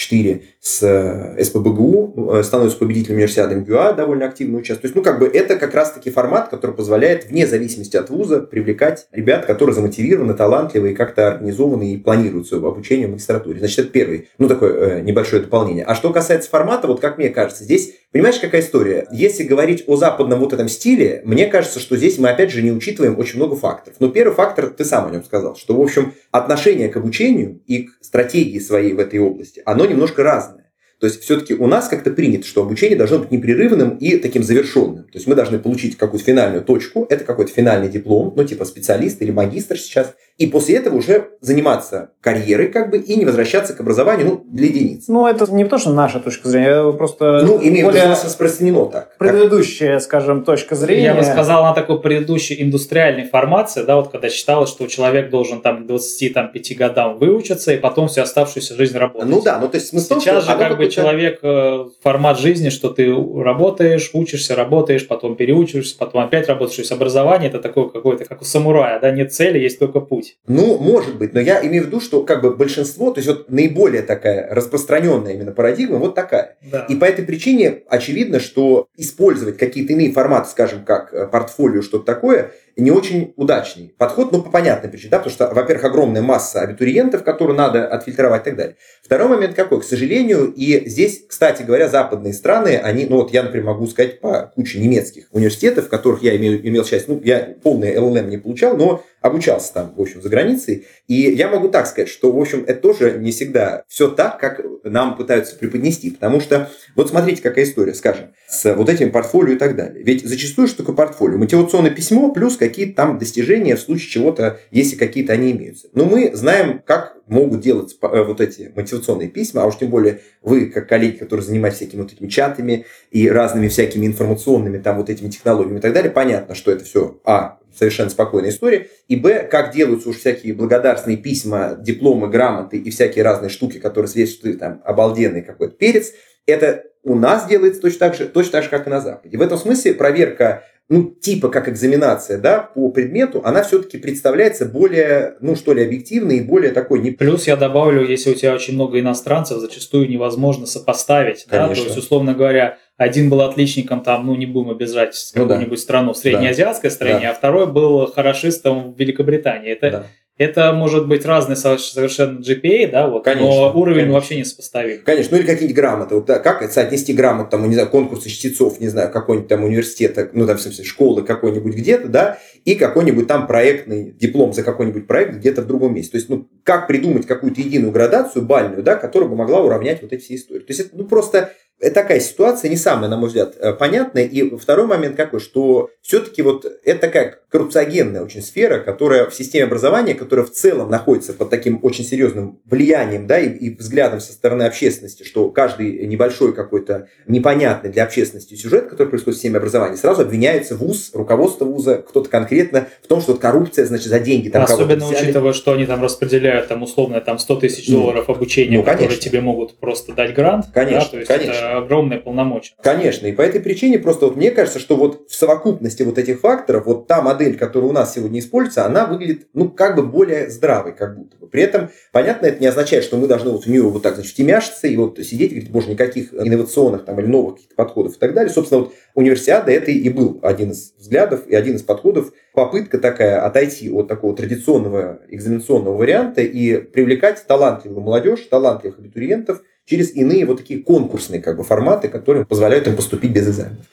3-4 0.00 0.42
с 0.60 0.82
э, 0.82 1.42
СПБГУ, 1.42 2.34
э, 2.34 2.42
становятся 2.42 2.78
победителем 2.78 3.16
универсиады 3.16 3.56
МГУА, 3.56 3.94
довольно 3.94 4.26
активно 4.26 4.58
участвуют. 4.58 4.82
То 4.82 4.86
есть, 4.86 4.96
ну, 4.96 5.02
как 5.02 5.18
бы 5.18 5.26
это 5.26 5.56
как 5.56 5.74
раз-таки 5.74 6.10
формат, 6.10 6.48
который 6.48 6.72
позволяет, 6.72 7.30
вне 7.30 7.46
зависимости 7.46 7.96
от 7.96 8.10
вуза, 8.10 8.40
привлекать 8.40 9.06
ребят, 9.12 9.46
которые 9.46 9.74
замотивированы, 9.74 10.34
талантливые, 10.34 10.94
как-то 10.94 11.28
организованы 11.28 11.92
и 11.94 11.96
планируют 11.96 12.46
свое 12.46 12.66
обучение 12.66 13.06
в 13.06 13.12
магистратуре. 13.12 13.58
Значит, 13.58 13.78
это 13.78 13.88
первый, 13.88 14.28
ну, 14.38 14.48
такое 14.48 14.98
э, 14.98 15.00
небольшое 15.00 15.42
дополнение. 15.42 15.84
А 15.84 15.94
что 15.94 16.12
касается 16.12 16.50
формата, 16.50 16.86
вот 16.86 17.00
как 17.00 17.18
мне 17.18 17.30
кажется, 17.30 17.64
здесь, 17.64 17.94
понимаешь, 18.12 18.38
какая 18.38 18.60
история? 18.60 19.06
Если 19.10 19.44
говорить 19.44 19.84
о 19.86 19.96
западном 19.96 20.40
вот 20.40 20.52
этом 20.52 20.68
стиле, 20.68 21.22
мне 21.24 21.46
кажется, 21.46 21.80
что 21.80 21.96
здесь 21.96 22.18
мы, 22.18 22.28
опять 22.28 22.50
же, 22.50 22.62
не 22.62 22.72
учитываем 22.72 23.18
очень 23.18 23.36
много 23.36 23.56
факторов. 23.56 23.96
Но 23.98 24.08
первый 24.08 24.34
фактор, 24.34 24.68
ты 24.68 24.84
сам 24.84 25.06
о 25.06 25.10
нем 25.10 25.24
сказал, 25.24 25.56
что, 25.56 25.74
в 25.74 25.80
общем, 25.80 26.12
отношение 26.30 26.88
к 26.88 26.96
обучению 26.96 27.60
и 27.66 27.84
к 27.84 27.90
стратегии 28.02 28.58
своей 28.58 28.92
в 28.92 28.98
этой 28.98 29.18
области, 29.20 29.62
оно 29.64 29.86
немножко 29.90 30.22
разное. 30.22 30.60
То 31.00 31.06
есть 31.06 31.22
все-таки 31.22 31.54
у 31.54 31.66
нас 31.66 31.88
как-то 31.88 32.10
принято, 32.10 32.46
что 32.46 32.62
обучение 32.62 32.96
должно 32.96 33.20
быть 33.20 33.30
непрерывным 33.30 33.96
и 33.96 34.18
таким 34.18 34.42
завершенным. 34.42 35.04
То 35.04 35.14
есть 35.14 35.26
мы 35.26 35.34
должны 35.34 35.58
получить 35.58 35.96
какую-то 35.96 36.26
финальную 36.26 36.62
точку, 36.62 37.06
это 37.08 37.24
какой-то 37.24 37.50
финальный 37.50 37.88
диплом, 37.88 38.34
ну 38.36 38.44
типа 38.44 38.66
специалист 38.66 39.20
или 39.22 39.30
магистр 39.30 39.78
сейчас, 39.78 40.14
и 40.40 40.46
после 40.46 40.76
этого 40.76 40.96
уже 40.96 41.28
заниматься 41.42 42.12
карьерой 42.22 42.68
как 42.68 42.90
бы 42.90 42.96
и 42.96 43.14
не 43.14 43.26
возвращаться 43.26 43.74
к 43.74 43.80
образованию 43.80 44.26
ну, 44.26 44.44
для 44.50 44.68
единиц. 44.68 45.04
Ну, 45.06 45.26
это 45.26 45.44
не 45.52 45.66
то, 45.66 45.76
что 45.76 45.90
наша 45.90 46.18
точка 46.18 46.48
зрения, 46.48 46.92
просто 46.92 47.42
ну, 47.42 47.58
имею 47.62 47.84
более 47.84 48.06
в 48.06 48.10
виду, 48.10 48.16
распространено 48.24 48.86
так. 48.86 49.18
Предыдущая, 49.18 49.94
как... 49.94 50.02
скажем, 50.02 50.44
точка 50.44 50.76
зрения. 50.76 51.04
Я 51.04 51.14
бы 51.14 51.22
сказал, 51.24 51.62
на 51.64 51.74
такой 51.74 52.00
предыдущей 52.00 52.62
индустриальной 52.62 53.24
формации, 53.24 53.82
да, 53.82 53.96
вот 53.96 54.10
когда 54.10 54.30
считалось, 54.30 54.70
что 54.70 54.86
человек 54.86 55.28
должен 55.28 55.60
там 55.60 55.84
к 55.84 55.86
25 55.86 56.76
годам 56.78 57.18
выучиться 57.18 57.74
и 57.74 57.76
потом 57.76 58.08
всю 58.08 58.22
оставшуюся 58.22 58.74
жизнь 58.76 58.96
работать. 58.96 59.28
Ну 59.28 59.42
да, 59.42 59.58
ну 59.58 59.68
то 59.68 59.74
есть 59.74 59.88
смысл 59.88 60.20
Сейчас 60.20 60.46
же 60.46 60.56
как 60.56 60.78
бы 60.78 60.88
человек 60.88 61.40
э, 61.42 61.84
формат 62.02 62.38
жизни, 62.38 62.70
что 62.70 62.88
ты 62.88 63.12
работаешь, 63.12 64.08
учишься, 64.14 64.54
работаешь, 64.54 65.06
потом 65.06 65.36
переучиваешься, 65.36 65.98
потом 65.98 66.22
опять 66.22 66.48
работаешь. 66.48 66.76
То 66.76 66.82
есть 66.82 66.92
образование 66.92 67.50
это 67.50 67.58
такое 67.58 67.90
какое-то, 67.90 68.24
как 68.24 68.40
у 68.40 68.44
самурая, 68.46 68.98
да, 69.00 69.10
нет 69.10 69.34
цели, 69.34 69.58
есть 69.58 69.78
только 69.78 70.00
путь. 70.00 70.29
Ну, 70.46 70.78
может 70.78 71.16
быть, 71.16 71.32
но 71.34 71.40
я 71.40 71.64
имею 71.66 71.84
в 71.84 71.86
виду, 71.86 72.00
что 72.00 72.22
как 72.24 72.42
бы 72.42 72.54
большинство, 72.56 73.10
то 73.10 73.18
есть 73.18 73.28
вот 73.28 73.50
наиболее 73.50 74.02
такая 74.02 74.52
распространенная 74.52 75.34
именно 75.34 75.52
парадигма 75.52 75.98
вот 75.98 76.14
такая. 76.14 76.56
Да. 76.62 76.86
И 76.88 76.96
по 76.96 77.04
этой 77.04 77.24
причине 77.24 77.82
очевидно, 77.88 78.40
что 78.40 78.88
использовать 78.96 79.58
какие-то 79.58 79.92
иные 79.92 80.12
форматы, 80.12 80.50
скажем, 80.50 80.84
как 80.84 81.12
э, 81.12 81.26
портфолио, 81.26 81.82
что-то 81.82 82.04
такое, 82.04 82.52
не 82.80 82.90
очень 82.90 83.32
удачный 83.36 83.94
подход, 83.96 84.32
ну, 84.32 84.42
по 84.42 84.50
понятной 84.50 84.90
причине, 84.90 85.10
да, 85.10 85.18
потому 85.18 85.32
что, 85.32 85.52
во-первых, 85.52 85.84
огромная 85.84 86.22
масса 86.22 86.60
абитуриентов, 86.60 87.24
которую 87.24 87.56
надо 87.56 87.86
отфильтровать 87.86 88.42
и 88.42 88.44
так 88.44 88.56
далее. 88.56 88.76
Второй 89.02 89.28
момент 89.28 89.54
какой? 89.54 89.80
К 89.80 89.84
сожалению, 89.84 90.52
и 90.52 90.88
здесь, 90.88 91.24
кстати 91.28 91.62
говоря, 91.62 91.88
западные 91.88 92.32
страны, 92.32 92.76
они, 92.76 93.06
ну, 93.06 93.16
вот 93.16 93.32
я, 93.32 93.42
например, 93.42 93.66
могу 93.66 93.86
сказать 93.86 94.20
по 94.20 94.52
куче 94.54 94.78
немецких 94.80 95.26
университетов, 95.32 95.86
в 95.86 95.88
которых 95.88 96.22
я 96.22 96.36
имел, 96.36 96.54
имел 96.54 96.84
счастье, 96.84 97.14
ну, 97.14 97.20
я 97.22 97.54
полный 97.62 97.94
LLM 97.94 98.28
не 98.28 98.38
получал, 98.38 98.76
но 98.76 99.02
обучался 99.20 99.74
там, 99.74 99.94
в 99.96 100.00
общем, 100.00 100.22
за 100.22 100.28
границей. 100.28 100.86
И 101.06 101.14
я 101.14 101.48
могу 101.48 101.68
так 101.68 101.86
сказать, 101.86 102.08
что, 102.08 102.32
в 102.32 102.40
общем, 102.40 102.64
это 102.66 102.80
тоже 102.80 103.18
не 103.18 103.32
всегда 103.32 103.84
все 103.88 104.08
так, 104.08 104.38
как 104.38 104.60
нам 104.84 105.16
пытаются 105.16 105.56
преподнести. 105.56 106.10
Потому 106.10 106.40
что, 106.40 106.70
вот 106.96 107.10
смотрите, 107.10 107.42
какая 107.42 107.64
история, 107.64 107.94
скажем, 107.94 108.32
с 108.48 108.74
вот 108.74 108.88
этим 108.88 109.12
портфолио 109.12 109.54
и 109.54 109.58
так 109.58 109.76
далее. 109.76 110.02
Ведь 110.02 110.26
зачастую 110.26 110.68
что 110.68 110.78
такое 110.78 110.96
портфолио? 110.96 111.38
Мотивационное 111.38 111.90
письмо 111.90 112.32
плюс 112.32 112.56
какие-то 112.70 112.94
там 112.94 113.18
достижения 113.18 113.76
в 113.76 113.80
случае 113.80 114.10
чего-то, 114.10 114.60
если 114.70 114.96
какие-то 114.96 115.32
они 115.32 115.50
имеются. 115.50 115.88
Но 115.92 116.04
мы 116.04 116.30
знаем, 116.34 116.80
как 116.84 117.16
могут 117.26 117.60
делать 117.60 117.96
э, 118.00 118.22
вот 118.22 118.40
эти 118.40 118.72
мотивационные 118.74 119.28
письма, 119.28 119.62
а 119.62 119.66
уж 119.66 119.76
тем 119.76 119.90
более 119.90 120.20
вы, 120.42 120.66
как 120.66 120.88
коллеги, 120.88 121.16
которые 121.16 121.44
занимаетесь 121.44 121.78
всякими 121.78 122.02
вот 122.02 122.12
этими 122.12 122.28
чатами 122.28 122.86
и 123.10 123.28
разными 123.28 123.68
всякими 123.68 124.06
информационными 124.06 124.78
там 124.78 124.96
вот 124.96 125.10
этими 125.10 125.28
технологиями 125.28 125.78
и 125.78 125.80
так 125.80 125.92
далее, 125.92 126.10
понятно, 126.10 126.54
что 126.54 126.70
это 126.70 126.84
все, 126.84 127.20
а, 127.24 127.58
совершенно 127.76 128.10
спокойная 128.10 128.50
история, 128.50 128.88
и, 129.08 129.16
б, 129.16 129.46
как 129.50 129.72
делаются 129.72 130.08
уж 130.08 130.16
всякие 130.16 130.54
благодарственные 130.54 131.18
письма, 131.18 131.76
дипломы, 131.78 132.28
грамоты 132.28 132.78
и 132.78 132.90
всякие 132.90 133.24
разные 133.24 133.50
штуки, 133.50 133.78
которые 133.78 134.08
светят, 134.08 134.34
что 134.34 134.42
ты 134.44 134.54
там 134.54 134.80
обалденный 134.84 135.42
какой-то 135.42 135.74
перец, 135.76 136.12
это 136.46 136.84
у 137.02 137.14
нас 137.14 137.46
делается 137.46 137.80
точно 137.80 137.98
так 138.00 138.14
же, 138.14 138.26
точно 138.26 138.52
так 138.52 138.64
же, 138.64 138.70
как 138.70 138.86
и 138.86 138.90
на 138.90 139.00
Западе. 139.00 139.38
В 139.38 139.42
этом 139.42 139.58
смысле 139.58 139.94
проверка 139.94 140.64
ну, 140.90 141.04
типа 141.04 141.48
как 141.50 141.68
экзаменация, 141.68 142.36
да, 142.36 142.58
по 142.58 142.90
предмету, 142.90 143.40
она 143.44 143.62
все-таки 143.62 143.96
представляется 143.96 144.66
более, 144.66 145.36
ну, 145.40 145.54
что 145.54 145.72
ли, 145.72 145.84
объективной 145.84 146.38
и 146.38 146.40
более 146.40 146.72
такой... 146.72 146.98
Не... 146.98 147.12
Плюс 147.12 147.46
я 147.46 147.56
добавлю, 147.56 148.04
если 148.04 148.32
у 148.32 148.34
тебя 148.34 148.52
очень 148.52 148.74
много 148.74 148.98
иностранцев, 148.98 149.58
зачастую 149.58 150.08
невозможно 150.08 150.66
сопоставить, 150.66 151.44
Конечно. 151.44 151.68
да, 151.68 151.80
то 151.80 151.86
есть, 151.86 151.96
условно 151.96 152.34
говоря, 152.34 152.78
один 152.96 153.30
был 153.30 153.42
отличником, 153.42 154.02
там, 154.02 154.26
ну, 154.26 154.34
не 154.34 154.46
будем 154.46 154.70
обижать 154.70 155.14
ну, 155.36 155.42
какую-нибудь 155.42 155.78
да. 155.78 155.82
страну 155.82 156.12
в 156.12 156.16
среднеазиатской 156.16 156.90
стране, 156.90 157.20
да. 157.22 157.30
а 157.30 157.34
второй 157.34 157.68
был 157.68 158.06
хорошистом 158.08 158.92
в 158.92 158.98
Великобритании. 158.98 159.70
Это 159.70 159.90
да. 159.90 160.06
Это 160.40 160.72
может 160.72 161.06
быть 161.06 161.26
разный 161.26 161.54
совершенно 161.54 162.38
GPA, 162.40 162.90
да, 162.90 163.08
вот, 163.08 163.24
конечно, 163.24 163.46
но 163.46 163.78
уровень 163.78 163.96
конечно. 163.96 164.14
вообще 164.14 164.36
не 164.36 164.44
сопоставим. 164.44 165.02
Конечно, 165.04 165.36
ну 165.36 165.42
или 165.42 165.46
какие-нибудь 165.46 165.76
грамоты. 165.76 166.14
Вот, 166.14 166.24
да, 166.24 166.38
как 166.38 166.62
соотнести 166.72 167.12
грамоту, 167.12 167.50
там, 167.50 167.68
не 167.68 167.74
знаю, 167.74 167.90
конкурсы 167.90 168.30
чтецов, 168.30 168.80
не 168.80 168.88
знаю, 168.88 169.12
какой-нибудь 169.12 169.50
там 169.50 169.64
университета, 169.64 170.30
ну 170.32 170.46
там, 170.46 170.56
в 170.56 170.62
смысле, 170.62 170.82
школы 170.82 171.24
какой-нибудь 171.24 171.74
где-то, 171.74 172.08
да, 172.08 172.38
и 172.64 172.74
какой-нибудь 172.74 173.26
там 173.26 173.46
проектный 173.46 174.12
диплом 174.12 174.54
за 174.54 174.62
какой-нибудь 174.62 175.06
проект 175.06 175.34
где-то 175.34 175.60
в 175.60 175.66
другом 175.66 175.94
месте. 175.94 176.12
То 176.12 176.16
есть, 176.16 176.30
ну, 176.30 176.48
как 176.64 176.86
придумать 176.86 177.26
какую-то 177.26 177.60
единую 177.60 177.92
градацию 177.92 178.42
бальную, 178.42 178.82
да, 178.82 178.96
которая 178.96 179.28
бы 179.28 179.36
могла 179.36 179.60
уравнять 179.60 180.00
вот 180.00 180.14
эти 180.14 180.22
все 180.22 180.36
истории. 180.36 180.60
То 180.60 180.72
есть, 180.72 180.80
это, 180.80 180.96
ну, 180.96 181.04
просто 181.04 181.52
такая 181.88 182.20
ситуация 182.20 182.68
не 182.68 182.76
самая, 182.76 183.08
на 183.08 183.16
мой 183.16 183.28
взгляд, 183.28 183.54
э, 183.58 183.72
понятная. 183.72 184.24
И 184.24 184.56
второй 184.56 184.86
момент 184.86 185.16
какой, 185.16 185.40
что 185.40 185.90
все-таки 186.02 186.42
вот 186.42 186.66
это 186.84 187.00
такая 187.00 187.38
коррупциогенная 187.48 188.22
очень 188.22 188.42
сфера, 188.42 188.78
которая 188.78 189.28
в 189.28 189.34
системе 189.34 189.64
образования, 189.64 190.14
которая 190.14 190.46
в 190.46 190.52
целом 190.52 190.90
находится 190.90 191.32
под 191.32 191.50
таким 191.50 191.80
очень 191.82 192.04
серьезным 192.04 192.60
влиянием, 192.64 193.26
да, 193.26 193.38
и, 193.40 193.48
и 193.48 193.76
взглядом 193.76 194.20
со 194.20 194.32
стороны 194.32 194.64
общественности, 194.64 195.24
что 195.24 195.50
каждый 195.50 196.06
небольшой 196.06 196.52
какой-то 196.54 197.08
непонятный 197.26 197.90
для 197.90 198.04
общественности 198.04 198.54
сюжет, 198.54 198.88
который 198.88 199.08
происходит 199.08 199.36
в 199.36 199.38
системе 199.38 199.58
образования, 199.58 199.96
сразу 199.96 200.22
обвиняется 200.22 200.76
вуз, 200.76 201.10
руководство 201.14 201.64
вуза, 201.64 202.04
кто-то 202.06 202.28
конкретно 202.28 202.88
в 203.02 203.08
том, 203.08 203.20
что 203.20 203.32
вот 203.32 203.40
коррупция, 203.40 203.86
значит, 203.86 204.06
за 204.06 204.20
деньги 204.20 204.48
там 204.48 204.62
Особенно 204.62 205.08
учитывая, 205.08 205.52
что 205.52 205.72
они 205.72 205.86
там 205.86 206.02
распределяют 206.02 206.68
там 206.68 206.82
условно 206.82 207.20
там 207.20 207.38
100 207.38 207.56
тысяч 207.56 207.88
ну, 207.88 208.02
долларов 208.02 208.28
обучения, 208.28 208.78
ну, 208.78 208.84
которые 208.84 209.18
тебе 209.18 209.40
могут 209.40 209.76
просто 209.78 210.12
дать 210.12 210.34
грант. 210.34 210.66
Конечно, 210.72 211.00
да, 211.00 211.10
то 211.10 211.16
есть 211.16 211.28
конечно. 211.28 211.52
Это 211.52 211.69
огромные 211.78 212.20
полномочия. 212.20 212.74
Конечно, 212.82 213.26
и 213.26 213.32
по 213.32 213.42
этой 213.42 213.60
причине 213.60 213.98
просто 213.98 214.26
вот 214.26 214.36
мне 214.36 214.50
кажется, 214.50 214.78
что 214.78 214.96
вот 214.96 215.28
в 215.28 215.34
совокупности 215.34 216.02
вот 216.02 216.18
этих 216.18 216.40
факторов, 216.40 216.86
вот 216.86 217.06
та 217.06 217.22
модель, 217.22 217.56
которая 217.56 217.90
у 217.90 217.92
нас 217.92 218.14
сегодня 218.14 218.40
используется, 218.40 218.86
она 218.86 219.06
выглядит, 219.06 219.48
ну, 219.52 219.68
как 219.68 219.96
бы 219.96 220.02
более 220.02 220.50
здравой, 220.50 220.94
как 220.94 221.16
будто 221.16 221.36
бы. 221.36 221.46
При 221.46 221.62
этом, 221.62 221.90
понятно, 222.12 222.46
это 222.46 222.60
не 222.60 222.66
означает, 222.66 223.04
что 223.04 223.16
мы 223.16 223.26
должны 223.26 223.50
вот 223.50 223.64
в 223.64 223.66
нее 223.66 223.82
вот 223.82 224.02
так, 224.02 224.14
значит, 224.14 224.32
втемяшиться 224.32 224.86
и 224.86 224.96
вот 224.96 225.18
сидеть 225.18 225.50
говорить, 225.50 225.70
боже, 225.70 225.90
никаких 225.90 226.32
инновационных 226.32 227.04
там 227.04 227.18
или 227.20 227.26
новых 227.26 227.54
каких-то 227.54 227.74
подходов 227.74 228.16
и 228.16 228.18
так 228.18 228.34
далее. 228.34 228.52
Собственно, 228.52 228.82
вот 228.82 228.94
универсиада 229.14 229.72
это 229.72 229.90
и 229.90 230.08
был 230.08 230.38
один 230.42 230.70
из 230.70 230.92
взглядов 230.98 231.46
и 231.46 231.54
один 231.54 231.76
из 231.76 231.82
подходов, 231.82 232.32
попытка 232.54 232.98
такая 232.98 233.44
отойти 233.44 233.90
от 233.90 234.08
такого 234.08 234.34
традиционного 234.36 235.20
экзаменационного 235.28 235.96
варианта 235.96 236.42
и 236.42 236.76
привлекать 236.78 237.44
талантливую 237.46 238.02
молодежь, 238.02 238.40
талантливых 238.50 238.98
абитуриентов 238.98 239.62
через 239.90 240.14
иные 240.14 240.46
вот 240.46 240.58
такие 240.58 240.82
конкурсные 240.82 241.42
как 241.42 241.56
бы 241.56 241.64
форматы, 241.64 242.08
которые 242.08 242.46
позволяют 242.46 242.86
им 242.86 242.94
поступить 242.94 243.32
без 243.32 243.48
экзаменов. 243.48 243.84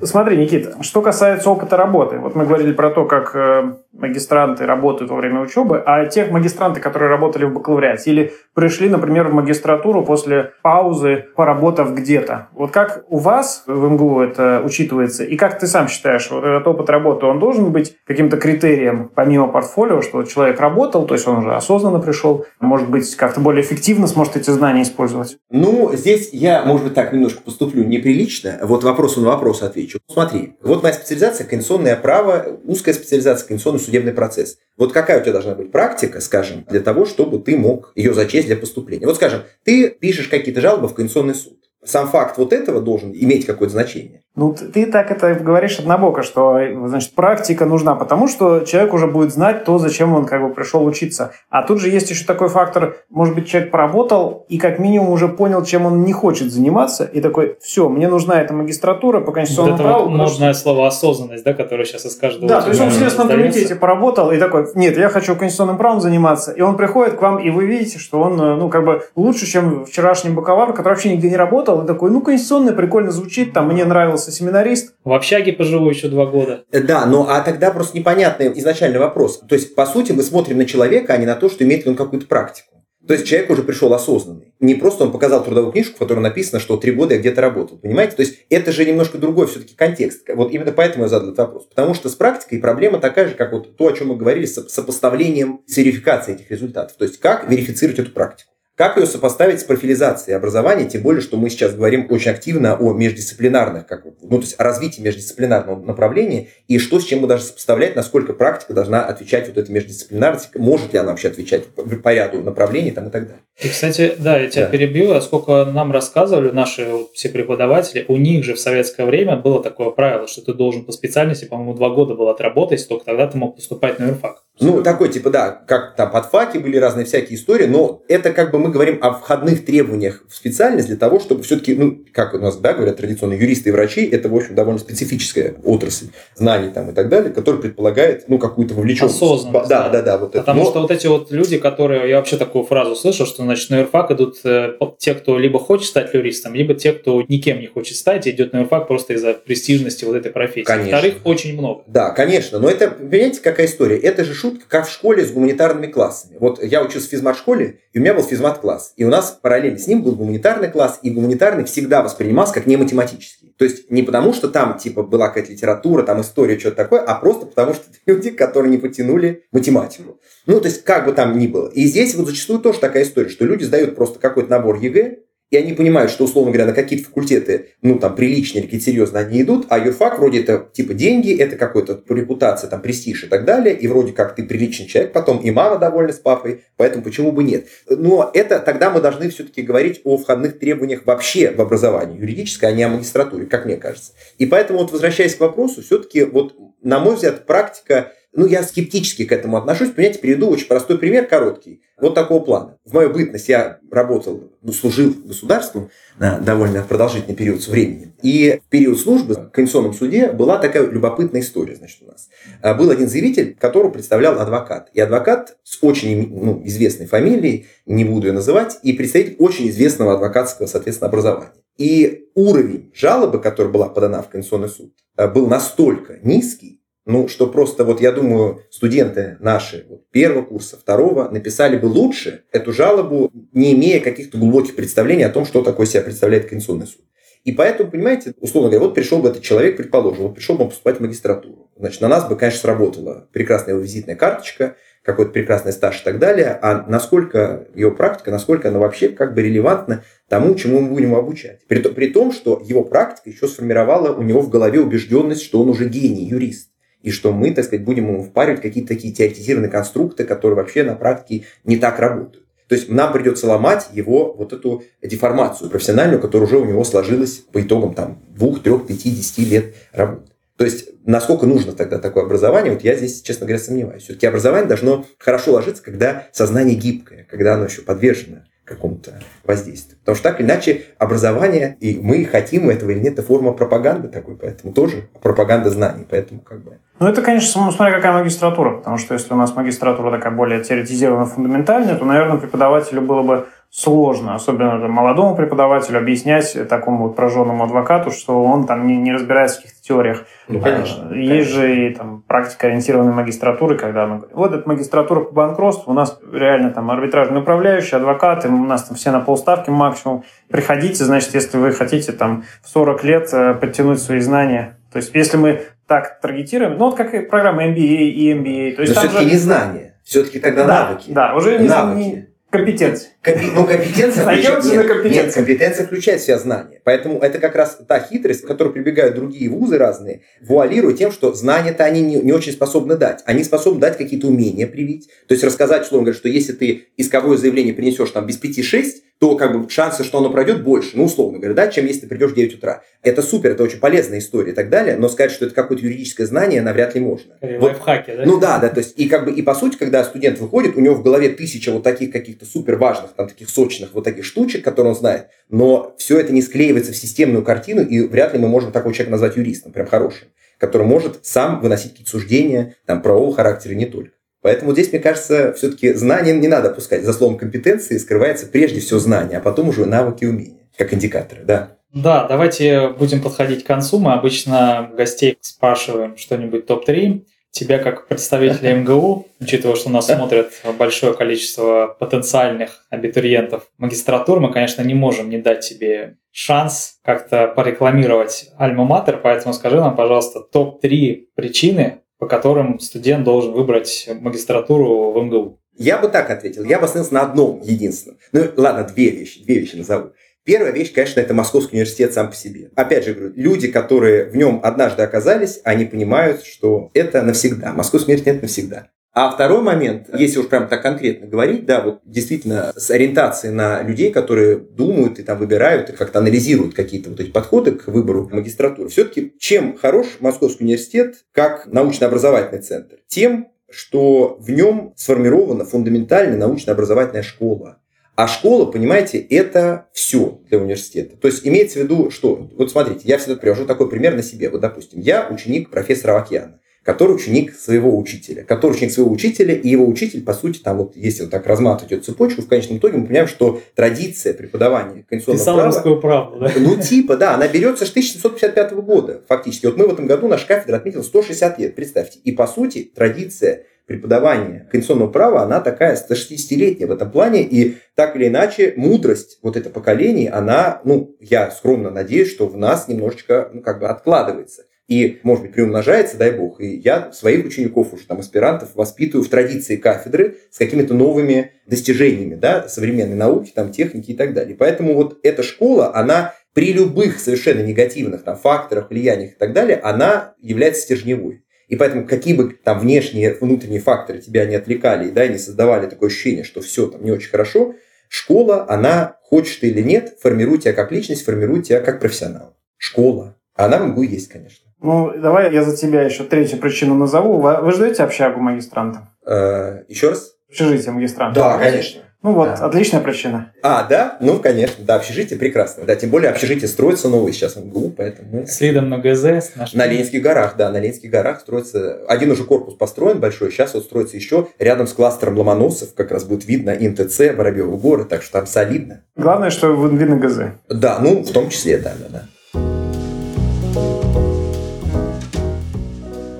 Смотри, 0.00 0.38
Никита, 0.38 0.82
что 0.82 1.02
касается 1.02 1.50
опыта 1.50 1.76
работы. 1.76 2.18
Вот 2.18 2.34
мы 2.34 2.46
говорили 2.46 2.72
про 2.72 2.90
то, 2.90 3.04
как 3.04 3.34
э, 3.34 3.74
магистранты 3.98 4.64
работают 4.64 5.10
во 5.10 5.16
время 5.16 5.40
учебы, 5.40 5.82
а 5.84 6.06
тех 6.06 6.30
магистранты, 6.30 6.80
которые 6.80 7.10
работали 7.10 7.44
в 7.44 7.52
бакалавриате 7.52 8.10
или 8.10 8.32
пришли, 8.54 8.88
например, 8.88 9.28
в 9.28 9.34
магистратуру 9.34 10.04
после 10.04 10.52
паузы, 10.62 11.26
поработав 11.36 11.94
где-то. 11.94 12.48
Вот 12.52 12.70
как 12.70 13.04
у 13.08 13.18
вас 13.18 13.64
в 13.66 13.88
МГУ 13.88 14.20
это 14.20 14.62
учитывается? 14.64 15.24
И 15.24 15.36
как 15.36 15.58
ты 15.58 15.66
сам 15.66 15.88
считаешь, 15.88 16.30
вот 16.30 16.44
этот 16.44 16.66
опыт 16.66 16.90
работы, 16.90 17.26
он 17.26 17.38
должен 17.38 17.70
быть 17.72 17.96
каким-то 18.06 18.36
критерием, 18.36 19.10
помимо 19.14 19.48
портфолио, 19.48 20.00
что 20.02 20.22
человек 20.22 20.60
работал, 20.60 21.06
то 21.06 21.14
есть 21.14 21.26
он 21.26 21.38
уже 21.38 21.54
осознанно 21.54 21.98
пришел, 21.98 22.46
может 22.60 22.88
быть, 22.88 23.14
как-то 23.16 23.40
более 23.40 23.62
эффективно 23.62 24.06
сможет 24.06 24.36
эти 24.36 24.50
знания 24.50 24.82
использовать? 24.82 25.38
Ну, 25.50 25.90
здесь 25.92 26.30
я, 26.32 26.64
может 26.64 26.84
быть, 26.84 26.94
так 26.94 27.12
немножко 27.12 27.42
поступлю 27.42 27.84
неприлично. 27.84 28.58
Вот 28.62 28.84
вопрос 28.84 29.16
на 29.16 29.28
вопрос 29.28 29.62
отвечу. 29.62 29.98
Смотри, 30.08 30.56
вот 30.62 30.82
моя 30.82 30.94
специализация– 30.94 31.46
конституционное 31.48 31.96
право, 31.96 32.46
узкая 32.64 32.94
специализация– 32.94 33.46
конституционный 33.48 33.80
судебный 33.88 34.12
процесс. 34.12 34.58
Вот 34.76 34.92
какая 34.92 35.20
у 35.20 35.22
тебя 35.22 35.32
должна 35.32 35.54
быть 35.54 35.72
практика, 35.72 36.20
скажем, 36.20 36.64
для 36.68 36.80
того, 36.80 37.04
чтобы 37.04 37.38
ты 37.38 37.56
мог 37.56 37.92
ее 37.96 38.14
зачесть 38.14 38.46
для 38.46 38.56
поступления? 38.56 39.06
Вот, 39.06 39.16
скажем, 39.16 39.42
ты 39.64 39.88
пишешь 39.88 40.28
какие-то 40.28 40.60
жалобы 40.60 40.88
в 40.88 40.94
Конституционный 40.94 41.34
суд. 41.34 41.58
Сам 41.84 42.08
факт 42.08 42.38
вот 42.38 42.52
этого 42.52 42.80
должен 42.80 43.12
иметь 43.12 43.46
какое-то 43.46 43.72
значение. 43.72 44.22
Ну, 44.38 44.54
ты 44.54 44.86
так 44.86 45.10
это 45.10 45.34
говоришь 45.34 45.80
однобоко, 45.80 46.22
что, 46.22 46.60
значит, 46.86 47.12
практика 47.16 47.66
нужна, 47.66 47.96
потому 47.96 48.28
что 48.28 48.60
человек 48.60 48.94
уже 48.94 49.08
будет 49.08 49.32
знать 49.32 49.64
то, 49.64 49.78
зачем 49.78 50.14
он 50.14 50.26
как 50.26 50.42
бы 50.42 50.54
пришел 50.54 50.86
учиться. 50.86 51.32
А 51.50 51.64
тут 51.64 51.80
же 51.80 51.88
есть 51.88 52.08
еще 52.08 52.24
такой 52.24 52.48
фактор, 52.48 52.98
может 53.10 53.34
быть, 53.34 53.48
человек 53.48 53.72
поработал 53.72 54.46
и 54.48 54.58
как 54.58 54.78
минимум 54.78 55.10
уже 55.10 55.26
понял, 55.26 55.64
чем 55.64 55.86
он 55.86 56.04
не 56.04 56.12
хочет 56.12 56.52
заниматься, 56.52 57.04
и 57.04 57.20
такой, 57.20 57.56
все, 57.60 57.88
мне 57.88 58.06
нужна 58.06 58.40
эта 58.40 58.54
магистратура 58.54 59.20
по 59.20 59.32
конституционному 59.32 59.76
вот 59.76 59.80
это 59.80 59.90
праву. 59.90 60.10
Вот 60.10 60.16
модное 60.16 60.52
что... 60.52 60.62
слово 60.62 60.86
осознанность, 60.86 61.42
да, 61.42 61.52
которое 61.52 61.84
сейчас 61.84 62.06
из 62.06 62.14
каждого... 62.14 62.46
Да, 62.46 62.62
то 62.62 62.68
есть 62.68 62.80
он 62.80 62.90
в 62.90 62.92
Следственном 62.92 63.28
комитете 63.28 63.74
поработал 63.74 64.30
и 64.30 64.38
такой, 64.38 64.68
нет, 64.76 64.96
я 64.96 65.08
хочу 65.08 65.34
конституционным 65.34 65.78
правом 65.78 66.00
заниматься. 66.00 66.52
И 66.52 66.60
он 66.60 66.76
приходит 66.76 67.16
к 67.16 67.22
вам, 67.22 67.40
и 67.40 67.50
вы 67.50 67.66
видите, 67.66 67.98
что 67.98 68.20
он, 68.20 68.36
ну, 68.36 68.68
как 68.68 68.84
бы 68.84 69.02
лучше, 69.16 69.46
чем 69.46 69.84
вчерашний 69.84 70.30
бакалавр, 70.30 70.74
который 70.74 70.94
вообще 70.94 71.10
нигде 71.10 71.28
не 71.28 71.36
работал, 71.36 71.82
и 71.82 71.86
такой, 71.88 72.12
ну, 72.12 72.20
конституционный 72.20 72.72
прикольно 72.72 73.10
звучит, 73.10 73.52
там, 73.52 73.66
мне 73.66 73.84
нравился 73.84 74.27
являлся 74.28 74.32
семинарист. 74.32 74.94
В 75.04 75.12
общаге 75.12 75.52
поживу 75.52 75.88
еще 75.90 76.08
два 76.08 76.26
года. 76.26 76.64
Э, 76.70 76.80
да, 76.80 77.06
ну 77.06 77.26
а 77.28 77.40
тогда 77.40 77.70
просто 77.70 77.96
непонятный 77.96 78.52
изначальный 78.58 78.98
вопрос. 78.98 79.40
То 79.48 79.54
есть, 79.54 79.74
по 79.74 79.86
сути, 79.86 80.12
мы 80.12 80.22
смотрим 80.22 80.58
на 80.58 80.66
человека, 80.66 81.14
а 81.14 81.16
не 81.16 81.26
на 81.26 81.34
то, 81.34 81.48
что 81.48 81.64
имеет 81.64 81.84
ли 81.84 81.90
он 81.90 81.96
какую-то 81.96 82.26
практику. 82.26 82.74
То 83.06 83.14
есть 83.14 83.26
человек 83.26 83.48
уже 83.48 83.62
пришел 83.62 83.94
осознанный. 83.94 84.52
Не 84.60 84.74
просто 84.74 85.04
он 85.04 85.12
показал 85.12 85.42
трудовую 85.42 85.72
книжку, 85.72 85.94
в 85.96 85.98
которой 85.98 86.18
написано, 86.18 86.60
что 86.60 86.76
три 86.76 86.92
года 86.92 87.14
я 87.14 87.20
где-то 87.20 87.40
работал. 87.40 87.78
Понимаете? 87.78 88.16
То 88.16 88.22
есть 88.22 88.40
это 88.50 88.70
же 88.70 88.84
немножко 88.84 89.16
другой 89.16 89.46
все-таки 89.46 89.74
контекст. 89.74 90.28
Вот 90.34 90.52
именно 90.52 90.72
поэтому 90.72 91.04
я 91.04 91.08
задал 91.08 91.28
этот 91.28 91.38
вопрос. 91.38 91.66
Потому 91.68 91.94
что 91.94 92.10
с 92.10 92.14
практикой 92.14 92.58
проблема 92.58 92.98
такая 92.98 93.28
же, 93.28 93.34
как 93.34 93.52
вот 93.52 93.76
то, 93.78 93.86
о 93.86 93.92
чем 93.92 94.08
мы 94.08 94.16
говорили, 94.16 94.44
с 94.44 94.68
сопоставлением, 94.68 95.62
с 95.66 95.78
верификацией 95.78 96.36
этих 96.36 96.50
результатов. 96.50 96.98
То 96.98 97.04
есть 97.04 97.18
как 97.18 97.48
верифицировать 97.48 97.98
эту 97.98 98.10
практику. 98.10 98.52
Как 98.78 98.96
ее 98.96 99.06
сопоставить 99.06 99.58
с 99.58 99.64
профилизацией 99.64 100.36
образования, 100.36 100.88
тем 100.88 101.02
более, 101.02 101.20
что 101.20 101.36
мы 101.36 101.50
сейчас 101.50 101.74
говорим 101.74 102.06
очень 102.10 102.30
активно 102.30 102.76
о 102.76 102.92
междисциплинарных, 102.92 103.88
как, 103.88 104.04
ну, 104.04 104.36
то 104.36 104.42
есть 104.42 104.54
о 104.56 104.62
развитии 104.62 105.00
междисциплинарного 105.00 105.82
направления, 105.82 106.46
и 106.68 106.78
что 106.78 107.00
с 107.00 107.04
чем 107.04 107.18
мы 107.18 107.26
даже 107.26 107.42
сопоставлять, 107.42 107.96
насколько 107.96 108.34
практика 108.34 108.74
должна 108.74 109.04
отвечать 109.04 109.48
вот 109.48 109.58
этой 109.58 109.72
междисциплинарности, 109.72 110.50
может 110.58 110.92
ли 110.92 111.00
она 111.00 111.10
вообще 111.10 111.26
отвечать 111.26 111.66
по 111.66 112.14
ряду 112.14 112.40
направлений 112.40 112.92
там, 112.92 113.08
и 113.08 113.10
так 113.10 113.24
далее. 113.24 113.42
И, 113.60 113.68
кстати, 113.68 114.14
да, 114.16 114.38
я 114.38 114.48
тебя 114.48 114.66
да. 114.66 114.70
перебью, 114.70 115.10
а 115.10 115.20
сколько 115.22 115.64
нам 115.64 115.90
рассказывали 115.90 116.52
наши 116.52 116.84
вот, 116.84 117.10
все 117.14 117.30
преподаватели, 117.30 118.04
у 118.06 118.16
них 118.16 118.44
же 118.44 118.54
в 118.54 118.60
советское 118.60 119.06
время 119.06 119.34
было 119.34 119.60
такое 119.60 119.90
правило, 119.90 120.28
что 120.28 120.40
ты 120.40 120.54
должен 120.54 120.84
по 120.84 120.92
специальности, 120.92 121.46
по-моему, 121.46 121.74
два 121.74 121.90
года 121.90 122.14
был 122.14 122.28
отработать, 122.28 122.86
только 122.86 123.06
тогда 123.06 123.26
ты 123.26 123.38
мог 123.38 123.56
поступать 123.56 123.98
на 123.98 124.04
юрфак. 124.04 124.44
Ну, 124.60 124.82
такой, 124.82 125.08
типа, 125.08 125.30
да, 125.30 125.50
как 125.50 125.94
там 125.96 126.10
подфаки 126.10 126.58
были 126.58 126.76
разные 126.76 127.06
всякие 127.06 127.38
истории, 127.38 127.66
но 127.66 128.02
это 128.08 128.32
как 128.32 128.50
бы 128.50 128.58
мы 128.58 128.70
говорим 128.70 128.98
о 129.00 129.12
входных 129.12 129.64
требованиях 129.64 130.24
в 130.28 130.34
специальность 130.34 130.88
для 130.88 130.96
того, 130.96 131.20
чтобы 131.20 131.42
все-таки, 131.42 131.74
ну, 131.74 131.98
как 132.12 132.34
у 132.34 132.38
нас, 132.38 132.56
да, 132.56 132.72
говорят 132.72 132.96
традиционно, 132.96 133.34
юристы 133.34 133.68
и 133.68 133.72
врачи, 133.72 134.04
это, 134.06 134.28
в 134.28 134.36
общем, 134.36 134.54
довольно 134.54 134.80
специфическая 134.80 135.54
отрасль 135.64 136.06
знаний 136.34 136.70
там 136.70 136.90
и 136.90 136.94
так 136.94 137.08
далее, 137.08 137.32
которая 137.32 137.60
предполагает, 137.60 138.24
ну, 138.28 138.38
какую-то 138.38 138.74
вовлеченность. 138.74 139.16
Осознанность. 139.16 139.68
Да, 139.68 139.88
да, 139.88 140.02
да. 140.02 140.18
вот 140.18 140.32
Потому 140.32 140.62
это. 140.62 140.70
что 140.70 140.80
вот 140.80 140.90
эти 140.90 141.06
вот 141.06 141.30
люди, 141.30 141.58
которые, 141.58 142.08
я 142.08 142.16
вообще 142.16 142.36
такую 142.36 142.64
фразу 142.64 142.96
слышал, 142.96 143.26
что, 143.26 143.42
значит, 143.44 143.70
на 143.70 143.80
юрфак 143.80 144.10
идут 144.10 144.38
э, 144.44 144.72
те, 144.98 145.14
кто 145.14 145.38
либо 145.38 145.58
хочет 145.58 145.88
стать 145.88 146.12
юристом, 146.14 146.54
либо 146.54 146.74
те, 146.74 146.92
кто 146.92 147.22
никем 147.22 147.60
не 147.60 147.66
хочет 147.66 147.96
стать, 147.96 148.26
и 148.26 148.30
идет 148.30 148.52
на 148.52 148.58
юрфак 148.60 148.88
просто 148.88 149.14
из-за 149.14 149.34
престижности 149.34 150.04
вот 150.04 150.16
этой 150.16 150.32
профессии. 150.32 150.64
Конечно. 150.64 150.98
Вторых 150.98 151.14
очень 151.24 151.52
много. 151.54 151.82
Да, 151.86 152.10
конечно, 152.10 152.58
но 152.58 152.68
это, 152.68 152.90
понимаете, 152.90 153.40
какая 153.40 153.66
история? 153.66 153.98
Это 153.98 154.24
же 154.24 154.34
шутка, 154.34 154.47
как 154.68 154.86
в 154.86 154.92
школе 154.92 155.24
с 155.24 155.30
гуманитарными 155.30 155.86
классами. 155.86 156.36
Вот 156.40 156.62
я 156.62 156.82
учился 156.82 157.08
в 157.08 157.10
физмат-школе, 157.10 157.80
и 157.92 157.98
у 157.98 158.00
меня 158.00 158.14
был 158.14 158.22
физмат-класс. 158.22 158.94
И 158.96 159.04
у 159.04 159.08
нас 159.08 159.38
параллельно 159.40 159.78
с 159.78 159.86
ним 159.86 160.02
был 160.02 160.12
гуманитарный 160.12 160.70
класс, 160.70 160.98
и 161.02 161.10
гуманитарный 161.10 161.64
всегда 161.64 162.02
воспринимался 162.02 162.54
как 162.54 162.66
не 162.66 162.76
математический. 162.76 163.54
То 163.58 163.64
есть 163.64 163.90
не 163.90 164.02
потому, 164.02 164.32
что 164.32 164.48
там 164.48 164.78
типа 164.78 165.02
была 165.02 165.28
какая-то 165.28 165.52
литература, 165.52 166.02
там 166.04 166.20
история, 166.20 166.58
что-то 166.58 166.76
такое, 166.76 167.00
а 167.00 167.14
просто 167.16 167.46
потому, 167.46 167.74
что 167.74 167.84
это 167.90 167.98
люди, 168.06 168.30
которые 168.30 168.70
не 168.70 168.78
потянули 168.78 169.44
математику. 169.52 170.20
Ну, 170.46 170.60
то 170.60 170.68
есть 170.68 170.84
как 170.84 171.06
бы 171.06 171.12
там 171.12 171.38
ни 171.38 171.46
было. 171.46 171.68
И 171.68 171.86
здесь 171.86 172.14
вот 172.14 172.28
зачастую 172.28 172.60
тоже 172.60 172.78
такая 172.78 173.02
история, 173.02 173.28
что 173.28 173.44
люди 173.44 173.64
сдают 173.64 173.96
просто 173.96 174.18
какой-то 174.18 174.50
набор 174.50 174.78
ЕГЭ, 174.80 175.18
и 175.50 175.56
они 175.56 175.72
понимают, 175.72 176.10
что, 176.10 176.24
условно 176.24 176.50
говоря, 176.50 176.66
на 176.66 176.74
какие-то 176.74 177.06
факультеты, 177.06 177.70
ну, 177.80 177.98
там, 177.98 178.14
приличные 178.14 178.60
или 178.60 178.66
какие-то 178.66 178.86
серьезные 178.86 179.24
они 179.24 179.42
идут, 179.42 179.66
а 179.70 179.78
юрфак 179.78 180.18
вроде 180.18 180.40
это, 180.40 180.68
типа, 180.72 180.94
деньги, 180.94 181.34
это 181.34 181.56
какой-то 181.56 182.02
репутация, 182.08 182.68
там, 182.68 182.82
престиж 182.82 183.24
и 183.24 183.26
так 183.28 183.44
далее, 183.44 183.74
и 183.74 183.86
вроде 183.88 184.12
как 184.12 184.34
ты 184.34 184.44
приличный 184.44 184.86
человек, 184.86 185.12
потом 185.12 185.38
и 185.38 185.50
мама 185.50 185.78
довольна 185.78 186.12
с 186.12 186.18
папой, 186.18 186.64
поэтому 186.76 187.02
почему 187.02 187.32
бы 187.32 187.44
нет. 187.44 187.66
Но 187.88 188.30
это 188.34 188.58
тогда 188.58 188.90
мы 188.90 189.00
должны 189.00 189.30
все-таки 189.30 189.62
говорить 189.62 190.00
о 190.04 190.18
входных 190.18 190.58
требованиях 190.58 191.06
вообще 191.06 191.50
в 191.50 191.60
образовании 191.60 192.18
юридическое, 192.18 192.70
а 192.70 192.72
не 192.72 192.82
о 192.82 192.88
магистратуре, 192.88 193.46
как 193.46 193.64
мне 193.64 193.76
кажется. 193.76 194.12
И 194.36 194.46
поэтому, 194.46 194.80
вот 194.80 194.92
возвращаясь 194.92 195.34
к 195.34 195.40
вопросу, 195.40 195.82
все-таки, 195.82 196.24
вот, 196.24 196.54
на 196.82 197.00
мой 197.00 197.14
взгляд, 197.14 197.46
практика 197.46 198.12
ну, 198.38 198.46
я 198.46 198.62
скептически 198.62 199.24
к 199.24 199.32
этому 199.32 199.56
отношусь. 199.56 199.90
Понимаете, 199.90 200.20
приведу 200.20 200.48
очень 200.48 200.68
простой 200.68 200.96
пример, 200.96 201.26
короткий. 201.26 201.82
Вот 202.00 202.14
такого 202.14 202.38
плана. 202.38 202.78
В 202.84 202.94
мою 202.94 203.10
бытность 203.10 203.48
я 203.48 203.80
работал, 203.90 204.52
ну, 204.62 204.72
служил 204.72 205.12
государству 205.24 205.90
на 206.20 206.38
довольно 206.38 206.84
продолжительный 206.84 207.34
период 207.34 207.66
времени. 207.66 208.14
И 208.22 208.60
в 208.64 208.70
период 208.70 209.00
службы 209.00 209.34
в 209.34 209.50
Конституционном 209.50 209.92
суде 209.92 210.30
была 210.30 210.58
такая 210.58 210.88
любопытная 210.88 211.40
история, 211.40 211.74
значит, 211.74 212.00
у 212.02 212.12
нас. 212.12 212.28
А, 212.62 212.74
был 212.74 212.90
один 212.90 213.08
заявитель, 213.08 213.56
которого 213.58 213.90
представлял 213.90 214.38
адвокат. 214.38 214.88
И 214.94 215.00
адвокат 215.00 215.56
с 215.64 215.82
очень 215.82 216.28
ну, 216.30 216.62
известной 216.64 217.06
фамилией, 217.06 217.66
не 217.86 218.04
буду 218.04 218.28
ее 218.28 218.32
называть, 218.32 218.78
и 218.84 218.92
представитель 218.92 219.34
очень 219.40 219.68
известного 219.68 220.14
адвокатского, 220.14 220.66
соответственно, 220.66 221.08
образования. 221.08 221.50
И 221.76 222.28
уровень 222.36 222.92
жалобы, 222.94 223.40
которая 223.40 223.72
была 223.72 223.88
подана 223.88 224.22
в 224.22 224.28
Конституционный 224.28 224.68
суд, 224.68 224.92
а, 225.16 225.26
был 225.26 225.48
настолько 225.48 226.20
низкий, 226.22 226.77
ну, 227.08 227.26
что 227.26 227.46
просто 227.46 227.84
вот 227.84 228.02
я 228.02 228.12
думаю, 228.12 228.60
студенты 228.70 229.38
наши 229.40 229.86
вот, 229.88 230.10
первого 230.10 230.44
курса, 230.44 230.76
второго 230.76 231.30
написали 231.30 231.78
бы 231.78 231.86
лучше 231.86 232.44
эту 232.52 232.74
жалобу, 232.74 233.30
не 233.54 233.72
имея 233.72 233.98
каких-то 233.98 234.36
глубоких 234.36 234.76
представлений 234.76 235.22
о 235.22 235.30
том, 235.30 235.46
что 235.46 235.62
такое 235.62 235.86
себя 235.86 236.02
представляет 236.02 236.50
Конституционный 236.50 236.86
суд. 236.86 237.00
И 237.44 237.52
поэтому, 237.52 237.90
понимаете, 237.90 238.34
условно 238.40 238.68
говоря, 238.68 238.84
вот 238.84 238.94
пришел 238.94 239.20
бы 239.20 239.30
этот 239.30 239.42
человек, 239.42 239.78
предположим, 239.78 240.24
вот 240.24 240.34
пришел 240.34 240.56
бы 240.56 240.64
он 240.64 240.68
поступать 240.68 240.98
в 240.98 241.00
магистратуру. 241.00 241.70
Значит, 241.78 242.02
на 242.02 242.08
нас 242.08 242.28
бы, 242.28 242.36
конечно, 242.36 242.60
сработала 242.60 243.26
прекрасная 243.32 243.72
его 243.72 243.82
визитная 243.82 244.14
карточка, 244.14 244.76
какой-то 245.02 245.30
прекрасный 245.30 245.72
стаж 245.72 246.02
и 246.02 246.04
так 246.04 246.18
далее, 246.18 246.58
а 246.60 246.84
насколько 246.88 247.68
его 247.74 247.92
практика, 247.92 248.30
насколько 248.30 248.68
она 248.68 248.80
вообще 248.80 249.08
как 249.08 249.32
бы 249.32 249.40
релевантна 249.40 250.04
тому, 250.28 250.54
чему 250.56 250.80
мы 250.80 250.90
будем 250.90 251.14
обучать. 251.14 251.66
При, 251.68 251.80
при 251.80 252.08
том, 252.08 252.32
что 252.32 252.60
его 252.62 252.84
практика 252.84 253.30
еще 253.30 253.48
сформировала 253.48 254.12
у 254.12 254.22
него 254.22 254.42
в 254.42 254.50
голове 254.50 254.78
убежденность, 254.78 255.42
что 255.42 255.62
он 255.62 255.70
уже 255.70 255.88
гений, 255.88 256.26
юрист 256.26 256.68
и 257.08 257.10
что 257.10 257.32
мы, 257.32 257.52
так 257.52 257.64
сказать, 257.64 257.86
будем 257.86 258.08
ему 258.08 258.22
впаривать 258.22 258.60
какие-то 258.60 258.94
такие 258.94 259.14
теоретизированные 259.14 259.70
конструкты, 259.70 260.24
которые 260.24 260.56
вообще 260.56 260.82
на 260.82 260.94
практике 260.94 261.46
не 261.64 261.78
так 261.78 261.98
работают. 261.98 262.44
То 262.68 262.74
есть 262.74 262.90
нам 262.90 263.14
придется 263.14 263.46
ломать 263.46 263.88
его 263.92 264.34
вот 264.34 264.52
эту 264.52 264.84
деформацию 265.02 265.70
профессиональную, 265.70 266.20
которая 266.20 266.46
уже 266.46 266.58
у 266.58 266.66
него 266.66 266.84
сложилась 266.84 267.36
по 267.50 267.62
итогам 267.62 267.94
там 267.94 268.22
двух, 268.28 268.62
трех, 268.62 268.86
пяти, 268.86 269.10
десяти 269.10 269.46
лет 269.46 269.74
работы. 269.92 270.30
То 270.58 270.66
есть, 270.66 270.90
насколько 271.06 271.46
нужно 271.46 271.72
тогда 271.72 271.98
такое 271.98 272.24
образование, 272.24 272.74
вот 272.74 272.84
я 272.84 272.94
здесь, 272.94 273.22
честно 273.22 273.46
говоря, 273.46 273.62
сомневаюсь. 273.62 274.02
Все-таки 274.02 274.26
образование 274.26 274.68
должно 274.68 275.06
хорошо 275.16 275.52
ложиться, 275.52 275.82
когда 275.82 276.26
сознание 276.32 276.74
гибкое, 276.74 277.26
когда 277.30 277.54
оно 277.54 277.64
еще 277.64 277.80
подвержено 277.80 278.44
какому-то 278.68 279.20
воздействию. 279.44 279.98
Потому 280.00 280.16
что 280.16 280.30
так 280.30 280.40
или 280.40 280.46
иначе 280.46 280.82
образование, 280.98 281.76
и 281.80 281.98
мы 282.00 282.24
хотим 282.24 282.70
этого 282.70 282.90
или 282.90 283.00
нет, 283.00 283.14
это 283.14 283.22
форма 283.22 283.52
пропаганды 283.52 284.08
такой, 284.08 284.36
поэтому 284.36 284.72
тоже 284.72 285.08
пропаганда 285.22 285.70
знаний, 285.70 286.06
поэтому 286.08 286.40
как 286.40 286.62
бы... 286.62 286.78
Ну, 287.00 287.08
это, 287.08 287.22
конечно, 287.22 287.70
смотря 287.70 287.94
какая 287.94 288.12
магистратура, 288.12 288.78
потому 288.78 288.98
что 288.98 289.14
если 289.14 289.32
у 289.32 289.36
нас 289.36 289.54
магистратура 289.54 290.10
такая 290.10 290.32
более 290.32 290.62
теоретизированная, 290.62 291.26
фундаментальная, 291.26 291.96
то, 291.96 292.04
наверное, 292.04 292.38
преподавателю 292.38 293.02
было 293.02 293.22
бы 293.22 293.46
сложно, 293.70 294.34
особенно 294.34 294.80
там, 294.80 294.90
молодому 294.90 295.36
преподавателю, 295.36 295.98
объяснять 295.98 296.56
такому 296.68 297.04
вот 297.04 297.16
прожженному 297.16 297.64
адвокату, 297.64 298.10
что 298.10 298.42
он 298.42 298.66
там 298.66 298.86
не, 298.86 298.96
не 298.96 299.12
разбирается 299.12 299.58
в 299.58 299.62
каких-то 299.62 299.82
теориях. 299.82 300.24
Ну, 300.48 300.60
конечно. 300.60 301.12
Есть 301.12 301.28
конечно. 301.28 301.52
же 301.52 301.76
и 301.76 301.94
там 301.94 302.22
практика 302.22 302.68
ориентированной 302.68 303.12
магистратуры, 303.12 303.76
когда 303.76 304.06
мы 304.06 304.16
говорим, 304.16 304.36
вот 304.36 304.54
эта 304.54 304.68
магистратура 304.68 305.20
по 305.20 305.32
банкротству, 305.32 305.92
у 305.92 305.94
нас 305.94 306.18
реально 306.32 306.70
там 306.70 306.90
арбитражный 306.90 307.40
управляющий, 307.40 307.96
адвокаты, 307.96 308.48
у 308.48 308.64
нас 308.64 308.84
там 308.84 308.96
все 308.96 309.10
на 309.10 309.20
полставки 309.20 309.68
максимум. 309.68 310.24
Приходите, 310.50 311.04
значит, 311.04 311.34
если 311.34 311.58
вы 311.58 311.72
хотите 311.72 312.12
там 312.12 312.44
в 312.62 312.68
40 312.68 313.04
лет 313.04 313.28
э, 313.32 313.54
подтянуть 313.54 314.00
свои 314.00 314.20
знания. 314.20 314.78
То 314.90 314.96
есть, 314.96 315.14
если 315.14 315.36
мы 315.36 315.62
так 315.86 316.20
таргетируем, 316.20 316.78
ну 316.78 316.86
вот 316.86 316.96
как 316.96 317.12
и 317.12 317.20
программа 317.20 317.66
MBA 317.66 317.76
и 317.76 318.32
MBA. 318.32 318.76
То 318.76 318.82
есть, 318.82 318.94
Но 318.94 319.00
все-таки 319.02 319.24
же... 319.24 319.30
не 319.30 319.36
знания, 319.36 319.94
все-таки 320.04 320.40
тогда 320.40 320.64
да, 320.64 320.84
навыки. 320.84 321.10
Да, 321.10 321.34
уже 321.34 321.58
навыки. 321.58 321.98
Не, 321.98 322.28
Компетенция. 322.50 323.10
Компи... 323.32 323.46
Ну, 323.54 323.66
компетенция 323.66 324.24
включает... 324.24 324.64
Нет, 324.64 324.74
на 324.74 324.84
компетенция. 324.84 325.24
нет, 325.24 325.34
компетенция 325.34 325.86
включает 325.86 326.20
в 326.20 326.24
себя 326.24 326.38
знания. 326.38 326.80
Поэтому 326.84 327.18
это 327.18 327.38
как 327.38 327.54
раз 327.54 327.78
та 327.86 328.00
хитрость, 328.00 328.42
к 328.42 328.46
которой 328.46 328.72
прибегают 328.72 329.14
другие 329.14 329.50
вузы 329.50 329.78
разные, 329.78 330.22
вуалируя 330.40 330.94
тем, 330.94 331.12
что 331.12 331.34
знания-то 331.34 331.84
они 331.84 332.00
не, 332.00 332.16
не 332.16 332.32
очень 332.32 332.52
способны 332.52 332.96
дать. 332.96 333.22
Они 333.26 333.44
способны 333.44 333.80
дать 333.80 333.96
какие-то 333.96 334.26
умения 334.26 334.66
привить. 334.66 335.08
То 335.26 335.34
есть 335.34 335.44
рассказать, 335.44 335.82
условно 335.82 336.06
говоря, 336.06 336.18
что 336.18 336.28
если 336.28 336.52
ты 336.52 336.86
исковое 336.96 337.36
заявление 337.36 337.74
принесешь 337.74 338.10
там 338.10 338.26
без 338.26 338.40
5-6, 338.40 339.02
то 339.18 339.36
как 339.36 339.52
бы 339.52 339.68
шансы, 339.68 340.04
что 340.04 340.18
оно 340.18 340.30
пройдет, 340.30 340.62
больше, 340.62 340.90
ну, 340.94 341.04
условно 341.04 341.38
говоря, 341.38 341.54
да, 341.54 341.68
чем 341.68 341.86
если 341.86 342.02
ты 342.02 342.06
придешь 342.06 342.30
в 342.30 342.34
9 342.34 342.54
утра. 342.54 342.82
Это 343.02 343.20
супер, 343.20 343.50
это 343.50 343.64
очень 343.64 343.80
полезная 343.80 344.20
история 344.20 344.52
и 344.52 344.54
так 344.54 344.70
далее, 344.70 344.96
но 344.96 345.08
сказать, 345.08 345.32
что 345.32 345.46
это 345.46 345.54
какое-то 345.54 345.84
юридическое 345.84 346.26
знание, 346.26 346.62
навряд 346.62 346.94
ли 346.94 347.00
можно. 347.00 347.36
Вот, 347.40 347.62
лайфхаки, 347.62 348.14
да? 348.16 348.22
Ну 348.24 348.38
да, 348.38 348.58
да, 348.58 348.68
то 348.68 348.78
есть, 348.78 348.98
и 348.98 349.08
как 349.08 349.24
бы, 349.24 349.32
и 349.32 349.42
по 349.42 349.54
сути, 349.54 349.76
когда 349.76 350.04
студент 350.04 350.38
выходит, 350.38 350.76
у 350.76 350.80
него 350.80 350.94
в 350.94 351.02
голове 351.02 351.30
тысяча 351.30 351.72
вот 351.72 351.82
таких 351.82 352.12
каких-то 352.12 352.44
супер 352.46 352.76
важных, 352.76 353.12
там, 353.18 353.28
таких 353.28 353.50
сочных 353.50 353.94
вот 353.94 354.04
таких 354.04 354.24
штучек, 354.24 354.62
которые 354.62 354.92
он 354.92 354.96
знает, 354.96 355.26
но 355.48 355.96
все 355.98 356.20
это 356.20 356.32
не 356.32 356.40
склеивается 356.40 356.92
в 356.92 356.96
системную 356.96 357.44
картину, 357.44 357.82
и 357.82 358.00
вряд 358.06 358.32
ли 358.32 358.38
мы 358.38 358.46
можем 358.46 358.70
такого 358.70 358.94
человека 358.94 359.10
назвать 359.10 359.36
юристом, 359.36 359.72
прям 359.72 359.88
хорошим, 359.88 360.28
который 360.56 360.86
может 360.86 361.26
сам 361.26 361.60
выносить 361.60 361.90
какие-то 361.90 362.12
суждения, 362.12 362.76
там, 362.86 363.02
правового 363.02 363.34
характера, 363.34 363.74
не 363.74 363.86
только. 363.86 364.12
Поэтому 364.40 364.70
здесь, 364.70 364.92
мне 364.92 365.00
кажется, 365.00 365.52
все-таки 365.54 365.94
знания 365.94 366.32
не 366.32 366.46
надо 366.46 366.70
пускать. 366.70 367.02
За 367.02 367.12
словом 367.12 367.38
компетенции 367.38 367.98
скрывается 367.98 368.46
прежде 368.46 368.78
всего 368.78 369.00
знание, 369.00 369.38
а 369.38 369.40
потом 369.40 369.70
уже 369.70 369.84
навыки 369.84 370.22
и 370.22 370.28
умения, 370.28 370.68
как 370.76 370.94
индикаторы, 370.94 371.42
да. 371.42 371.76
Да, 371.92 372.28
давайте 372.28 372.90
будем 372.90 373.20
подходить 373.20 373.64
к 373.64 373.66
концу. 373.66 373.98
Мы 373.98 374.12
обычно 374.12 374.92
гостей 374.96 375.38
спрашиваем 375.40 376.16
что-нибудь 376.16 376.66
топ-3. 376.66 377.24
Тебя 377.50 377.78
как 377.78 378.08
представителя 378.08 378.74
МГУ, 378.74 379.26
учитывая, 379.40 379.76
что 379.76 379.90
нас 379.90 380.06
смотрят 380.06 380.52
большое 380.78 381.14
количество 381.14 381.96
потенциальных 381.98 382.86
абитуриентов 382.90 383.68
магистратуры, 383.78 384.40
мы, 384.40 384.52
конечно, 384.52 384.82
не 384.82 384.94
можем 384.94 385.30
не 385.30 385.38
дать 385.38 385.68
тебе 385.68 386.18
шанс 386.30 386.98
как-то 387.02 387.48
порекламировать 387.48 388.50
Альма-Матер, 388.58 389.20
поэтому 389.22 389.54
скажи 389.54 389.76
нам, 389.76 389.96
пожалуйста, 389.96 390.40
топ-3 390.40 391.26
причины, 391.34 392.00
по 392.18 392.26
которым 392.26 392.78
студент 392.80 393.24
должен 393.24 393.52
выбрать 393.52 394.08
магистратуру 394.20 395.12
в 395.12 395.22
МГУ. 395.24 395.60
Я 395.78 395.98
бы 395.98 396.08
так 396.08 396.28
ответил. 396.30 396.64
Я 396.64 396.80
бы 396.80 396.86
остановился 396.86 397.14
на 397.14 397.22
одном 397.22 397.60
единственном. 397.62 398.18
Ну, 398.32 398.50
ладно, 398.56 398.82
две 398.82 399.10
вещи. 399.10 399.44
Две 399.44 399.60
вещи 399.60 399.76
назову. 399.76 400.10
Первая 400.48 400.72
вещь, 400.72 400.94
конечно, 400.94 401.20
это 401.20 401.34
Московский 401.34 401.76
университет 401.76 402.14
сам 402.14 402.30
по 402.30 402.34
себе. 402.34 402.70
Опять 402.74 403.04
же 403.04 403.12
говорю, 403.12 403.34
люди, 403.36 403.68
которые 403.68 404.30
в 404.30 404.34
нем 404.34 404.60
однажды 404.62 405.02
оказались, 405.02 405.60
они 405.62 405.84
понимают, 405.84 406.42
что 406.42 406.90
это 406.94 407.20
навсегда. 407.20 407.74
Московский 407.74 408.12
университет 408.12 408.40
навсегда. 408.40 408.86
А 409.12 409.30
второй 409.30 409.60
момент, 409.60 410.08
если 410.18 410.38
уж 410.38 410.48
прям 410.48 410.66
так 410.66 410.80
конкретно 410.80 411.26
говорить, 411.26 411.66
да, 411.66 411.82
вот 411.82 412.00
действительно 412.06 412.72
с 412.74 412.90
ориентацией 412.90 413.52
на 413.52 413.82
людей, 413.82 414.10
которые 414.10 414.56
думают 414.56 415.18
и 415.18 415.22
там 415.22 415.36
выбирают, 415.36 415.90
и 415.90 415.92
как-то 415.92 416.20
анализируют 416.20 416.72
какие-то 416.72 417.10
вот 417.10 417.20
эти 417.20 417.28
подходы 417.30 417.72
к 417.72 417.88
выбору 417.88 418.26
магистратуры. 418.32 418.88
Все-таки 418.88 419.34
чем 419.38 419.76
хорош 419.76 420.06
Московский 420.20 420.64
университет 420.64 421.26
как 421.32 421.66
научно-образовательный 421.66 422.62
центр? 422.62 422.96
Тем, 423.06 423.48
что 423.68 424.38
в 424.40 424.48
нем 424.48 424.94
сформирована 424.96 425.66
фундаментальная 425.66 426.38
научно-образовательная 426.38 427.22
школа. 427.22 427.82
А 428.18 428.26
школа, 428.26 428.64
понимаете, 428.64 429.18
это 429.20 429.86
все 429.92 430.40
для 430.48 430.58
университета. 430.58 431.16
То 431.16 431.28
есть 431.28 431.46
имеется 431.46 431.78
в 431.78 431.82
виду, 431.84 432.10
что, 432.10 432.50
вот 432.56 432.68
смотрите, 432.68 433.02
я 433.04 433.16
всегда 433.16 433.36
привожу 433.36 433.64
такой 433.64 433.88
пример 433.88 434.16
на 434.16 434.24
себе. 434.24 434.50
Вот, 434.50 434.60
допустим, 434.60 434.98
я 434.98 435.28
ученик 435.28 435.70
профессора 435.70 436.16
Авакьяна 436.16 436.58
который 436.84 437.16
ученик 437.16 437.52
своего 437.54 437.98
учителя, 437.98 438.44
который 438.44 438.72
ученик 438.72 438.92
своего 438.92 439.12
учителя, 439.12 439.54
и 439.54 439.68
его 439.68 439.86
учитель, 439.86 440.24
по 440.24 440.32
сути, 440.32 440.60
там 440.60 440.78
вот, 440.78 440.96
если 440.96 441.24
вот 441.24 441.30
так 441.30 441.46
разматывать 441.46 441.92
эту 441.92 442.04
цепочку, 442.04 442.40
в 442.40 442.48
конечном 442.48 442.78
итоге 442.78 442.96
мы 442.96 443.04
понимаем, 443.04 443.28
что 443.28 443.60
традиция 443.74 444.32
преподавания 444.32 445.04
конституционного 445.06 445.68
Писал 445.68 446.00
права... 446.00 446.30
правду, 446.30 446.38
да? 446.40 446.52
Ну, 446.56 446.80
типа, 446.80 447.18
да, 447.18 447.34
она 447.34 447.46
берется 447.46 447.84
с 447.84 447.90
1755 447.90 448.72
года, 448.72 449.22
фактически. 449.28 449.66
Вот 449.66 449.76
мы 449.76 449.86
в 449.86 449.92
этом 449.92 450.06
году, 450.06 450.28
наш 450.28 450.46
кафедра 450.46 450.76
отметила 450.76 451.02
160 451.02 451.58
лет, 451.58 451.74
представьте. 451.74 452.20
И, 452.20 452.32
по 452.32 452.46
сути, 452.46 452.90
традиция 452.94 453.66
преподавания 453.88 454.68
конституционного 454.70 455.10
права, 455.10 455.42
она 455.42 455.60
такая 455.60 455.96
160-летняя 455.96 456.86
в 456.86 456.92
этом 456.92 457.10
плане, 457.10 457.42
и 457.42 457.78
так 457.96 458.14
или 458.14 458.28
иначе 458.28 458.74
мудрость 458.76 459.38
вот 459.42 459.56
это 459.56 459.70
поколений, 459.70 460.28
она, 460.28 460.80
ну, 460.84 461.16
я 461.18 461.50
скромно 461.50 461.90
надеюсь, 461.90 462.30
что 462.30 462.46
в 462.46 462.56
нас 462.56 462.86
немножечко, 462.86 463.50
ну, 463.52 463.62
как 463.62 463.80
бы 463.80 463.88
откладывается 463.88 464.64
и, 464.88 465.20
может 465.22 465.44
быть, 465.44 465.52
приумножается, 465.52 466.16
дай 466.16 466.32
бог. 466.32 466.60
И 466.60 466.76
я 466.76 467.12
своих 467.12 467.44
учеников, 467.44 467.92
уже 467.92 468.06
там 468.06 468.20
аспирантов, 468.20 468.74
воспитываю 468.74 469.24
в 469.24 469.28
традиции 469.28 469.76
кафедры 469.76 470.38
с 470.50 470.56
какими-то 470.58 470.94
новыми 470.94 471.52
достижениями, 471.66 472.34
да, 472.34 472.68
современной 472.68 473.16
науки, 473.16 473.52
там, 473.54 473.70
техники 473.70 474.12
и 474.12 474.16
так 474.16 474.32
далее. 474.32 474.56
Поэтому 474.56 474.94
вот 474.94 475.18
эта 475.22 475.42
школа, 475.42 475.94
она 475.94 476.34
при 476.54 476.72
любых 476.72 477.20
совершенно 477.20 477.60
негативных 477.60 478.24
там, 478.24 478.36
факторах, 478.36 478.90
влияниях 478.90 479.32
и 479.32 479.36
так 479.38 479.52
далее, 479.52 479.76
она 479.76 480.34
является 480.40 480.82
стержневой. 480.82 481.44
И 481.68 481.76
поэтому 481.76 482.06
какие 482.06 482.34
бы 482.34 482.50
там 482.50 482.80
внешние, 482.80 483.34
внутренние 483.34 483.80
факторы 483.80 484.20
тебя 484.20 484.46
не 484.46 484.54
отвлекали, 484.54 485.10
да, 485.10 485.24
и 485.24 485.28
не 485.28 485.38
создавали 485.38 485.86
такое 485.86 486.08
ощущение, 486.08 486.44
что 486.44 486.60
все 486.60 486.86
там 486.86 487.04
не 487.04 487.10
очень 487.10 487.30
хорошо, 487.30 487.74
школа, 488.08 488.66
она, 488.68 489.18
хочет 489.22 489.62
или 489.62 489.82
нет, 489.82 490.16
формирует 490.20 490.62
тебя 490.62 490.72
как 490.72 490.90
личность, 490.90 491.24
формирует 491.24 491.66
тебя 491.66 491.80
как 491.80 492.00
профессионал. 492.00 492.56
Школа. 492.78 493.36
А 493.54 493.66
она 493.66 493.78
в 493.78 493.88
МГУ 493.88 494.02
есть, 494.02 494.28
конечно. 494.28 494.66
Ну, 494.80 495.12
давай 495.18 495.52
я 495.52 495.62
за 495.62 495.76
тебя 495.76 496.02
еще 496.02 496.24
третью 496.24 496.58
причину 496.58 496.94
назову. 496.94 497.38
Вы, 497.38 497.60
вы 497.60 497.72
ждете 497.72 498.04
общагу 498.04 498.40
магистранта? 498.40 499.08
Э, 499.26 499.82
еще 499.88 500.10
раз? 500.10 500.34
Общежитие 500.48 500.92
магистранта. 500.92 501.40
Да, 501.40 501.58
конечно. 501.58 502.02
Ну 502.20 502.32
вот, 502.32 502.46
да. 502.46 502.54
отличная 502.66 503.00
причина. 503.00 503.52
А, 503.62 503.84
да? 503.84 504.16
Ну, 504.20 504.40
конечно, 504.40 504.84
да, 504.84 504.96
общежитие 504.96 505.38
прекрасно. 505.38 505.84
Да, 505.84 505.94
тем 505.94 506.10
более 506.10 506.30
общежитие 506.30 506.66
строится 506.66 507.08
новое 507.08 507.30
сейчас 507.30 507.54
в 507.54 507.64
МГУ, 507.64 507.94
поэтому... 507.96 508.44
С 508.44 508.60
видом 508.60 508.88
на 508.88 508.98
ГЗ. 508.98 509.24
С 509.24 509.72
на 509.72 509.86
Ленинских 509.86 510.20
горах, 510.20 510.56
да, 510.56 510.70
на 510.70 510.80
Ленинских 510.80 511.10
горах 511.10 511.40
строится... 511.40 512.04
Один 512.08 512.32
уже 512.32 512.42
корпус 512.42 512.74
построен 512.74 513.20
большой, 513.20 513.52
сейчас 513.52 513.74
вот 513.74 513.84
строится 513.84 514.16
еще 514.16 514.48
рядом 514.58 514.88
с 514.88 514.92
кластером 514.94 515.38
Ломоносов, 515.38 515.94
как 515.94 516.10
раз 516.10 516.24
будет 516.24 516.44
видно 516.44 516.70
ИНТЦ, 516.70 517.36
Воробьевы 517.36 517.76
горы, 517.76 518.04
так 518.04 518.22
что 518.22 518.32
там 518.32 518.46
солидно. 518.46 519.04
Главное, 519.14 519.50
что 519.50 519.72
видно 519.86 520.16
ГЗ. 520.16 520.40
Да, 520.68 520.98
ну, 521.00 521.22
в 521.22 521.32
том 521.32 521.50
числе, 521.50 521.78
да, 521.78 521.92
да, 522.00 522.08
да. 522.08 522.22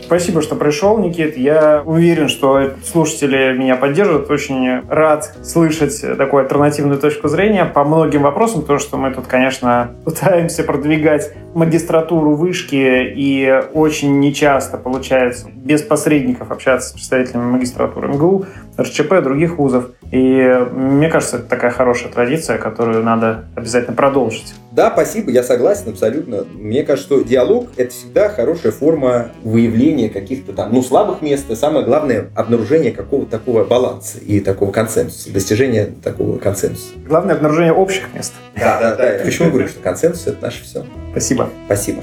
Спасибо, 0.08 0.40
что 0.40 0.56
пришел, 0.56 0.96
Никит. 0.96 1.36
Я 1.36 1.82
уверен, 1.84 2.30
что 2.30 2.70
слушатели 2.82 3.52
меня 3.52 3.76
поддержат. 3.76 4.30
Очень 4.30 4.80
рад 4.88 5.36
слышать 5.42 6.00
такую 6.16 6.44
альтернативную 6.44 6.98
точку 6.98 7.28
зрения 7.28 7.66
по 7.66 7.84
многим 7.84 8.22
вопросам, 8.22 8.62
потому 8.62 8.78
что 8.78 8.96
мы 8.96 9.12
тут, 9.12 9.26
конечно, 9.26 9.90
пытаемся 10.06 10.64
продвигать 10.64 11.34
магистратуру 11.54 12.34
вышки, 12.34 12.76
и 12.76 13.62
очень 13.72 14.20
нечасто 14.20 14.76
получается 14.76 15.48
без 15.54 15.82
посредников 15.82 16.50
общаться 16.50 16.90
с 16.90 16.92
представителями 16.92 17.44
магистратуры 17.44 18.08
МГУ, 18.08 18.46
РЧП, 18.78 19.22
других 19.22 19.58
вузов. 19.58 19.90
И 20.10 20.66
мне 20.72 21.10
кажется, 21.10 21.36
это 21.36 21.46
такая 21.46 21.70
хорошая 21.70 22.10
традиция, 22.10 22.58
которую 22.58 23.02
надо 23.02 23.44
обязательно 23.54 23.94
продолжить. 23.94 24.54
Да, 24.70 24.90
спасибо, 24.92 25.30
я 25.30 25.42
согласен 25.42 25.90
абсолютно. 25.90 26.44
Мне 26.54 26.84
кажется, 26.84 27.14
что 27.14 27.24
диалог– 27.24 27.70
это 27.76 27.90
всегда 27.90 28.28
хорошая 28.28 28.70
форма 28.70 29.30
выявления 29.42 30.08
каких-то 30.08 30.52
там, 30.52 30.72
ну, 30.72 30.82
слабых 30.82 31.20
мест, 31.20 31.50
и 31.50 31.56
самое 31.56 31.84
главное– 31.84 32.28
обнаружение 32.36 32.92
какого-то 32.92 33.30
такого 33.30 33.64
баланса 33.64 34.18
и 34.18 34.40
такого 34.40 34.70
консенсуса, 34.70 35.32
достижения 35.32 35.88
такого 36.02 36.38
консенсуса. 36.38 36.92
Главное– 37.06 37.34
обнаружение 37.36 37.72
общих 37.72 38.04
мест. 38.14 38.32
Да, 38.56 38.78
да, 38.80 38.96
да. 38.96 39.24
Почему 39.24 39.50
говорю, 39.50 39.68
что 39.68 39.80
консенсус– 39.80 40.26
это 40.28 40.42
наше 40.42 40.62
все. 40.62 40.84
Спасибо. 41.12 41.50
Спасибо. 41.66 42.02